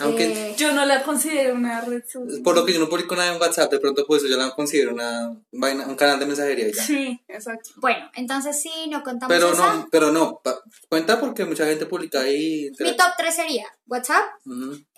Aunque, 0.00 0.24
Eh, 0.50 0.54
Yo 0.58 0.72
no 0.72 0.84
la 0.84 1.02
considero 1.02 1.54
una 1.54 1.80
red 1.80 2.02
social. 2.06 2.42
por 2.42 2.54
lo 2.54 2.66
que 2.66 2.74
yo 2.74 2.78
no 2.80 2.88
publico 2.88 3.16
nada 3.16 3.32
en 3.34 3.40
WhatsApp, 3.40 3.70
de 3.70 3.78
pronto 3.80 4.06
por 4.06 4.18
eso 4.18 4.26
yo 4.26 4.36
la 4.36 4.50
considero 4.54 4.92
una 4.92 5.34
vaina, 5.52 5.86
un 5.86 5.96
canal 5.96 6.18
de 6.18 6.26
mensajería 6.26 6.68
ya. 6.74 6.82
Sí, 6.82 7.18
exacto. 7.28 7.70
bueno, 7.76 8.10
entonces 8.14 8.60
sí, 8.60 8.70
no 8.90 9.02
contamos 9.02 9.34
Pero 9.34 9.52
esa. 9.52 9.74
no, 9.74 9.88
pero 9.90 10.12
no, 10.12 10.40
pa- 10.44 10.60
cuenta 10.90 11.18
porque 11.18 11.44
mucha 11.46 11.64
gente 11.66 11.86
publica 11.86 12.20
ahí. 12.20 12.70
Mi 12.80 12.96
top 12.96 13.12
3 13.16 13.34
sería 13.34 13.66
WhatsApp. 13.86 14.24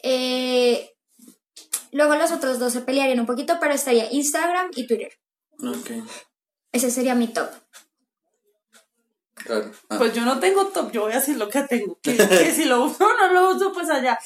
Eh, 0.03 0.90
luego 1.92 2.16
los 2.16 2.33
otros 2.33 2.59
dos 2.59 2.73
se 2.73 2.81
pelearían 2.81 3.21
un 3.21 3.27
poquito, 3.27 3.59
pero 3.61 3.75
estaría 3.75 4.12
Instagram 4.12 4.71
y 4.75 4.87
Twitter. 4.88 5.12
Ok, 5.61 5.90
Ese 6.73 6.90
sería 6.90 7.14
mi 7.14 7.29
top. 7.29 7.49
claro. 9.35 9.71
Ah, 9.88 9.97
Pues 9.99 10.12
yo 10.14 10.25
no 10.25 10.38
tengo 10.40 10.66
top, 10.66 10.90
yo 10.92 11.03
voy 11.03 11.12
a 11.12 11.16
decir 11.21 11.37
lo 11.37 11.49
que 11.49 11.62
tengo. 11.62 11.99
Que, 12.03 12.16
que 12.16 12.53
si 12.53 12.64
lo 12.64 12.85
uso 12.85 13.05
o 13.07 13.16
no 13.16 13.33
lo 13.33 13.55
uso, 13.57 13.73
pues 13.73 13.88
allá. 13.88 14.18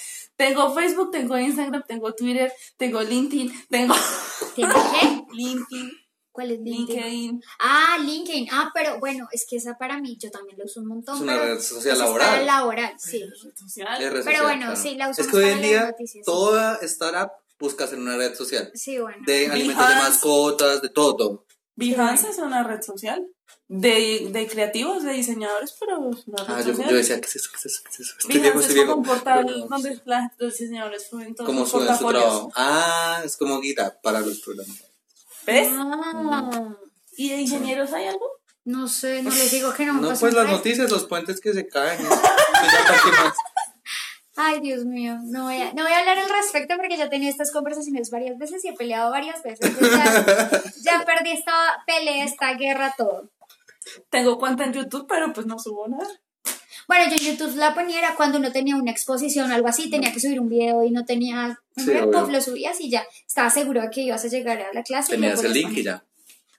Tengo 0.42 0.74
Facebook, 0.74 1.12
tengo 1.12 1.38
Instagram, 1.38 1.84
tengo 1.86 2.12
Twitter, 2.14 2.52
tengo 2.76 3.00
LinkedIn, 3.00 3.66
tengo 3.68 3.94
¿Tiene 4.56 4.74
qué? 4.74 5.22
LinkedIn, 5.32 5.92
¿Cuál 6.32 6.50
es 6.50 6.58
LinkedIn? 6.58 6.96
LinkedIn. 7.00 7.42
Ah, 7.60 7.96
LinkedIn. 8.04 8.48
Ah, 8.50 8.72
pero 8.74 8.98
bueno, 8.98 9.28
es 9.30 9.46
que 9.48 9.58
esa 9.58 9.78
para 9.78 10.00
mí 10.00 10.16
yo 10.18 10.32
también 10.32 10.58
la 10.58 10.64
uso 10.64 10.80
un 10.80 10.88
montón. 10.88 11.14
Es 11.14 11.20
una 11.20 11.38
red 11.38 11.60
social 11.60 11.96
laboral. 11.96 12.28
para 12.28 12.42
laboral, 12.42 12.92
sí. 12.98 13.22
red 13.22 13.54
social. 13.54 14.02
es 14.02 14.12
red 14.12 14.24
Pero 14.24 14.38
social, 14.38 14.42
bueno, 14.42 14.60
claro. 14.66 14.76
sí, 14.82 14.94
la 14.96 15.10
usamos 15.10 15.18
Es 15.18 15.32
que 15.32 15.36
hoy 15.36 15.50
en 15.52 15.62
día 15.62 15.86
noticias. 15.86 16.24
toda 16.24 16.78
startup 16.82 17.30
busca 17.60 17.84
hacer 17.84 18.00
una 18.00 18.16
red 18.16 18.34
social. 18.34 18.68
Sí, 18.74 18.98
bueno. 18.98 19.22
De 19.24 19.46
alimentos 19.46 19.88
de 19.88 19.94
mascotas, 19.94 20.82
de 20.82 20.88
todo. 20.88 21.44
Behance 21.76 22.28
es 22.28 22.38
una 22.38 22.62
red 22.62 22.82
social 22.82 23.26
de, 23.68 24.28
de 24.30 24.46
creativos, 24.48 25.02
de 25.04 25.12
diseñadores, 25.12 25.74
pero 25.80 26.10
es 26.10 26.26
una 26.26 26.44
red 26.44 26.54
Ah, 26.54 26.60
yo, 26.60 26.68
social. 26.74 26.90
yo 26.90 26.96
decía, 26.96 27.20
¿qué 27.20 27.26
es 27.26 27.36
eso? 27.36 27.50
¿Qué 27.50 27.56
es 27.58 27.66
eso? 27.66 27.80
¿Qué 27.84 27.90
es 27.90 28.00
eso? 28.00 28.14
Estoy 28.18 28.38
viejo, 28.40 28.58
Behance 28.58 28.78
es 28.80 28.86
como 28.86 28.94
un 28.96 29.02
portal 29.04 29.44
Pero 29.46 29.58
no, 29.58 29.66
donde 29.68 30.00
los 30.38 30.52
diseñadores 30.58 31.08
suben 31.08 31.34
todos 31.34 31.46
Como 31.48 31.60
sus 31.62 31.70
suben 31.70 31.86
su 31.96 32.02
portafolios. 32.04 32.24
trabajo. 32.24 32.52
Ah, 32.56 33.22
es 33.24 33.36
como 33.36 33.60
guita 33.60 33.98
para 34.02 34.20
los 34.20 34.40
programas. 34.40 34.76
¿Ves? 35.46 35.68
Ah, 35.72 36.76
¿Y 37.16 37.30
de 37.30 37.36
ingenieros 37.40 37.92
hay 37.92 38.06
algo? 38.06 38.26
no 38.64 38.86
sé, 38.86 39.22
no 39.24 39.30
les 39.30 39.50
digo 39.50 39.74
que 39.74 39.84
no 39.84 39.94
me 39.94 40.02
No, 40.02 40.14
pues 40.16 40.34
las 40.34 40.46
noticias, 40.48 40.88
los 40.88 41.04
puentes 41.08 41.40
que 41.40 41.52
se 41.52 41.66
caen. 41.66 42.00
eso. 42.06 42.08
Pues 42.10 42.72
ya, 42.72 42.84
¿para 42.86 43.02
qué 43.02 43.10
más? 43.10 43.34
Ay, 44.36 44.60
Dios 44.60 44.84
mío, 44.84 45.18
no 45.24 45.44
voy, 45.44 45.56
a, 45.56 45.74
no 45.74 45.82
voy 45.82 45.92
a 45.92 45.98
hablar 45.98 46.18
al 46.18 46.30
respecto 46.30 46.76
porque 46.76 46.96
ya 46.96 47.04
he 47.04 47.10
tenido 47.10 47.30
estas 47.30 47.50
conversaciones 47.50 48.10
varias 48.10 48.38
veces 48.38 48.64
y 48.64 48.68
he 48.68 48.72
peleado 48.72 49.10
varias 49.10 49.42
veces. 49.42 49.68
Entonces 49.68 49.92
ya, 49.92 50.62
ya 50.82 51.04
perdí 51.04 51.32
esta 51.32 51.52
pelea, 51.86 52.24
esta 52.24 52.54
guerra, 52.54 52.94
todo. 52.96 53.30
Tengo 54.08 54.38
cuenta 54.38 54.64
en 54.64 54.72
YouTube, 54.72 55.06
pero 55.06 55.32
pues 55.32 55.46
no 55.46 55.58
subo 55.58 55.86
nada. 55.88 56.08
Bueno, 56.88 57.04
yo 57.10 57.16
en 57.16 57.36
YouTube 57.36 57.56
la 57.56 57.74
ponía 57.74 57.98
era 57.98 58.14
cuando 58.16 58.38
no 58.38 58.52
tenía 58.52 58.76
una 58.76 58.90
exposición 58.90 59.50
o 59.50 59.54
algo 59.54 59.68
así, 59.68 59.90
tenía 59.90 60.12
que 60.12 60.20
subir 60.20 60.40
un 60.40 60.48
video 60.48 60.82
y 60.82 60.90
no 60.90 61.04
tenía... 61.04 61.58
Sí, 61.76 61.90
obvio. 61.90 62.26
lo 62.28 62.40
subías 62.40 62.80
y 62.80 62.90
ya 62.90 63.04
estaba 63.26 63.50
seguro 63.50 63.80
de 63.82 63.90
que 63.90 64.02
ibas 64.02 64.24
a 64.24 64.28
llegar 64.28 64.60
a 64.60 64.72
la 64.72 64.82
clase. 64.82 65.12
Tenías 65.12 65.42
el 65.44 65.52
link 65.52 65.72
y 65.76 65.84
ya. 65.84 66.04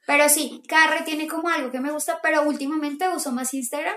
Pero 0.05 0.27
sí, 0.29 0.62
cada 0.67 0.95
red 0.95 1.05
tiene 1.05 1.27
como 1.27 1.49
algo 1.49 1.71
que 1.71 1.79
me 1.79 1.91
gusta, 1.91 2.19
pero 2.21 2.43
últimamente 2.43 3.07
uso 3.09 3.31
más 3.31 3.53
Instagram, 3.53 3.95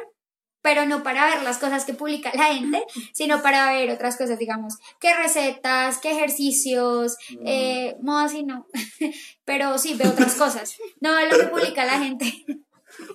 pero 0.67 0.85
no 0.85 1.05
para 1.05 1.27
ver 1.27 1.45
las 1.45 1.59
cosas 1.59 1.85
que 1.85 1.95
publica 1.95 2.33
la 2.35 2.53
gente, 2.53 2.83
sino 3.15 3.41
para 3.41 3.71
ver 3.73 3.89
otras 3.89 4.17
cosas, 4.17 4.37
digamos, 4.37 4.75
qué 4.99 5.15
recetas, 5.15 5.99
qué 5.99 6.11
ejercicios, 6.11 7.17
Mm. 7.31 7.47
eh, 7.47 7.97
modas 8.03 8.35
y 8.35 8.43
no, 8.43 8.67
pero 9.45 9.79
sí, 9.79 9.95
veo 9.95 10.11
otras 10.11 10.35
cosas, 10.35 10.75
no 10.99 11.13
lo 11.25 11.39
que 11.39 11.47
publica 11.47 11.85
la 11.85 12.01
gente. 12.01 12.27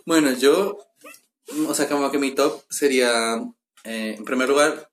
Bueno, 0.05 0.31
yo, 0.31 0.77
o 1.67 1.73
sea, 1.73 1.89
como 1.89 2.09
que 2.09 2.19
mi 2.19 2.31
top 2.31 2.61
sería, 2.69 3.35
eh, 3.83 4.15
en 4.17 4.23
primer 4.23 4.47
lugar, 4.47 4.89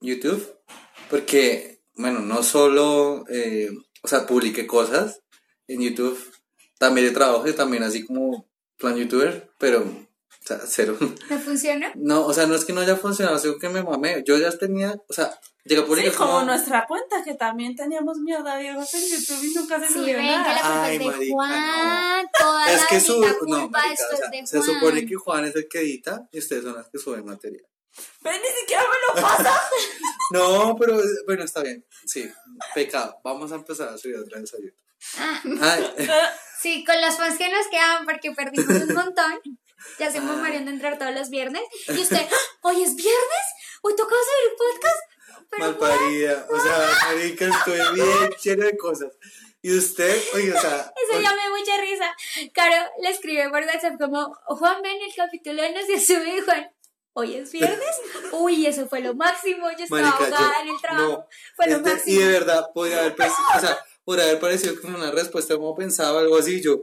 YouTube, 0.00 0.46
porque, 1.10 1.80
bueno, 1.94 2.20
no 2.20 2.42
solo, 2.44 3.24
eh, 3.30 3.70
o 4.02 4.08
sea, 4.08 4.26
publiqué 4.26 4.66
cosas 4.66 5.22
en 5.66 5.80
YouTube, 5.80 6.18
también 6.78 7.08
de 7.08 7.14
trabajo 7.14 7.48
y 7.48 7.52
también 7.54 7.82
así 7.82 8.04
como 8.04 8.46
plan 8.76 8.96
youtuber, 8.96 9.50
pero, 9.58 10.05
o 10.42 10.46
sea, 10.46 10.60
cero. 10.66 10.96
¿No 11.30 11.38
funciona? 11.38 11.92
No, 11.96 12.26
o 12.26 12.32
sea, 12.32 12.46
no 12.46 12.54
es 12.54 12.64
que 12.64 12.72
no 12.72 12.80
haya 12.80 12.96
funcionado, 12.96 13.38
sino 13.38 13.58
que 13.58 13.68
me 13.68 13.82
mamé. 13.82 14.22
Yo 14.26 14.36
ya 14.38 14.50
tenía, 14.56 14.94
o 15.08 15.12
sea, 15.12 15.38
llegué 15.64 15.80
a 15.82 16.10
Sí, 16.10 16.16
como 16.16 16.42
nuestra 16.42 16.86
cuenta, 16.86 17.24
que 17.24 17.34
también 17.34 17.74
teníamos 17.74 18.18
mierda 18.18 18.56
viejos 18.58 18.92
en 18.94 19.00
YouTube 19.08 19.42
y 19.44 19.54
nunca 19.54 19.80
se 19.80 19.86
Sí, 19.88 19.94
subió 19.94 20.16
ven 20.16 20.26
que 20.26 20.30
la 20.32 20.54
nada. 20.54 20.84
Ay, 20.84 20.98
de 20.98 21.04
marica, 21.06 21.32
Juan, 21.34 22.26
toda 22.38 22.70
Es 22.72 22.80
la 22.80 22.86
que 22.86 23.00
su, 23.00 23.20
no, 23.20 23.38
culpa, 23.38 23.68
marica, 23.68 23.92
esto 23.92 24.14
o 24.14 24.16
sea, 24.16 24.26
es 24.26 24.30
de 24.30 24.46
se 24.46 24.58
Juan. 24.58 24.74
supone 24.80 25.06
que 25.06 25.14
Juan 25.16 25.44
es 25.46 25.56
el 25.56 25.68
que 25.68 25.80
edita 25.80 26.28
y 26.32 26.38
ustedes 26.38 26.62
son 26.62 26.74
las 26.76 26.88
que 26.88 26.98
suben 26.98 27.24
material. 27.24 27.64
Ven, 28.20 28.40
ni 28.42 28.60
siquiera 28.60 28.82
me 28.82 29.20
lo 29.20 29.26
pasa. 29.28 29.60
No, 30.32 30.76
pero 30.76 31.00
bueno, 31.26 31.44
está 31.44 31.62
bien. 31.62 31.86
Sí, 32.04 32.28
pecado. 32.74 33.16
Vamos 33.22 33.52
a 33.52 33.54
empezar 33.54 33.88
a 33.90 33.96
subir 33.96 34.16
otra 34.16 34.40
vez 34.40 34.52
a 34.54 34.56
YouTube. 34.56 34.74
Ah, 35.18 35.40
Ay, 35.60 35.94
Sí, 36.60 36.84
con 36.84 37.00
los 37.00 37.16
fans 37.16 37.38
que 37.38 37.48
nos 37.48 37.66
quedan 37.68 38.04
porque 38.04 38.32
perdimos 38.32 38.88
un 38.88 38.94
montón. 38.94 39.40
Ya 39.98 40.10
se 40.10 40.18
Ah. 40.18 40.50
de 40.50 40.56
entrar 40.56 40.98
todos 40.98 41.14
los 41.14 41.30
viernes. 41.30 41.62
Y 41.88 41.98
usted, 42.00 42.16
¡Ah! 42.30 42.36
¿hoy 42.62 42.82
es 42.82 42.94
viernes? 42.96 43.46
¿Hoy 43.82 43.94
toca 43.96 44.14
hacer 44.14 44.50
el 44.50 44.56
podcast? 44.56 45.48
Pero 45.50 45.64
malparida. 45.66 46.46
O 46.50 46.60
sea, 46.60 46.90
marica, 47.06 47.46
estoy 47.46 47.94
bien 47.94 48.30
lleno 48.42 48.64
de 48.64 48.76
cosas. 48.76 49.12
Y 49.62 49.76
usted, 49.76 50.22
oye, 50.34 50.52
o 50.52 50.60
sea. 50.60 50.92
eso 51.08 51.20
ya 51.20 51.30
me 51.32 51.36
da 51.42 51.50
mucha 51.50 51.80
risa. 51.80 52.16
Caro 52.54 52.90
le 53.02 53.10
escribe 53.10 53.48
por 53.50 53.62
WhatsApp 53.62 53.98
como, 53.98 54.34
Juan, 54.46 54.80
ven 54.82 54.96
el 55.02 55.14
capítulo 55.14 55.62
no 55.72 55.80
se 55.86 56.00
sube. 56.04 56.36
Y 56.36 56.40
Juan, 56.40 56.70
¿hoy 57.14 57.34
es 57.36 57.52
viernes? 57.52 57.96
Uy, 58.32 58.66
eso 58.66 58.86
fue 58.88 59.00
lo 59.00 59.14
máximo. 59.14 59.68
Yo 59.76 59.84
estaba 59.84 60.02
Marica, 60.02 60.24
ahogada 60.24 60.54
yo- 60.58 60.62
en 60.62 60.68
el 60.74 60.80
trabajo. 60.80 61.08
no, 61.08 61.26
fue 61.56 61.66
lo 61.68 61.76
este, 61.76 61.88
y 61.90 61.92
máximo. 61.94 62.20
de 62.20 62.26
verdad, 62.32 62.66
podría 62.74 62.98
haber, 63.00 63.12
o 63.20 63.60
sea, 63.60 63.78
podría 64.04 64.24
haber 64.26 64.40
parecido 64.40 64.80
como 64.80 64.98
una 64.98 65.10
respuesta 65.10 65.56
como 65.56 65.74
pensaba, 65.74 66.20
algo 66.20 66.36
así. 66.36 66.62
Yo, 66.62 66.78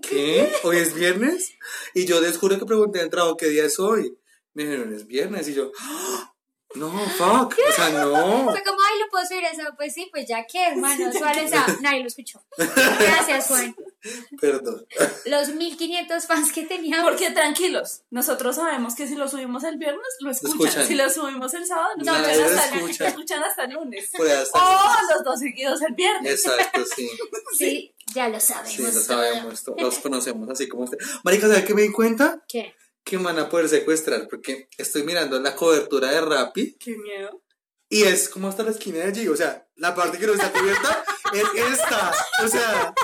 ¿qué? 0.00 0.52
¿Hoy 0.62 0.76
es 0.78 0.94
viernes? 0.94 1.52
Y 1.94 2.04
yo 2.06 2.20
les 2.20 2.38
juro 2.38 2.58
que 2.58 2.66
pregunté 2.66 2.98
en 2.98 3.04
el 3.06 3.10
trabajo 3.10 3.36
qué 3.36 3.46
día 3.46 3.64
es 3.64 3.78
hoy. 3.78 4.16
Me 4.54 4.64
dijeron, 4.64 4.94
es 4.94 5.06
viernes. 5.06 5.48
Y 5.48 5.54
yo, 5.54 5.72
¡Ah! 5.80 6.34
no, 6.74 6.90
fuck. 6.90 7.54
O 7.68 7.72
sea, 7.72 7.90
no. 7.90 8.50
Fue 8.50 8.62
como, 8.62 8.78
ay, 8.82 8.98
lo 9.00 9.08
puedo 9.10 9.26
subir 9.26 9.44
eso. 9.44 9.62
Pues 9.76 9.92
sí, 9.94 10.08
pues 10.10 10.26
ya 10.28 10.46
que, 10.46 10.62
hermano. 10.68 11.12
Suárez, 11.12 11.50
nadie 11.80 12.00
lo 12.00 12.06
escuchó. 12.06 12.42
Gracias, 12.56 13.46
Juan. 13.48 13.74
Perdón. 14.40 14.84
Los 15.26 15.48
1500 15.54 16.26
fans 16.26 16.50
que 16.52 16.64
teníamos. 16.64 17.08
Porque 17.10 17.30
tranquilos, 17.30 18.02
nosotros 18.10 18.56
sabemos 18.56 18.94
que 18.94 19.06
si 19.06 19.14
lo 19.14 19.28
subimos 19.28 19.62
el 19.64 19.76
viernes, 19.78 20.02
lo 20.20 20.30
escuchan. 20.30 20.58
escuchan. 20.66 20.86
Si 20.88 20.94
lo 20.94 21.08
subimos 21.10 21.54
el 21.54 21.66
sábado, 21.66 21.90
No, 21.98 22.18
lo 22.18 22.26
escuchan. 22.26 23.08
escuchan 23.08 23.44
hasta 23.44 23.64
el 23.64 23.74
lunes. 23.74 24.10
Hasta- 24.12 24.58
O 24.58 25.14
los 25.14 25.24
dos 25.24 25.38
seguidos 25.40 25.80
el 25.82 25.94
viernes. 25.94 26.44
Exacto, 26.44 26.84
sí. 26.96 27.08
Sí, 27.56 27.94
ya 28.14 28.28
lo 28.28 28.38
sabemos. 28.40 28.70
Sí, 28.72 28.82
lo 28.82 28.90
todo. 28.90 29.00
sabemos, 29.02 29.64
to- 29.64 29.74
los 29.78 29.98
conocemos 30.00 30.48
así 30.50 30.68
como 30.68 30.84
usted. 30.84 30.98
Marica, 31.24 31.46
¿sabes 31.48 31.64
qué 31.64 31.74
me 31.74 31.82
di 31.82 31.92
cuenta? 31.92 32.42
¿Qué? 32.48 32.74
Que 33.04 33.18
me 33.18 33.24
van 33.24 33.38
a 33.38 33.48
poder 33.48 33.68
secuestrar 33.68 34.28
porque 34.28 34.68
estoy 34.78 35.02
mirando 35.02 35.38
la 35.40 35.56
cobertura 35.56 36.10
de 36.10 36.20
Rappi 36.20 36.76
Qué 36.78 36.96
miedo. 36.96 37.42
y 37.88 38.04
es 38.04 38.28
como 38.28 38.48
hasta 38.48 38.62
la 38.62 38.70
esquina 38.70 38.98
de 38.98 39.04
allí. 39.04 39.28
O 39.28 39.36
sea, 39.36 39.66
la 39.76 39.94
parte 39.94 40.18
que 40.18 40.26
no 40.26 40.34
está 40.34 40.52
cubierta 40.52 41.04
es 41.32 41.44
esta. 41.72 42.12
O 42.44 42.48
sea, 42.48 42.94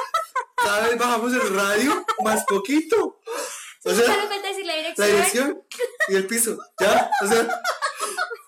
cada 0.56 0.86
vez 0.88 0.96
bajamos 0.98 1.32
el 1.32 1.54
radio 1.54 2.04
más 2.22 2.44
poquito. 2.44 3.18
O 3.84 3.90
Solo 3.90 3.96
sea, 3.96 4.14
falta 4.14 4.40
decir 4.48 4.66
la 4.66 4.72
la 4.74 4.78
dirección. 4.78 5.08
dirección 5.16 5.62
y 6.08 6.14
el 6.16 6.26
piso. 6.26 6.58
Ya, 6.78 7.10
o 7.24 7.26
sea, 7.26 7.48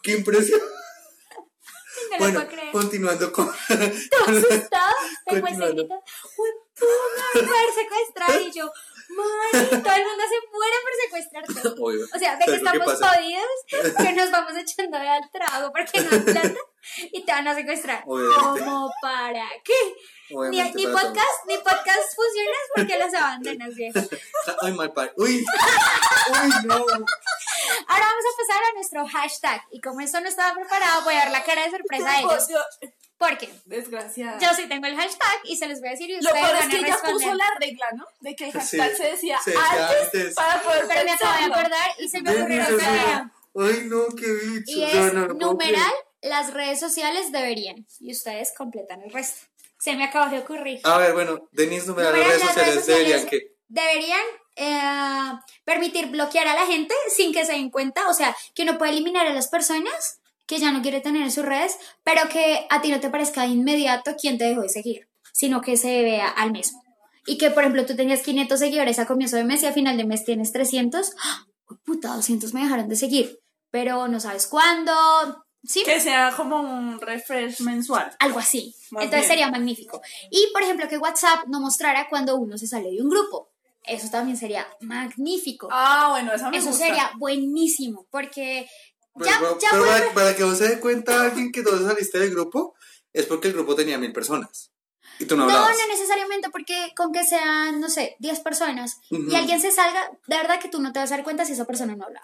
qué 0.03 0.13
impresión. 0.13 0.61
No 2.11 2.17
lo 2.17 2.19
Bueno, 2.33 2.41
puedo 2.41 2.51
creer. 2.53 2.73
continuando 2.73 3.33
con. 3.33 3.49
asustado, 3.49 4.95
tengo 5.31 5.47
ese 5.47 5.59
Continuando. 5.59 5.83
grito, 5.83 6.05
uy, 6.39 6.51
puta, 6.79 7.47
poder 7.47 7.71
secuestrar, 7.75 8.43
y 8.43 8.53
yo, 8.53 8.71
madre, 9.11 9.67
todo 9.69 9.95
el 9.95 10.05
mundo 10.05 10.25
se 10.29 10.39
muere 10.53 10.77
por 10.83 10.95
secuestrar 11.05 11.45
todo. 11.47 11.75
Obvio. 11.85 12.07
O 12.15 12.19
sea, 12.19 12.37
de 12.37 12.45
que 12.45 12.59
¿Sabes 12.59 12.63
lo 12.63 12.71
que 12.73 12.79
estamos 12.79 13.11
jodidos, 13.11 13.97
que 13.99 14.13
nos 14.13 14.31
vamos 14.31 14.53
echando 14.57 14.99
al 14.99 15.31
trago 15.31 15.73
porque 15.73 16.01
no 16.01 16.11
hay 16.11 16.21
plata, 16.21 16.55
y 17.13 17.25
te 17.25 17.33
van 17.33 17.49
a 17.49 17.55
secuestrar. 17.55 18.03
Obviamente. 18.07 18.61
¿Cómo 18.65 18.91
para 19.03 19.49
qué? 19.65 19.95
Ni, 20.31 20.37
Obviamente 20.37 20.77
ni 20.77 20.87
para 20.87 21.01
todo. 21.01 21.09
podcast, 21.09 21.47
ni 21.47 21.57
podcast 21.59 22.15
funcionas 22.15 22.61
porque 22.75 22.99
los 22.99 23.15
abandonas, 23.15 23.75
viejo. 23.75 23.99
Ay, 24.63 24.73
mal 24.73 24.93
padre. 24.93 25.13
Uy. 25.17 25.45
Uy, 25.45 26.51
no. 26.67 26.75
Ahora 26.77 28.07
vamos 28.07 28.25
a 28.25 28.37
pasar 28.37 28.63
a 28.63 28.73
nuestro 28.75 29.07
hashtag. 29.07 29.63
Y 29.73 29.81
como 29.81 30.01
esto 30.01 30.21
no 30.21 30.29
estaba 30.29 30.55
preparado, 30.55 31.03
voy 31.03 31.15
a 31.15 31.19
dar 31.19 31.31
la 31.33 31.45
cara 31.45 31.65
de 31.65 31.71
sorpresa 31.71 32.11
a 32.11 32.21
ellos. 32.21 32.49
Porque 33.21 33.51
Desgraciada. 33.67 34.39
yo 34.39 34.49
sí 34.57 34.67
tengo 34.67 34.87
el 34.87 34.97
hashtag 34.97 35.41
y 35.45 35.55
se 35.55 35.69
los 35.69 35.79
voy 35.81 35.89
a 35.89 35.91
decir 35.93 36.09
y 36.09 36.15
Lo 36.15 36.31
ustedes 36.31 36.41
peor 36.43 36.57
es 36.59 36.67
que 36.69 36.77
a 36.77 36.79
ella 36.81 36.99
puso 37.05 37.35
la 37.35 37.45
regla, 37.61 37.87
¿no? 37.95 38.07
De 38.21 38.35
que 38.35 38.47
el 38.47 38.53
hashtag 38.53 38.91
Sí, 38.93 38.97
se 38.97 39.11
decía 39.11 39.39
se 39.45 39.55
antes, 39.55 40.05
antes. 40.05 40.35
para 40.35 40.63
poder 40.63 40.85
Pero 40.89 41.05
me 41.05 41.11
acabo 41.13 41.39
de 41.39 41.45
acordar 41.45 41.91
y 41.99 42.09
se 42.09 42.23
me 42.23 42.31
ocurrió. 42.31 42.63
Ay, 42.63 43.83
no, 43.85 44.07
qué 44.17 44.33
bicho. 44.33 44.73
Y 44.73 44.81
No, 44.81 44.87
es 44.87 45.13
no, 45.13 45.21
no 45.27 45.39
puedo 45.39 45.53
numeral, 45.53 45.93
las 46.23 46.55
redes 46.55 46.81
sociales 46.81 47.31
deberían. 47.31 47.87
Y 48.01 48.13
ustedes 48.13 48.55
completan 48.57 49.03
el 49.03 49.13
resto. 49.13 49.47
Se 49.79 49.95
me 49.97 50.05
acabó 50.05 50.31
de 50.31 50.39
ocurrir. 50.39 50.81
A 50.85 50.97
ver, 50.97 51.13
bueno, 51.13 51.47
Denis, 51.53 51.87
numeral, 51.87 52.19
las 52.19 52.27
redes 52.27 52.43
sociales 52.43 52.87
deberían 52.87 53.27
que. 53.27 53.55
deberían, 53.69 54.21
eh, 54.57 55.33
permitir 55.65 56.07
bloquear 56.07 56.49
a 56.49 56.55
la 56.55 56.65
gente 56.67 56.95
sin 57.15 57.35
que 57.35 57.45
se 57.45 57.53
den 57.53 57.69
cuenta. 57.71 58.09
O 58.09 58.15
sea, 58.15 58.35
que 58.55 58.63
uno 58.63 58.79
puede 58.79 58.93
eliminar 58.93 59.27
a 59.27 59.35
las 59.35 59.49
personas 59.49 60.20
que 60.51 60.59
ya 60.59 60.73
no 60.73 60.83
quiere 60.83 61.01
tener 61.01 61.23
en 61.23 61.31
sus 61.31 61.45
redes, 61.45 61.79
pero 62.03 62.29
que 62.29 62.67
a 62.71 62.81
ti 62.83 62.91
no 62.91 62.99
te 62.99 63.09
parezca 63.09 63.43
de 63.43 63.49
inmediato 63.49 64.17
quién 64.21 64.37
te 64.37 64.45
dejó 64.45 64.63
de 64.63 64.69
seguir, 64.69 65.09
sino 65.33 65.61
que 65.61 65.77
se 65.77 66.03
vea 66.03 66.27
al 66.29 66.51
mes. 66.51 66.75
Y 67.25 67.39
que, 67.39 67.51
por 67.51 67.63
ejemplo, 67.63 67.87
tú 67.87 67.95
tenías 67.95 68.23
500 68.23 68.59
seguidores 68.59 68.99
a 68.99 69.07
comienzo 69.07 69.37
de 69.37 69.45
mes 69.45 69.63
y 69.63 69.67
a 69.67 69.73
final 69.73 69.97
de 69.97 70.05
mes 70.05 70.25
tienes 70.25 70.51
300. 70.51 71.13
¡Ah! 71.23 71.47
Puta, 71.85 72.17
200 72.17 72.53
me 72.53 72.63
dejaron 72.63 72.89
de 72.89 72.97
seguir. 72.97 73.39
Pero 73.71 74.09
no 74.09 74.19
sabes 74.19 74.49
cuándo. 74.49 74.93
Sí, 75.63 75.85
Que 75.85 76.01
sea 76.01 76.33
como 76.37 76.57
un 76.61 77.01
refresh 77.01 77.61
mensual. 77.61 78.11
algo 78.19 78.41
así. 78.41 78.75
Más 78.91 79.05
Entonces 79.05 79.29
bien. 79.29 79.39
sería 79.39 79.51
magnífico. 79.53 80.01
Y, 80.31 80.49
por 80.53 80.63
ejemplo, 80.63 80.89
que 80.89 80.99
WhatsApp 80.99 81.47
no 81.47 81.61
mostrara 81.61 82.09
cuando 82.09 82.35
uno 82.37 82.59
se 82.59 82.67
sale 82.67 82.91
de 82.91 83.01
un 83.01 83.09
grupo. 83.11 83.51
Eso 83.85 84.11
también 84.11 84.37
sería 84.37 84.67
magnífico. 84.81 85.69
Ah, 85.71 86.09
bueno, 86.11 86.33
esa 86.33 86.51
me 86.51 86.59
Eso 86.59 86.69
gusta. 86.71 86.87
sería 86.87 87.11
buenísimo, 87.19 88.07
porque 88.11 88.69
Pero, 89.21 89.31
ya, 89.31 89.39
pero- 89.41 89.59
ya 89.61 89.69
pero 89.71 89.85
para, 89.87 90.13
para 90.15 90.37
que 90.37 90.45
vos 90.45 90.59
se 90.59 90.69
dé 90.69 90.81
cuenta 90.81 91.23
alguien 91.23 91.53
que 91.53 91.63
tú 91.63 91.71
saliste 91.87 92.19
del 92.19 92.31
grupo, 92.31 92.75
es 93.13 93.27
porque 93.27 93.49
el 93.49 93.55
grupo 93.55 93.75
tenía 93.75 93.99
mil 93.99 94.13
personas. 94.13 94.71
Y 95.19 95.27
tú 95.27 95.37
no 95.37 95.45
No, 95.47 95.53
no 95.69 95.87
necesariamente, 95.89 96.49
porque 96.49 96.93
con 96.97 97.13
que 97.13 97.25
sean, 97.25 97.79
no 97.79 97.91
sé, 97.91 98.17
10 98.21 98.41
personas 98.41 98.97
Ujú. 99.11 99.25
y 99.31 99.35
alguien 99.35 99.61
se 99.61 99.71
salga, 99.71 100.11
de 100.27 100.37
verdad 100.37 100.59
que 100.59 100.69
tú 100.71 100.81
no 100.81 100.93
te 100.93 100.99
vas 100.99 101.13
a 101.13 101.17
dar 101.17 101.25
cuenta 101.25 101.45
si 101.45 101.53
esa 101.53 101.67
persona 101.67 101.95
no 101.95 102.05
habla. 102.05 102.23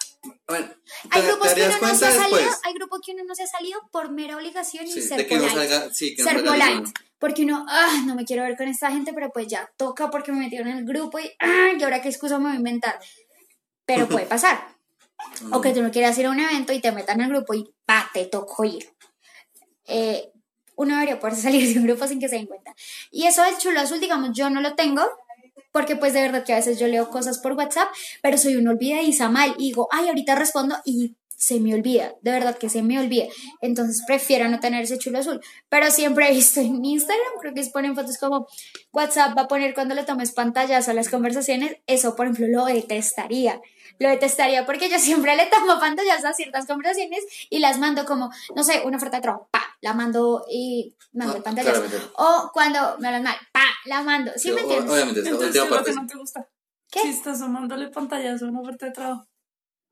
Bueno, 0.49 0.67
Hay 1.11 1.23
grupos 1.23 1.53
que 1.53 1.63
uno 1.67 1.79
no 1.83 1.95
se 1.95 2.07
ha 2.07 2.13
salido, 2.13 2.51
hay 2.63 2.73
grupos 2.75 3.01
que 3.05 3.13
uno 3.13 3.25
no 3.25 3.35
se 3.35 3.43
ha 3.43 3.47
salido 3.47 3.81
por 3.93 4.11
mera 4.11 4.37
obligación 4.37 4.87
y 4.87 4.93
Sí, 4.93 5.03
ser 5.03 5.19
de 5.19 5.27
que 5.27 5.35
no 5.37 5.43
polite. 5.43 5.69
salga, 5.69 5.93
sí, 5.95 6.15
que 6.17 6.23
no 6.23 6.31
ser 6.31 6.45
salga 6.47 6.67
polite. 6.67 6.93
Porque 7.19 7.43
uno, 7.43 7.67
ah, 7.69 8.03
no 8.07 8.15
me 8.15 8.25
quiero 8.25 8.45
ver 8.45 8.57
con 8.57 8.69
esta 8.69 8.91
gente, 8.91 9.13
pero 9.13 9.31
pues 9.31 9.47
ya 9.49 9.71
toca 9.77 10.11
porque 10.11 10.33
me 10.33 10.39
metieron 10.39 10.69
en 10.69 10.79
el 10.79 10.85
grupo 10.87 11.19
y, 11.19 11.31
ah, 11.41 11.73
¿y 11.79 11.83
ahora 11.83 12.01
qué 12.01 12.09
excusa 12.09 12.39
me 12.39 12.45
voy 12.45 12.53
a 12.55 12.57
inventar? 12.57 12.99
Pero 13.85 14.09
puede 14.09 14.25
pasar. 14.27 14.76
O 15.53 15.61
que 15.61 15.73
tú 15.73 15.83
no 15.83 15.91
quieras 15.91 16.17
ir 16.19 16.27
a 16.27 16.31
un 16.31 16.41
evento 16.41 16.73
y 16.73 16.81
te 16.81 16.93
metan 16.93 17.21
al 17.21 17.31
grupo 17.31 17.55
y, 17.55 17.73
pa, 17.85 18.11
te 18.13 18.27
tocó 18.27 18.65
ir. 18.65 18.89
Eh, 19.87 20.31
uno 20.77 20.95
debería 20.95 21.19
poder 21.19 21.37
salir 21.37 21.73
de 21.73 21.81
un 21.81 21.87
grupo 21.87 22.07
sin 22.07 22.21
que 22.21 22.29
se 22.29 22.37
den 22.37 22.47
cuenta. 22.47 22.75
Y 23.11 23.27
eso 23.27 23.43
del 23.43 23.59
chulo 23.59 23.81
azul, 23.81 24.01
digamos, 24.01 24.31
yo 24.33 24.51
no 24.51 24.61
lo 24.61 24.75
tengo. 24.75 25.03
Porque 25.73 25.95
pues 25.95 26.15
de 26.15 26.23
verdad 26.23 26.43
que 26.43 26.55
a 26.55 26.57
veces 26.57 26.79
yo 26.79 26.89
leo 26.89 27.11
cosas 27.11 27.39
por 27.39 27.53
WhatsApp, 27.53 27.89
pero 28.23 28.39
soy 28.39 28.57
un 28.57 28.67
olvidadiza 28.67 29.29
mal 29.29 29.55
y 29.59 29.67
digo, 29.67 29.89
ay, 29.91 30.09
ahorita 30.09 30.35
respondo 30.35 30.75
y 30.87 31.17
se 31.37 31.61
me 31.61 31.75
olvida, 31.75 32.15
de 32.23 32.31
verdad 32.31 32.57
que 32.57 32.71
se 32.71 32.83
me 32.83 32.99
olvida. 32.99 33.27
Entonces 33.61 34.03
prefiero 34.07 34.49
no 34.49 34.59
tener 34.59 34.83
ese 34.83 34.99
chulo 34.99 35.19
azul. 35.19 35.41
Pero 35.69 35.91
siempre 35.91 36.29
he 36.29 36.35
visto 36.35 36.61
en 36.61 36.83
Instagram, 36.83 37.33
creo 37.41 37.53
que 37.53 37.63
ponen 37.67 37.95
fotos 37.95 38.17
como 38.17 38.49
WhatsApp 38.93 39.37
va 39.37 39.43
a 39.43 39.49
poner 39.49 39.75
cuando 39.75 39.95
le 39.95 40.05
tomes 40.05 40.33
pantallas 40.33 40.89
a 40.89 40.95
las 40.95 41.11
conversaciones. 41.11 41.77
Eso, 41.87 42.17
por 42.17 42.27
ejemplo, 42.27 42.47
lo 42.49 42.65
detestaría. 42.65 43.61
Lo 43.99 44.09
detestaría 44.09 44.67
porque 44.67 44.89
yo 44.91 44.99
siempre 44.99 45.37
le 45.37 45.47
tomo 45.47 45.79
pantallas 45.81 46.25
a 46.25 46.33
ciertas 46.35 46.67
conversaciones 46.67 47.25
y 47.51 47.59
las 47.61 47.79
mando 47.79 48.05
como, 48.05 48.31
no 48.55 48.63
sé, 48.65 48.83
una 48.85 48.97
oferta 48.99 49.17
de 49.17 49.23
trabajo, 49.23 49.49
pa, 49.51 49.63
la 49.81 49.93
mando 49.95 50.45
y 50.51 50.95
mando 51.13 51.35
Ah, 51.35 51.37
el 51.39 51.43
pantallazo. 51.43 51.81
claramente. 51.83 52.07
O 52.17 52.51
cuando 52.53 52.97
me 52.99 53.09
hablan 53.09 53.23
mal, 53.23 53.37
pa, 53.53 53.65
la 53.87 54.03
mando. 54.03 54.33
¿Sí, 54.37 54.53
me 54.53 54.61
entiendes? 54.61 54.91
Obviamente, 54.93 55.21
esa 55.21 55.31
Entonces, 55.31 55.49
última 55.49 55.63
¿qué 55.63 55.67
es 55.67 55.71
lo 55.71 55.77
parte. 55.77 55.91
que 55.91 55.97
no 55.97 56.07
te 56.07 56.17
gusta? 56.19 56.49
¿Qué? 56.91 57.01
Si 57.01 57.09
estás 57.09 57.39
tomándole 57.41 57.89
pantallazo 57.89 58.47
a 58.47 58.49
una 58.49 58.61
oferta 58.61 58.87
de 58.87 58.93
trabajo. 58.93 59.27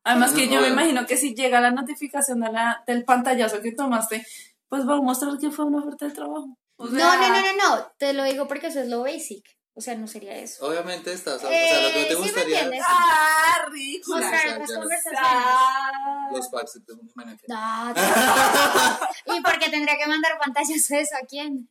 Además 0.04 0.32
que 0.32 0.46
No, 0.46 0.52
yo 0.52 0.60
me 0.60 0.68
imagino 0.68 1.06
que 1.06 1.16
si 1.16 1.34
llega 1.34 1.60
la 1.60 1.70
notificación 1.70 2.40
de 2.40 2.52
la, 2.52 2.84
del 2.86 3.04
pantallazo 3.04 3.60
que 3.62 3.72
tomaste, 3.72 4.24
pues 4.68 4.86
va 4.86 4.94
a 4.96 5.00
mostrar 5.00 5.38
que 5.38 5.50
fue 5.50 5.64
una 5.64 5.78
oferta 5.78 6.06
de 6.06 6.12
trabajo. 6.12 6.58
O 6.76 6.86
sea, 6.88 6.98
No, 6.98 7.16
no, 7.16 7.28
no, 7.28 7.40
no, 7.40 7.56
no, 7.76 7.92
te 7.98 8.12
lo 8.12 8.24
digo 8.24 8.46
porque 8.46 8.66
eso 8.66 8.80
es 8.80 8.88
lo 8.88 9.00
basic. 9.02 9.44
O 9.76 9.80
sea, 9.80 9.96
no 9.96 10.06
sería 10.06 10.36
eso. 10.38 10.64
Obviamente 10.66 11.12
estás, 11.12 11.42
o 11.42 11.48
sea, 11.48 11.50
lo 11.50 11.88
que 11.88 11.94
no 11.94 11.98
Eh, 11.98 12.04
te 12.04 12.08
¿sí 12.10 12.14
me 12.14 12.20
gustaría. 12.26 12.56
entiendes? 12.60 12.84
¡Ah! 12.88 13.40
Mostrar 14.06 14.46
ya, 14.46 14.52
otras 14.54 14.68
ya. 14.70 14.76
conversaciones. 14.76 16.32
Los 16.32 16.48
packs, 16.48 16.80
imagínate. 17.14 17.44
No, 19.26 19.36
¿Y 19.36 19.40
por 19.40 19.58
qué 19.58 19.70
tendría 19.70 19.96
que 19.96 20.06
mandar 20.06 20.38
pantallas 20.38 20.90
eso 20.90 21.16
a 21.20 21.26
quién? 21.26 21.68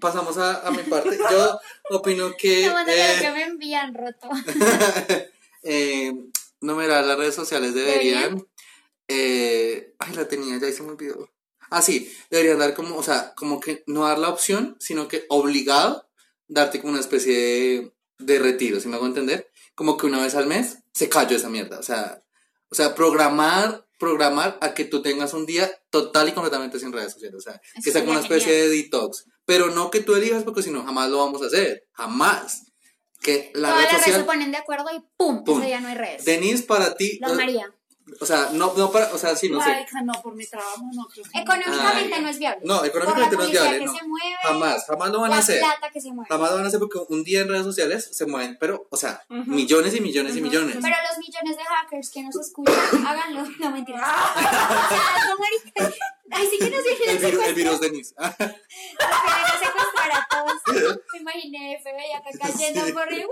Pasamos 0.00 0.36
a, 0.38 0.66
a 0.66 0.70
mi 0.70 0.82
parte. 0.84 1.18
Yo 1.30 1.58
opino 1.90 2.32
que. 2.38 2.66
No, 2.70 2.78
eh, 2.86 3.16
que 3.20 3.30
me 3.32 3.42
envían 3.44 3.94
roto. 3.94 4.28
eh, 5.62 6.12
numerar 6.60 7.04
las 7.04 7.18
redes 7.18 7.34
sociales 7.34 7.74
deberían. 7.74 8.46
eh, 9.08 9.94
ay, 9.98 10.12
la 10.14 10.28
tenía, 10.28 10.58
ya 10.58 10.70
se 10.72 10.82
me 10.82 10.90
olvidó. 10.90 11.30
Ah, 11.70 11.82
sí, 11.82 12.12
deberían 12.30 12.58
dar 12.60 12.74
como, 12.74 12.96
o 12.96 13.02
sea, 13.02 13.34
como 13.34 13.58
que 13.58 13.82
no 13.86 14.06
dar 14.06 14.18
la 14.18 14.28
opción, 14.28 14.76
sino 14.78 15.08
que 15.08 15.24
obligado 15.28 16.05
darte 16.48 16.80
como 16.80 16.92
una 16.92 17.00
especie 17.00 17.34
de, 17.34 17.92
de 18.18 18.38
retiro, 18.38 18.80
si 18.80 18.88
me 18.88 18.96
hago 18.96 19.06
entender. 19.06 19.50
Como 19.74 19.96
que 19.96 20.06
una 20.06 20.22
vez 20.22 20.34
al 20.34 20.46
mes 20.46 20.78
se 20.92 21.08
cayó 21.08 21.36
esa 21.36 21.50
mierda. 21.50 21.78
O 21.78 21.82
sea, 21.82 22.22
o 22.68 22.74
sea, 22.74 22.94
programar, 22.94 23.86
programar 23.98 24.58
a 24.60 24.74
que 24.74 24.84
tú 24.84 25.02
tengas 25.02 25.34
un 25.34 25.46
día 25.46 25.70
total 25.90 26.28
y 26.28 26.32
completamente 26.32 26.78
sin 26.78 26.92
redes 26.92 27.12
sociales. 27.12 27.36
O 27.36 27.40
sea, 27.40 27.60
Eso 27.74 27.82
que 27.84 27.92
sea 27.92 28.00
como 28.02 28.12
una 28.12 28.20
especie 28.20 28.52
de 28.52 28.68
detox. 28.68 29.26
Pero 29.44 29.70
no 29.70 29.90
que 29.90 30.00
tú 30.00 30.14
elijas 30.14 30.42
porque 30.42 30.62
si 30.62 30.70
no, 30.70 30.84
jamás 30.84 31.10
lo 31.10 31.18
vamos 31.18 31.42
a 31.42 31.46
hacer. 31.46 31.86
Jamás. 31.92 32.64
Que 33.22 33.50
la 33.54 33.70
Todas 33.70 33.84
red 33.84 33.92
las 33.92 34.06
redes 34.06 34.18
se 34.18 34.24
ponen 34.24 34.50
de 34.50 34.58
acuerdo 34.58 34.86
y 34.92 35.02
¡pum! 35.16 35.44
Pum. 35.44 35.58
Ese 35.58 35.68
día 35.68 35.80
no 35.80 35.88
hay 35.88 35.94
redes. 35.94 36.24
Denise, 36.24 36.64
para 36.64 36.94
ti. 36.96 37.18
Lo 37.20 37.34
María. 37.34 37.72
O 38.20 38.24
sea, 38.26 38.50
no, 38.52 38.72
no 38.76 38.92
para. 38.92 39.12
O 39.12 39.18
sea, 39.18 39.34
sí, 39.34 39.48
no 39.50 39.60
sé. 39.60 39.84
No, 40.04 40.12
por 40.22 40.34
mi 40.36 40.46
trabajo 40.46 40.82
no 40.94 41.06
creo 41.06 41.24
que- 41.24 41.38
Económicamente 41.40 42.14
Ay. 42.14 42.22
no 42.22 42.28
es 42.28 42.38
viable. 42.38 42.60
No, 42.64 42.84
económicamente 42.84 43.36
Por 43.36 43.44
no 43.44 43.44
es 43.44 43.50
viable. 43.50 43.84
No. 43.84 43.92
que 43.92 43.98
se 43.98 44.06
mueve, 44.06 44.36
Jamás, 44.42 44.86
jamás 44.86 45.10
lo 45.10 45.20
van 45.20 45.32
a 45.32 45.38
hacer. 45.38 45.58
plata 45.58 45.90
que 45.90 46.00
se 46.00 46.12
mueve. 46.12 46.28
Jamás 46.30 46.50
lo 46.50 46.56
van 46.56 46.64
a 46.64 46.68
hacer 46.68 46.78
porque 46.80 46.98
un 47.08 47.24
día 47.24 47.40
en 47.40 47.48
redes 47.48 47.64
sociales 47.64 48.08
se 48.12 48.26
mueven, 48.26 48.56
pero, 48.60 48.86
o 48.90 48.96
sea, 48.96 49.22
millones 49.28 49.94
y 49.96 50.00
millones 50.00 50.36
y 50.36 50.40
millones. 50.40 50.76
Pero 50.80 50.94
los 51.08 51.18
millones 51.18 51.56
de 51.56 51.64
hackers 51.64 52.10
que 52.10 52.22
nos 52.22 52.36
escuchan, 52.36 52.74
háganlo. 53.06 53.42
No, 53.58 53.70
mentira. 53.70 53.98
No, 55.28 55.36
marica. 55.38 55.92
Ay, 56.30 56.48
sí 56.50 56.58
que 56.58 56.70
nos 56.70 56.82
vienen 56.84 57.08
El 57.08 57.18
virus, 57.18 57.44
el 57.44 57.54
virus. 57.54 57.80
Nos 57.80 57.90
secuestrar 59.60 60.12
a 60.12 60.26
todos. 60.30 60.54
Me 61.12 61.18
imaginé 61.20 61.78
FBI 61.82 62.12
acá 62.12 62.30
cayendo 62.40 62.84
Sí. 62.86 62.92
por 62.92 63.12
el 63.12 63.24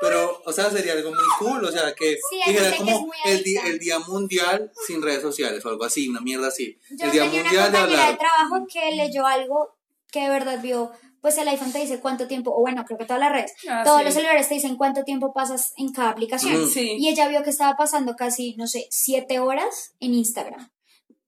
Pero, 0.00 0.42
o 0.44 0.52
sea, 0.52 0.70
sería 0.70 0.92
algo 0.92 1.10
muy 1.10 1.24
cool, 1.38 1.64
o 1.64 1.72
sea, 1.72 1.94
que 1.94 2.16
Sí, 2.30 2.36
dijera 2.46 2.70
que 2.72 2.76
como 2.78 3.00
muy 3.06 3.16
el, 3.24 3.42
di- 3.42 3.56
adicta. 3.56 3.72
el 3.72 3.78
día 3.78 3.98
mundial 4.00 4.72
sin 4.86 5.02
redes 5.02 5.22
sociales 5.22 5.64
o 5.64 5.68
algo 5.68 5.84
así, 5.84 6.08
una 6.08 6.20
mierda 6.20 6.48
así. 6.48 6.78
Yo 6.90 7.06
el 7.06 7.12
día 7.12 7.22
tenía 7.24 7.40
una 7.40 7.50
mundial 7.50 7.72
de 7.72 7.78
compañera 7.78 8.02
de 8.02 8.08
hablar. 8.12 8.18
trabajo 8.18 8.66
que 8.72 8.90
leyó 8.96 9.26
algo 9.26 9.76
que 10.10 10.20
de 10.20 10.28
verdad 10.30 10.60
vio, 10.62 10.92
pues 11.20 11.36
el 11.38 11.48
iPhone 11.48 11.72
te 11.72 11.80
dice 11.80 11.98
cuánto 12.00 12.26
tiempo, 12.28 12.52
o 12.54 12.60
bueno, 12.60 12.84
creo 12.86 12.98
que 12.98 13.04
todas 13.06 13.20
las 13.20 13.32
redes, 13.32 13.52
Ah, 13.68 13.82
todos 13.84 13.98
sí. 13.98 14.04
los 14.04 14.14
celulares 14.14 14.48
te 14.48 14.54
dicen 14.54 14.76
cuánto 14.76 15.02
tiempo 15.02 15.32
pasas 15.34 15.72
en 15.76 15.92
cada 15.92 16.10
aplicación. 16.10 16.68
Sí. 16.68 16.96
Y 16.98 17.08
ella 17.08 17.26
vio 17.28 17.42
que 17.42 17.50
estaba 17.50 17.76
pasando 17.76 18.14
casi, 18.16 18.54
no 18.56 18.66
sé, 18.66 18.86
siete 18.90 19.40
horas 19.40 19.94
en 20.00 20.14
Instagram. 20.14 20.70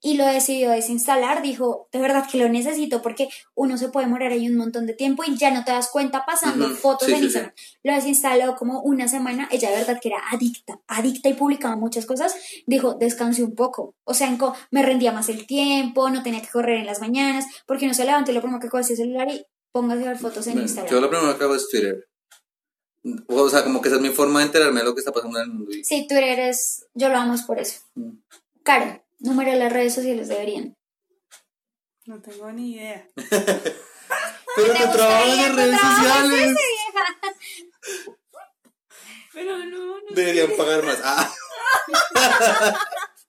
Y 0.00 0.16
lo 0.16 0.24
decidió 0.26 0.70
desinstalar, 0.70 1.42
dijo, 1.42 1.88
de 1.90 1.98
verdad 1.98 2.24
que 2.30 2.38
lo 2.38 2.48
necesito 2.48 3.02
porque 3.02 3.28
uno 3.54 3.76
se 3.76 3.88
puede 3.88 4.06
morar 4.06 4.30
ahí 4.30 4.48
un 4.48 4.56
montón 4.56 4.86
de 4.86 4.94
tiempo 4.94 5.24
y 5.26 5.36
ya 5.36 5.50
no 5.50 5.64
te 5.64 5.72
das 5.72 5.88
cuenta 5.90 6.24
pasando 6.24 6.68
fotos 6.70 7.08
sí, 7.08 7.14
en 7.14 7.18
sí, 7.18 7.24
Instagram. 7.24 7.52
Lo 7.82 7.94
desinstaló 7.94 8.54
como 8.54 8.80
una 8.82 9.08
semana, 9.08 9.48
ella 9.50 9.70
de 9.70 9.76
verdad 9.78 9.98
que 10.00 10.08
era 10.08 10.22
adicta, 10.30 10.80
adicta 10.86 11.28
y 11.28 11.34
publicaba 11.34 11.74
muchas 11.74 12.06
cosas, 12.06 12.36
dijo, 12.66 12.94
descansé 12.94 13.42
un 13.42 13.56
poco. 13.56 13.96
O 14.04 14.14
sea, 14.14 14.36
me 14.70 14.82
rendía 14.82 15.10
más 15.10 15.28
el 15.28 15.46
tiempo, 15.46 16.10
no 16.10 16.22
tenía 16.22 16.42
que 16.42 16.48
correr 16.48 16.78
en 16.78 16.86
las 16.86 17.00
mañanas, 17.00 17.46
porque 17.66 17.88
no 17.88 17.94
se 17.94 18.04
levantó 18.04 18.30
y 18.30 18.34
lo 18.34 18.40
primero 18.40 18.60
que 18.60 18.68
coge 18.68 18.82
es 18.84 18.90
el 18.90 18.96
celular 18.98 19.28
y 19.28 19.44
póngase 19.72 20.04
a 20.04 20.08
ver 20.08 20.18
fotos 20.18 20.46
en 20.46 20.52
Bueno, 20.54 20.66
Instagram. 20.66 20.94
yo 20.94 21.00
lo 21.00 21.10
primero 21.10 21.36
que 21.36 21.44
hago 21.44 21.54
es 21.56 21.68
Twitter. 21.68 22.08
O 23.26 23.48
sea, 23.48 23.64
como 23.64 23.80
que 23.80 23.88
esa 23.88 23.96
es 23.96 24.02
mi 24.02 24.10
forma 24.10 24.40
de 24.40 24.46
enterarme 24.46 24.80
de 24.80 24.86
lo 24.86 24.94
que 24.94 25.00
está 25.00 25.12
pasando 25.12 25.38
en 25.38 25.44
el 25.44 25.50
mundo. 25.52 25.72
Sí, 25.82 26.06
tú 26.08 26.14
eres, 26.14 26.86
yo 26.94 27.08
lo 27.08 27.16
amo 27.16 27.34
es 27.34 27.42
por 27.42 27.58
eso. 27.58 27.80
Mm. 27.94 28.10
Número 29.20 29.50
de 29.50 29.58
las 29.58 29.72
redes 29.72 29.94
sociales 29.94 30.28
deberían. 30.28 30.74
No 32.06 32.20
tengo 32.20 32.50
ni 32.52 32.74
idea. 32.74 33.06
Pero 33.16 34.72
¿Te 34.72 34.88
trabajo 34.88 35.32
en 35.32 35.50
tu 35.50 35.56
redes 35.56 35.80
sociales. 35.80 36.56
Pero 39.32 39.58
no, 39.58 40.00
no. 40.00 40.06
Deberían 40.10 40.56
pagar 40.56 40.84
más. 40.84 40.98
Ah, 41.04 41.30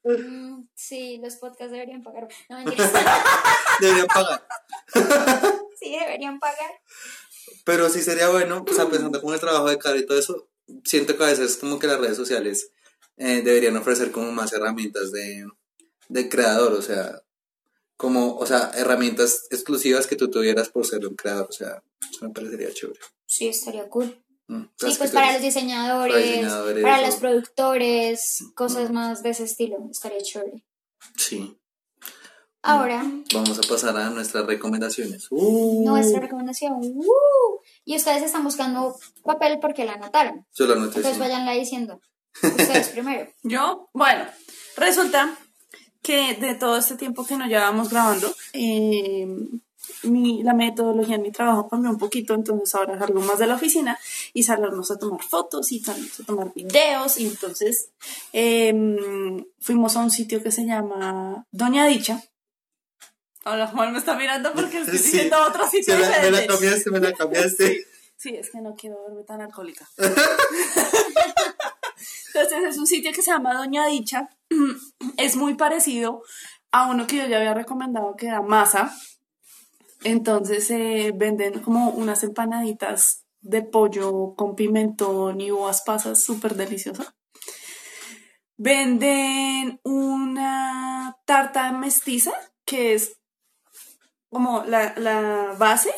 Mm, 0.04 0.64
Sí, 0.74 1.20
los 1.22 1.36
podcasts 1.36 1.72
deberían 1.72 2.02
pagar. 2.02 2.28
No, 2.50 2.58
mentiras. 2.58 2.92
Deberían 3.82 4.08
pagar. 4.08 4.48
sí, 5.80 5.92
deberían 6.00 6.40
pagar. 6.40 6.72
Pero 7.66 7.90
sí 7.90 8.02
sería 8.02 8.30
bueno, 8.30 8.66
o 8.68 8.74
sea, 8.74 8.88
pensando 8.90 9.22
con 9.22 9.34
el 9.34 9.40
trabajo 9.40 9.70
de 9.70 9.78
Caro 9.78 9.98
y 9.98 10.06
todo 10.06 10.18
eso, 10.18 10.48
siento 10.84 11.18
que 11.18 11.24
a 11.24 11.28
veces 11.28 11.58
como 11.58 11.80
que 11.80 11.88
las 11.88 12.00
redes 12.00 12.18
sociales 12.18 12.72
eh, 13.18 13.42
deberían 13.44 13.76
ofrecer 13.78 14.12
como 14.12 14.32
más 14.32 14.54
herramientas 14.54 15.12
de, 15.12 15.46
de 16.10 16.28
creador, 16.30 16.74
o 16.74 16.82
sea, 16.82 17.22
como, 17.98 18.36
o 18.36 18.46
sea, 18.46 18.72
herramientas 18.76 19.48
exclusivas 19.50 20.08
que 20.08 20.16
tú 20.16 20.30
tuvieras 20.30 20.70
por 20.70 20.86
ser 20.86 21.06
un 21.08 21.16
creador, 21.16 21.48
o 21.50 21.54
sea, 21.54 21.82
eso 22.12 22.26
me 22.26 22.34
parecería 22.34 22.74
chévere. 22.74 23.00
Sí, 23.26 23.48
estaría 23.48 23.88
cool. 23.90 24.22
Mm, 24.48 24.64
Sí, 24.76 24.96
pues 24.98 25.12
para 25.12 25.34
los 25.34 25.42
diseñadores, 25.42 26.14
para 26.14 26.26
diseñadores, 26.26 26.84
para 26.84 27.02
o- 27.04 27.06
los 27.06 27.16
productores, 27.18 28.44
cosas 28.56 28.92
más 28.92 29.22
de 29.24 29.30
ese 29.30 29.44
estilo. 29.44 29.78
Estaría 29.92 30.22
chévere. 30.22 30.64
Sí. 31.18 31.56
Ahora, 32.62 33.04
Vamos 33.34 33.58
a 33.58 33.62
pasar 33.62 33.96
a 33.96 34.10
nuestras 34.10 34.46
recomendaciones. 34.46 35.28
Uh, 35.30 35.86
nuestra 35.86 36.20
recomendación. 36.20 36.74
¡uh! 36.82 37.60
Y 37.86 37.96
ustedes 37.96 38.22
están 38.24 38.44
buscando 38.44 38.98
papel 39.24 39.60
porque 39.62 39.86
la 39.86 39.94
anotaron. 39.94 40.46
Yo 40.54 40.66
la 40.68 40.76
noté. 40.76 40.98
Entonces 40.98 41.14
sí. 41.14 41.20
váyanla 41.20 41.54
diciendo. 41.54 42.02
Ustedes 42.44 42.90
primero. 42.94 43.32
Yo, 43.44 43.90
bueno, 43.94 44.26
resulta 44.76 45.38
que 46.10 46.34
de 46.36 46.56
todo 46.56 46.76
este 46.78 46.96
tiempo 46.96 47.24
que 47.24 47.38
nos 47.38 47.48
llevábamos 47.50 47.90
grabando, 47.92 48.34
eh, 48.54 49.28
mi- 50.04 50.42
la 50.42 50.56
metodología 50.56 51.18
en 51.18 51.22
mi 51.22 51.32
trabajo 51.32 51.70
cambió 51.70 51.92
un 51.92 52.00
poquito, 52.00 52.34
entonces 52.34 52.74
ahora 52.74 52.98
salgo 52.98 53.20
más 53.22 53.38
de 53.38 53.46
la 53.46 53.54
oficina 53.56 53.96
y 54.34 54.42
salirnos 54.42 54.90
a 54.90 54.98
tomar 54.98 55.22
fotos 55.22 55.72
y 55.72 55.80
salimos 55.82 56.20
a 56.20 56.24
tomar 56.24 56.52
videos 56.56 57.20
y 57.20 57.28
entonces 57.28 57.90
eh, 58.34 58.74
fuimos 59.60 59.96
a 59.96 60.00
un 60.00 60.10
sitio 60.10 60.42
que 60.42 60.52
se 60.52 60.66
llama 60.66 61.46
Doña 61.52 61.86
Dicha. 61.86 62.24
Ahora 63.46 63.68
Juan 63.68 63.94
me 63.94 64.00
está 64.00 64.16
mirando 64.16 64.52
porque 64.54 64.80
estoy 64.80 64.98
Sí. 64.98 65.04
diciendo 65.12 65.38
otro 65.48 65.64
Sí, 65.70 65.78
sitio 65.78 65.96
me, 65.96 66.10
la, 66.10 66.22
me 66.22 66.32
la 66.32 66.48
cambiaste, 66.48 66.90
me 66.92 67.00
la 67.00 67.14
cambiaste. 67.14 67.86
Sí, 68.18 68.36
es 68.36 68.50
que 68.50 68.62
no 68.62 68.74
quiero 68.76 68.98
verme 69.08 69.24
tan 69.26 69.42
alcohólica. 69.42 69.88
Entonces 72.34 72.64
es 72.64 72.78
un 72.78 72.88
sitio 72.88 73.12
que 73.12 73.22
se 73.22 73.32
llama 73.32 73.56
Doña 73.56 73.88
Dicha. 73.88 74.30
Es 75.18 75.36
muy 75.36 75.56
parecido 75.56 76.24
a 76.72 76.90
uno 76.90 77.08
que 77.08 77.18
yo 77.18 77.26
ya 77.26 77.38
había 77.38 77.54
recomendado 77.54 78.16
que 78.16 78.28
era 78.28 78.42
Masa. 78.42 78.94
Entonces 80.04 80.70
venden 81.18 81.60
como 81.60 81.90
unas 81.90 82.24
empanaditas 82.24 83.26
de 83.42 83.62
pollo 83.64 84.34
con 84.36 84.56
pimentón 84.56 85.42
y 85.42 85.52
uvas 85.52 85.82
pasas 85.82 86.24
súper 86.24 86.56
deliciosas. 86.56 87.14
Venden 88.58 89.80
una 89.84 91.18
tarta 91.26 91.72
mestiza 91.72 92.34
que 92.66 92.94
es 92.94 93.18
como 94.30 94.64
la, 94.64 94.94
la 94.98 95.56
base 95.58 95.94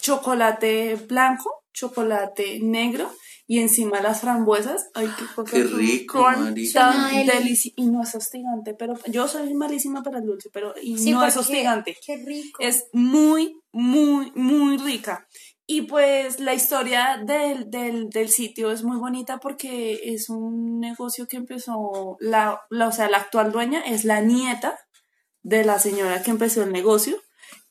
chocolate 0.00 0.96
blanco, 0.96 1.64
chocolate 1.72 2.58
negro 2.60 3.10
y 3.52 3.58
encima 3.58 4.00
las 4.00 4.22
frambuesas. 4.22 4.88
Ay, 4.94 5.06
qué, 5.18 5.26
cosa 5.34 5.52
Qué 5.52 5.64
rico, 5.64 6.24
tan 6.24 6.54
delici- 6.54 7.74
Y 7.76 7.84
no 7.90 8.02
es 8.02 8.14
hostigante, 8.14 8.72
pero 8.72 8.94
yo 9.08 9.28
soy 9.28 9.52
malísima 9.52 10.02
para 10.02 10.20
el 10.20 10.24
dulce, 10.24 10.48
pero 10.50 10.72
y 10.82 10.96
Sí, 10.96 11.10
no 11.10 11.22
es 11.22 11.36
hostigante. 11.36 11.94
Qué 12.02 12.16
rico. 12.16 12.58
Es 12.62 12.86
muy, 12.94 13.60
muy, 13.70 14.32
muy 14.34 14.78
rica. 14.78 15.28
Y 15.66 15.82
pues 15.82 16.40
la 16.40 16.54
historia 16.54 17.22
del, 17.26 17.68
del, 17.70 18.08
del 18.08 18.30
sitio 18.30 18.72
es 18.72 18.84
muy 18.84 18.96
bonita 18.96 19.36
porque 19.36 20.00
es 20.02 20.30
un 20.30 20.80
negocio 20.80 21.26
que 21.28 21.36
empezó, 21.36 22.16
la, 22.20 22.58
la, 22.70 22.88
o 22.88 22.92
sea, 22.92 23.10
la 23.10 23.18
actual 23.18 23.52
dueña 23.52 23.82
es 23.82 24.06
la 24.06 24.22
nieta 24.22 24.78
de 25.42 25.62
la 25.66 25.78
señora 25.78 26.22
que 26.22 26.30
empezó 26.30 26.62
el 26.62 26.72
negocio. 26.72 27.18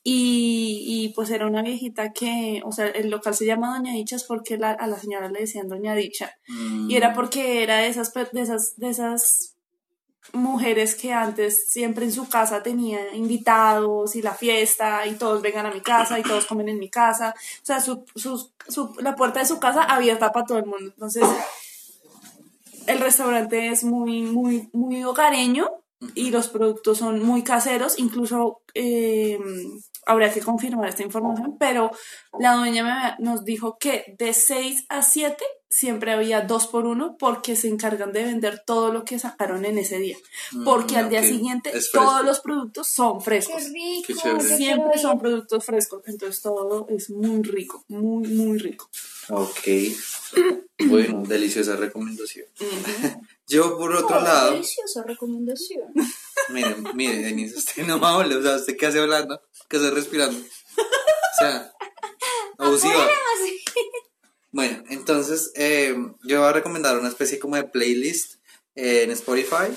Y, 0.04 0.82
y 0.84 1.08
pues 1.10 1.30
era 1.30 1.46
una 1.46 1.62
viejita 1.62 2.12
que, 2.12 2.60
o 2.64 2.72
sea, 2.72 2.86
el 2.88 3.08
local 3.10 3.34
se 3.34 3.46
llama 3.46 3.76
Doña 3.76 3.92
Dicha 3.92 4.16
es 4.16 4.24
porque 4.24 4.58
la- 4.58 4.72
a 4.72 4.86
la 4.88 4.98
señora 4.98 5.28
le 5.30 5.40
decían 5.40 5.68
Doña 5.68 5.94
Dicha. 5.94 6.32
Mm, 6.48 6.90
Y 6.90 6.96
era 6.96 7.12
porque 7.14 7.62
era 7.62 7.76
de 7.78 7.86
esas, 7.88 8.12
de 8.12 8.40
esas, 8.40 8.76
de 8.76 8.88
esas 8.90 9.54
mujeres 10.32 10.94
que 10.96 11.12
antes 11.12 11.68
siempre 11.70 12.04
en 12.04 12.12
su 12.12 12.28
casa 12.28 12.62
tenía 12.62 13.14
invitados 13.14 14.16
y 14.16 14.22
la 14.22 14.34
fiesta 14.34 15.06
y 15.06 15.14
todos 15.14 15.40
vengan 15.42 15.66
a 15.66 15.70
mi 15.72 15.80
casa 15.80 16.18
y 16.18 16.22
todos 16.22 16.46
comen 16.46 16.68
en 16.68 16.78
mi 16.80 16.88
casa. 16.90 17.34
O 17.62 17.64
sea, 17.66 17.80
su, 17.80 18.04
sus- 18.16 18.50
su- 18.68 18.94
la 19.00 19.14
puerta 19.14 19.38
de 19.40 19.46
su 19.46 19.60
casa 19.60 19.82
abierta 19.84 20.32
para 20.32 20.46
todo 20.46 20.58
el 20.58 20.66
mundo. 20.66 20.86
Entonces, 20.94 21.24
el 22.86 22.98
restaurante 22.98 23.68
es 23.68 23.84
muy, 23.84 24.22
muy, 24.22 24.68
muy 24.72 25.04
hogareño 25.04 25.70
y 26.14 26.30
los 26.30 26.48
productos 26.48 26.98
son 26.98 27.22
muy 27.22 27.42
caseros. 27.42 27.98
Incluso 27.98 28.62
eh, 28.74 29.38
habría 30.06 30.32
que 30.32 30.40
confirmar 30.40 30.88
esta 30.88 31.02
información, 31.02 31.56
pero 31.58 31.90
la 32.38 32.54
dueña 32.56 33.16
me- 33.18 33.24
nos 33.24 33.44
dijo 33.44 33.76
que 33.78 34.14
de 34.18 34.32
6 34.34 34.84
a 34.88 35.02
7 35.02 35.44
siempre 35.68 36.12
había 36.12 36.42
dos 36.42 36.66
por 36.66 36.84
uno 36.86 37.16
porque 37.18 37.56
se 37.56 37.68
encargan 37.68 38.12
de 38.12 38.24
vender 38.24 38.62
todo 38.66 38.92
lo 38.92 39.04
que 39.04 39.18
sacaron 39.18 39.64
en 39.64 39.78
ese 39.78 39.98
día. 39.98 40.16
Mm, 40.52 40.64
Porque 40.64 40.96
al 40.96 41.08
día 41.08 41.22
siguiente 41.22 41.72
todos 41.92 42.24
los 42.26 42.40
productos 42.40 42.88
son 42.88 43.18
Qué 43.18 43.24
frescos. 43.24 43.64
rico. 43.72 44.02
Qué 44.06 44.14
chévere. 44.14 44.48
yo 44.50 44.56
Siempre 44.56 44.98
son 44.98 45.18
productos 45.18 45.64
frescos, 45.64 46.02
entonces 46.06 46.42
todo 46.42 46.86
es 46.90 47.08
muy 47.10 47.42
rico, 47.42 47.84
muy, 47.88 48.28
muy 48.28 48.58
rico. 48.58 48.88
Ok. 49.28 49.68
Bueno, 50.84 51.22
deliciosa 51.24 51.76
recomendación. 51.76 52.46
Ujú. 52.60 53.20
Yo, 53.52 53.76
por 53.78 53.94
otro 53.94 54.18
Oh, 54.18 54.20
lado, 54.22 54.52
Deliciosa 54.52 55.02
recomendación. 55.02 55.92
mire, 56.48 56.74
mire, 56.94 57.18
Denise, 57.18 57.56
usted 57.58 57.84
no 57.84 58.00
va 58.00 58.10
a 58.10 58.14
hablar, 58.14 58.38
o 58.38 58.42
sea, 58.42 58.56
¿usted 58.56 58.76
qué 58.76 58.86
hace 58.86 58.98
hablando? 59.00 59.40
¿Qué 59.68 59.76
hace 59.76 59.90
respirando? 59.90 60.38
O 60.38 61.38
sea, 61.38 61.72
abusiva. 62.58 63.08
Bueno, 64.50 64.82
entonces, 64.90 65.50
eh, 65.54 65.94
yo 66.24 66.40
voy 66.40 66.48
a 66.48 66.52
recomendar 66.52 66.98
una 66.98 67.08
especie 67.08 67.38
como 67.38 67.56
de 67.56 67.64
playlist 67.64 68.34
eh, 68.74 69.02
en 69.04 69.10
Spotify. 69.10 69.72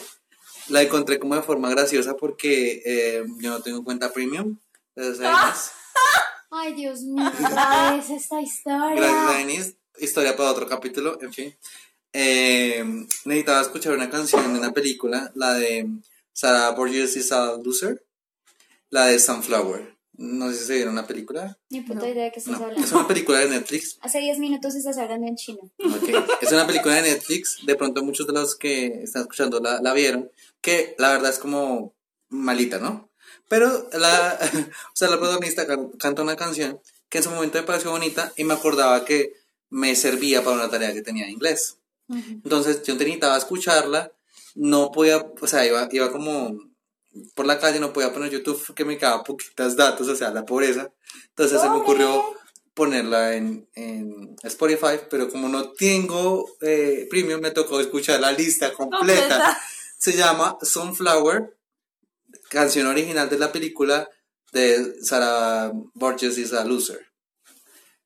La 0.69 0.81
encontré 0.81 1.19
como 1.19 1.35
de 1.35 1.43
forma 1.43 1.69
graciosa 1.69 2.15
porque 2.17 2.81
eh, 2.85 3.23
yo 3.39 3.49
no 3.51 3.61
tengo 3.61 3.83
cuenta 3.83 4.11
premium. 4.11 4.57
Gracias 4.95 5.19
Denise. 5.19 5.71
Ay, 6.51 6.73
Dios 6.73 7.01
mío, 7.01 7.23
vez 7.25 8.09
esta 8.09 8.37
Gracias 8.37 8.41
historia. 8.41 9.33
Denise. 9.37 9.77
Historia 9.97 10.35
para 10.35 10.51
otro 10.51 10.67
capítulo, 10.67 11.17
en 11.21 11.31
fin. 11.31 11.57
Eh, 12.17 12.81
necesitaba 13.25 13.61
escuchar 13.61 13.91
una 13.93 14.09
canción 14.09 14.53
de 14.53 14.57
una 14.59 14.71
película, 14.71 15.33
la 15.35 15.53
de 15.53 15.85
Sarah 16.31 16.69
Borges 16.71 17.17
is 17.17 17.31
a 17.33 17.57
Loser, 17.61 18.05
la 18.89 19.07
de 19.07 19.19
Sunflower. 19.19 19.93
No 20.17 20.49
sé 20.49 20.57
si 20.59 20.65
se 20.67 20.75
vieron 20.75 20.93
una 20.93 21.05
película. 21.05 21.57
Ni 21.69 21.81
puta 21.81 22.07
idea 22.07 22.23
de 22.23 22.31
qué 22.31 22.39
estás 22.39 22.57
No, 22.57 22.63
hablando. 22.67 22.85
es 22.85 22.91
una 22.93 23.05
película 23.05 23.39
de 23.39 23.49
Netflix. 23.49 23.97
Hace 23.99 24.19
10 24.19 24.39
minutos 24.39 24.73
estás 24.75 24.97
hablando 24.97 25.27
en 25.27 25.35
chino. 25.35 25.69
Es 26.39 26.51
una 26.53 26.65
película 26.65 26.95
de 26.95 27.01
Netflix. 27.01 27.57
De 27.65 27.75
pronto 27.75 28.01
muchos 28.01 28.25
de 28.25 28.31
los 28.31 28.55
que 28.55 29.03
están 29.03 29.23
escuchando 29.23 29.59
la, 29.59 29.81
la 29.81 29.91
vieron. 29.93 30.31
Que 30.61 30.95
la 30.99 31.09
verdad 31.11 31.31
es 31.31 31.37
como 31.37 31.93
malita, 32.29 32.79
¿no? 32.79 33.09
Pero 33.49 33.89
la, 33.91 34.39
o 34.93 34.95
sea, 34.95 35.09
la 35.09 35.17
protagonista 35.19 35.67
can- 35.67 35.89
canta 35.99 36.21
una 36.21 36.37
canción 36.37 36.79
que 37.09 37.17
en 37.17 37.23
su 37.25 37.31
momento 37.31 37.57
me 37.59 37.65
pareció 37.67 37.91
bonita 37.91 38.31
y 38.37 38.45
me 38.45 38.53
acordaba 38.53 39.03
que 39.03 39.33
me 39.69 39.97
servía 39.97 40.45
para 40.45 40.55
una 40.55 40.69
tarea 40.69 40.93
que 40.93 41.01
tenía 41.01 41.25
de 41.25 41.31
inglés. 41.31 41.75
Entonces 42.07 42.83
yo 42.83 42.95
necesitaba 42.95 43.37
escucharla, 43.37 44.11
no 44.55 44.91
podía, 44.91 45.25
o 45.41 45.47
sea, 45.47 45.65
iba, 45.65 45.87
iba 45.91 46.11
como 46.11 46.57
por 47.33 47.45
la 47.45 47.59
calle, 47.59 47.79
no 47.79 47.93
podía 47.93 48.13
poner 48.13 48.31
YouTube 48.31 48.61
porque 48.65 48.85
me 48.85 48.97
quedaba 48.97 49.23
poquitas 49.23 49.75
datos, 49.75 50.07
o 50.07 50.15
sea, 50.15 50.31
la 50.31 50.45
pobreza. 50.45 50.91
Entonces 51.29 51.61
se 51.61 51.69
me 51.69 51.77
ocurrió 51.77 52.23
ponerla 52.73 53.35
en, 53.35 53.67
en 53.73 54.35
Spotify, 54.43 54.99
pero 55.09 55.29
como 55.29 55.47
no 55.47 55.71
tengo 55.71 56.57
eh, 56.61 57.07
premium, 57.09 57.41
me 57.41 57.51
tocó 57.51 57.79
escuchar 57.79 58.19
la 58.19 58.31
lista 58.31 58.73
completa. 58.73 59.37
Completa. 59.37 59.61
Se 59.97 60.13
llama 60.13 60.57
Sunflower, 60.61 61.57
canción 62.49 62.87
original 62.87 63.29
de 63.29 63.39
la 63.39 63.51
película 63.51 64.09
de 64.51 65.01
Sarah 65.01 65.71
Borges 65.93 66.37
is 66.37 66.53
a 66.53 66.65
Loser. 66.65 67.07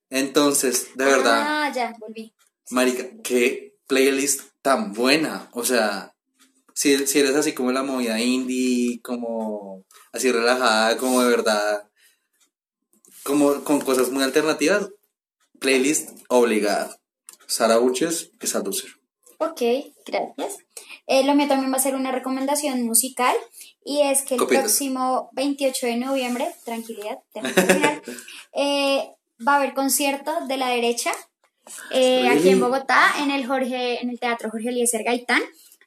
Entonces, 0.09 0.89
de 0.95 1.05
verdad. 1.05 1.43
Ah, 1.45 1.71
ya, 1.73 1.93
volví. 1.99 2.33
Marica, 2.69 3.09
qué 3.23 3.68
playlist 3.89 4.41
tan 4.61 4.93
buena. 4.93 5.49
O 5.51 5.65
sea, 5.65 6.15
si, 6.73 7.07
si 7.07 7.19
eres 7.19 7.35
así 7.35 7.53
como 7.53 7.71
la 7.71 7.83
movida 7.83 8.21
indie, 8.21 9.01
como 9.01 9.83
así 10.13 10.31
relajada, 10.31 10.95
como 10.97 11.21
de 11.21 11.29
verdad, 11.29 11.89
como 13.23 13.63
con 13.63 13.81
cosas 13.81 14.11
muy 14.11 14.23
alternativas, 14.23 14.89
playlist 15.59 16.11
obligada. 16.29 16.95
Sara 17.47 17.77
Buches 17.77 18.31
es 18.39 18.55
a 18.55 18.59
loser. 18.59 18.91
Ok, 19.39 19.61
gracias. 20.05 20.57
Eh, 21.07 21.23
lo 21.23 21.33
mío 21.33 21.47
también 21.47 21.71
va 21.71 21.77
a 21.77 21.81
ser 21.81 21.95
una 21.95 22.11
recomendación 22.11 22.83
musical 22.83 23.35
y 23.83 24.01
es 24.01 24.21
que 24.21 24.35
el 24.35 24.45
próximo 24.45 25.29
28 25.33 25.87
de 25.87 25.97
noviembre, 25.97 26.53
tranquilidad, 26.63 27.19
terminar, 27.33 28.03
eh, 28.53 29.09
va 29.45 29.53
a 29.53 29.55
haber 29.55 29.73
concierto 29.73 30.31
de 30.47 30.57
la 30.57 30.67
derecha 30.67 31.11
eh, 31.91 32.27
aquí 32.29 32.49
en 32.49 32.59
Bogotá, 32.59 33.13
en 33.19 33.31
el 33.31 33.45
Jorge, 33.45 34.01
en 34.01 34.09
el 34.09 34.19
Teatro 34.19 34.49
Jorge 34.49 34.69
Eliezer 34.69 35.03
Gaitán. 35.03 35.41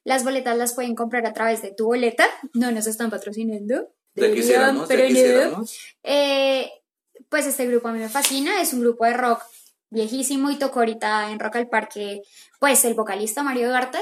Las 0.05 0.25
boletas 0.25 0.57
las 0.57 0.75
pueden 0.75 0.95
comprar 0.95 1.27
a 1.27 1.33
través 1.33 1.63
de 1.63 1.73
tu 1.73 1.87
boleta. 1.87 2.27
No 2.55 2.71
nos 2.73 2.87
están 2.87 3.11
patrocinando. 3.11 3.93
Deberían, 4.15 4.37
quisiéramos, 4.37 4.89
pero 4.89 5.03
no. 5.03 5.09
quisiéramos. 5.09 5.79
Eh, 6.03 6.71
pues 7.29 7.47
este 7.47 7.67
grupo 7.67 7.89
a 7.89 7.93
mí 7.93 7.99
me 7.99 8.09
fascina, 8.09 8.61
es 8.61 8.73
un 8.73 8.81
grupo 8.81 9.05
de 9.05 9.15
rock 9.15 9.43
viejísimo 9.93 10.51
y 10.51 10.57
tocó 10.57 10.81
ahorita 10.81 11.31
en 11.31 11.39
Rock 11.39 11.57
al 11.57 11.69
Parque, 11.69 12.23
pues 12.59 12.85
el 12.85 12.95
vocalista 12.95 13.43
Mario 13.43 13.69
Duarte, 13.69 13.99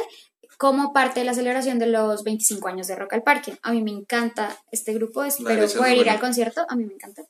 como 0.61 0.93
parte 0.93 1.21
de 1.21 1.25
la 1.25 1.33
celebración 1.33 1.79
de 1.79 1.87
los 1.87 2.23
25 2.23 2.69
años 2.69 2.87
de 2.87 2.95
Rock 2.95 3.15
al 3.15 3.23
Parque. 3.23 3.57
A 3.63 3.73
mí 3.73 3.83
me 3.83 3.93
encanta 3.93 4.55
este 4.71 4.93
grupo, 4.93 5.25
espero 5.25 5.67
poder 5.67 5.97
ir 5.97 6.11
al 6.11 6.21
concierto, 6.21 6.67
a 6.69 6.77
mí 6.77 6.85
me 6.85 6.93
encanta. 6.93 7.23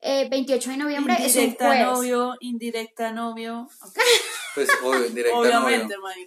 Eh, 0.00 0.26
28 0.30 0.70
de 0.70 0.76
noviembre 0.78 1.14
es 1.20 1.36
un 1.36 1.42
Indirecta 1.42 1.66
jueves. 1.66 1.84
novio, 1.84 2.34
indirecta 2.40 3.12
novio. 3.12 3.68
Pues 4.54 4.68
obvio, 4.82 5.10
directa 5.10 5.38
Obviamente, 5.38 5.94
novio. 5.94 6.26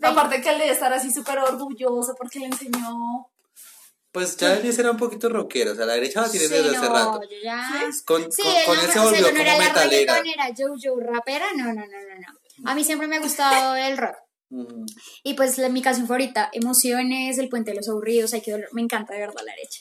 Aparte 0.00 0.40
que 0.40 0.48
él 0.48 0.58
debe 0.60 0.70
estar 0.72 0.90
así 0.94 1.12
súper 1.12 1.40
orgulloso 1.40 2.14
porque 2.16 2.38
le 2.38 2.46
enseñó. 2.46 3.28
Pues 4.12 4.34
ya 4.38 4.56
Denise 4.56 4.80
era 4.80 4.92
un 4.92 4.96
poquito 4.96 5.28
rockera, 5.28 5.72
o 5.72 5.74
sea, 5.74 5.84
la 5.84 5.92
derecha 5.92 6.22
la 6.22 6.30
tiene 6.30 6.46
Sí, 6.46 6.54
desde 6.54 6.74
hace 6.74 6.88
rato. 6.88 7.20
yo 7.22 7.36
ya... 7.44 7.86
Con, 8.06 8.32
Sí, 8.32 8.42
con, 8.64 8.76
con 8.76 8.76
no, 8.76 8.82
él 8.82 8.88
se 8.88 8.88
o 8.88 8.92
sea, 8.92 9.02
volvió 9.02 9.20
yo 9.20 9.26
no 9.26 9.28
como 9.28 9.42
era 9.42 9.58
la 9.58 9.64
metalera. 9.64 10.14
reggaetonera, 10.22 10.54
Jojo, 10.56 11.00
rapera, 11.00 11.46
no, 11.54 11.64
no, 11.66 11.74
no, 11.74 11.82
no, 11.84 12.14
no. 12.64 12.70
A 12.70 12.74
mí 12.74 12.82
siempre 12.82 13.08
me 13.08 13.16
ha 13.16 13.20
gustado 13.20 13.76
el 13.76 13.98
rock. 13.98 14.16
Y 15.24 15.34
pues 15.34 15.58
la, 15.58 15.68
mi 15.68 15.82
canción 15.82 16.06
favorita, 16.06 16.48
Emociones, 16.52 17.38
El 17.38 17.48
Puente 17.48 17.72
de 17.72 17.78
los 17.78 17.88
Aburridos, 17.88 18.32
Ay, 18.32 18.40
qué 18.42 18.52
dolor, 18.52 18.68
me 18.72 18.82
encanta 18.82 19.12
de 19.14 19.20
verdad 19.20 19.42
la 19.44 19.52
derecha. 19.52 19.80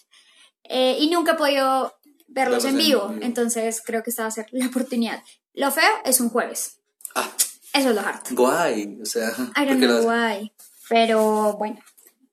Eh, 0.63 0.97
y 0.99 1.09
nunca 1.09 1.34
he 1.34 1.36
podido 1.36 1.93
verlos 2.28 2.63
en 2.66 2.72
en 2.72 2.78
vivo, 2.78 3.16
entonces 3.22 3.82
creo 3.86 4.01
que 4.03 4.09
esta 4.09 4.24
va 4.24 4.28
a 4.30 4.32
ser 4.32 4.47
la 4.51 4.68
oportunidad. 4.68 5.24
Lo 5.53 5.72
feo 5.72 5.89
es 6.03 6.20
un 6.20 6.30
jueves, 6.30 6.80
Ah, 7.13 7.32
eso 7.74 7.89
es 7.89 7.95
lo 7.95 8.01
harto. 8.01 8.36
guay, 8.36 8.99
o 9.01 9.05
sea. 9.05 9.30
I 9.55 9.66
don't 9.66 9.78
know 9.80 10.01
lo- 10.01 10.09
why, 10.09 10.51
pero 10.89 11.53
bueno, 11.57 11.80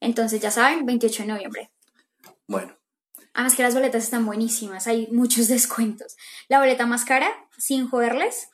entonces 0.01 0.41
ya 0.41 0.51
saben, 0.51 0.87
28 0.87 1.23
de 1.25 1.29
noviembre. 1.29 1.71
Bueno, 2.49 2.77
Además 3.35 3.55
que 3.55 3.63
las 3.63 3.73
boletas 3.75 4.03
están 4.05 4.27
buenísimas, 4.27 4.87
hay 4.87 5.07
muchos 5.13 5.49
descuentos. 5.49 6.17
La 6.49 6.59
boleta 6.59 6.85
más 6.87 7.05
cara, 7.05 7.31
sin 7.59 7.89
joderles, 7.89 8.49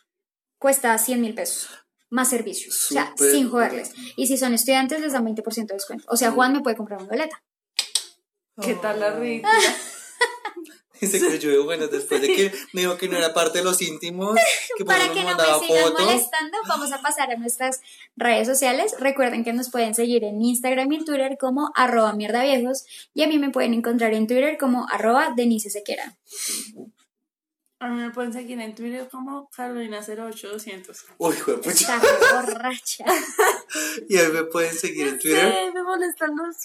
cuesta 0.59 0.97
100 0.99 1.21
mil 1.21 1.35
pesos, 1.35 1.69
más 2.11 2.31
servicios, 2.31 2.91
o 2.91 2.95
sea, 2.95 3.15
sin 3.17 3.51
joderles. 3.51 3.93
Y 4.17 4.27
si 4.27 4.37
son 4.39 4.55
estudiantes, 4.55 5.01
les 5.01 5.13
dan 5.13 5.27
20% 5.27 5.67
de 5.67 5.75
descuento. 5.75 6.05
O 6.09 6.17
sea, 6.17 6.31
Juan 6.31 6.53
me 6.53 6.61
puede 6.61 6.77
comprar 6.77 7.01
una 7.01 7.09
boleta. 7.09 7.43
¿Qué 8.61 8.75
tal 8.75 9.01
la 9.01 9.13
ridícula? 9.13 9.53
se 11.01 11.21
creyó 11.21 11.65
bueno 11.65 11.87
después 11.87 12.21
de 12.21 12.27
que 12.29 12.53
me 12.73 12.81
dijo 12.81 12.97
que 12.97 13.09
no 13.09 13.17
era 13.17 13.33
parte 13.33 13.59
de 13.59 13.65
los 13.65 13.81
íntimos, 13.83 14.37
que 14.77 14.85
por 14.85 14.95
Para 14.95 15.05
eso 15.05 15.15
que 15.15 15.21
me 15.21 15.27
no 15.27 15.31
me 15.31 15.37
mandaba 15.37 15.61
sigan 15.61 15.83
fotos. 15.85 16.05
molestando, 16.07 16.59
vamos 16.67 16.93
a 16.93 17.01
pasar 17.01 17.31
a 17.31 17.37
nuestras 17.37 17.81
redes 18.17 18.49
sociales. 18.49 18.95
Recuerden 18.99 19.45
que 19.45 19.53
nos 19.53 19.71
pueden 19.71 19.95
seguir 19.95 20.25
en 20.25 20.43
Instagram 20.43 20.91
y 20.91 20.97
en 20.97 21.05
Twitter 21.05 21.37
como 21.39 21.71
arroba 21.77 22.15
mierda 22.15 22.43
viejos 22.43 22.85
y 23.15 23.23
a 23.23 23.29
mí 23.29 23.39
me 23.39 23.51
pueden 23.51 23.75
encontrar 23.75 24.13
en 24.15 24.27
Twitter 24.27 24.59
como 24.59 24.89
arroba 24.91 25.33
Denise 25.37 25.71
Sequera. 25.71 26.17
A 27.81 27.89
mí 27.89 28.01
me 28.01 28.11
pueden 28.11 28.33
seguir 28.33 28.61
en 28.61 28.75
Twitter 28.75 29.09
como 29.09 29.49
Carolina08200. 29.57 31.05
Uy, 31.19 31.35
hijo 31.37 31.53
de 31.53 31.59
pucha. 31.59 32.01
Borracha. 32.33 33.05
Y 34.09 34.17
ahí 34.17 34.33
me 34.33 34.45
pueden 34.45 34.73
seguir 34.75 35.09
en 35.09 35.19
Twitter 35.19 35.53
Sí, 35.53 35.71
me 35.75 35.83
molestan 35.83 36.31
los 36.35 36.57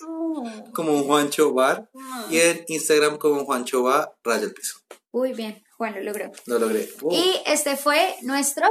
como 0.73 1.03
Juancho 1.03 1.53
Bar 1.53 1.89
No. 1.93 2.31
y 2.31 2.39
en 2.39 2.63
Instagram 2.67 3.17
como 3.17 3.43
Juancho 3.45 3.83
Bar 3.83 4.15
Raya 4.23 4.45
el 4.45 4.53
Piso. 4.53 4.79
Muy 5.11 5.33
bien, 5.33 5.61
Juan 5.77 5.93
lo 5.95 6.01
logró. 6.01 6.31
Lo 6.45 6.59
logré. 6.59 6.89
Uh, 7.01 7.13
Y 7.13 7.35
este 7.45 7.75
fue 7.75 8.15
nuestro 8.21 8.65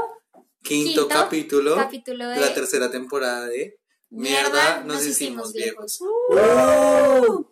quinto, 0.62 1.02
quinto 1.02 1.08
capítulo, 1.08 1.76
capítulo 1.76 2.26
de 2.28 2.34
de 2.36 2.40
la 2.40 2.54
tercera 2.54 2.90
temporada 2.90 3.46
de 3.46 3.78
Mierda, 4.10 4.82
nos 4.84 5.04
hicimos 5.06 5.52
viejos. 5.52 6.00
Uh. 6.00 7.44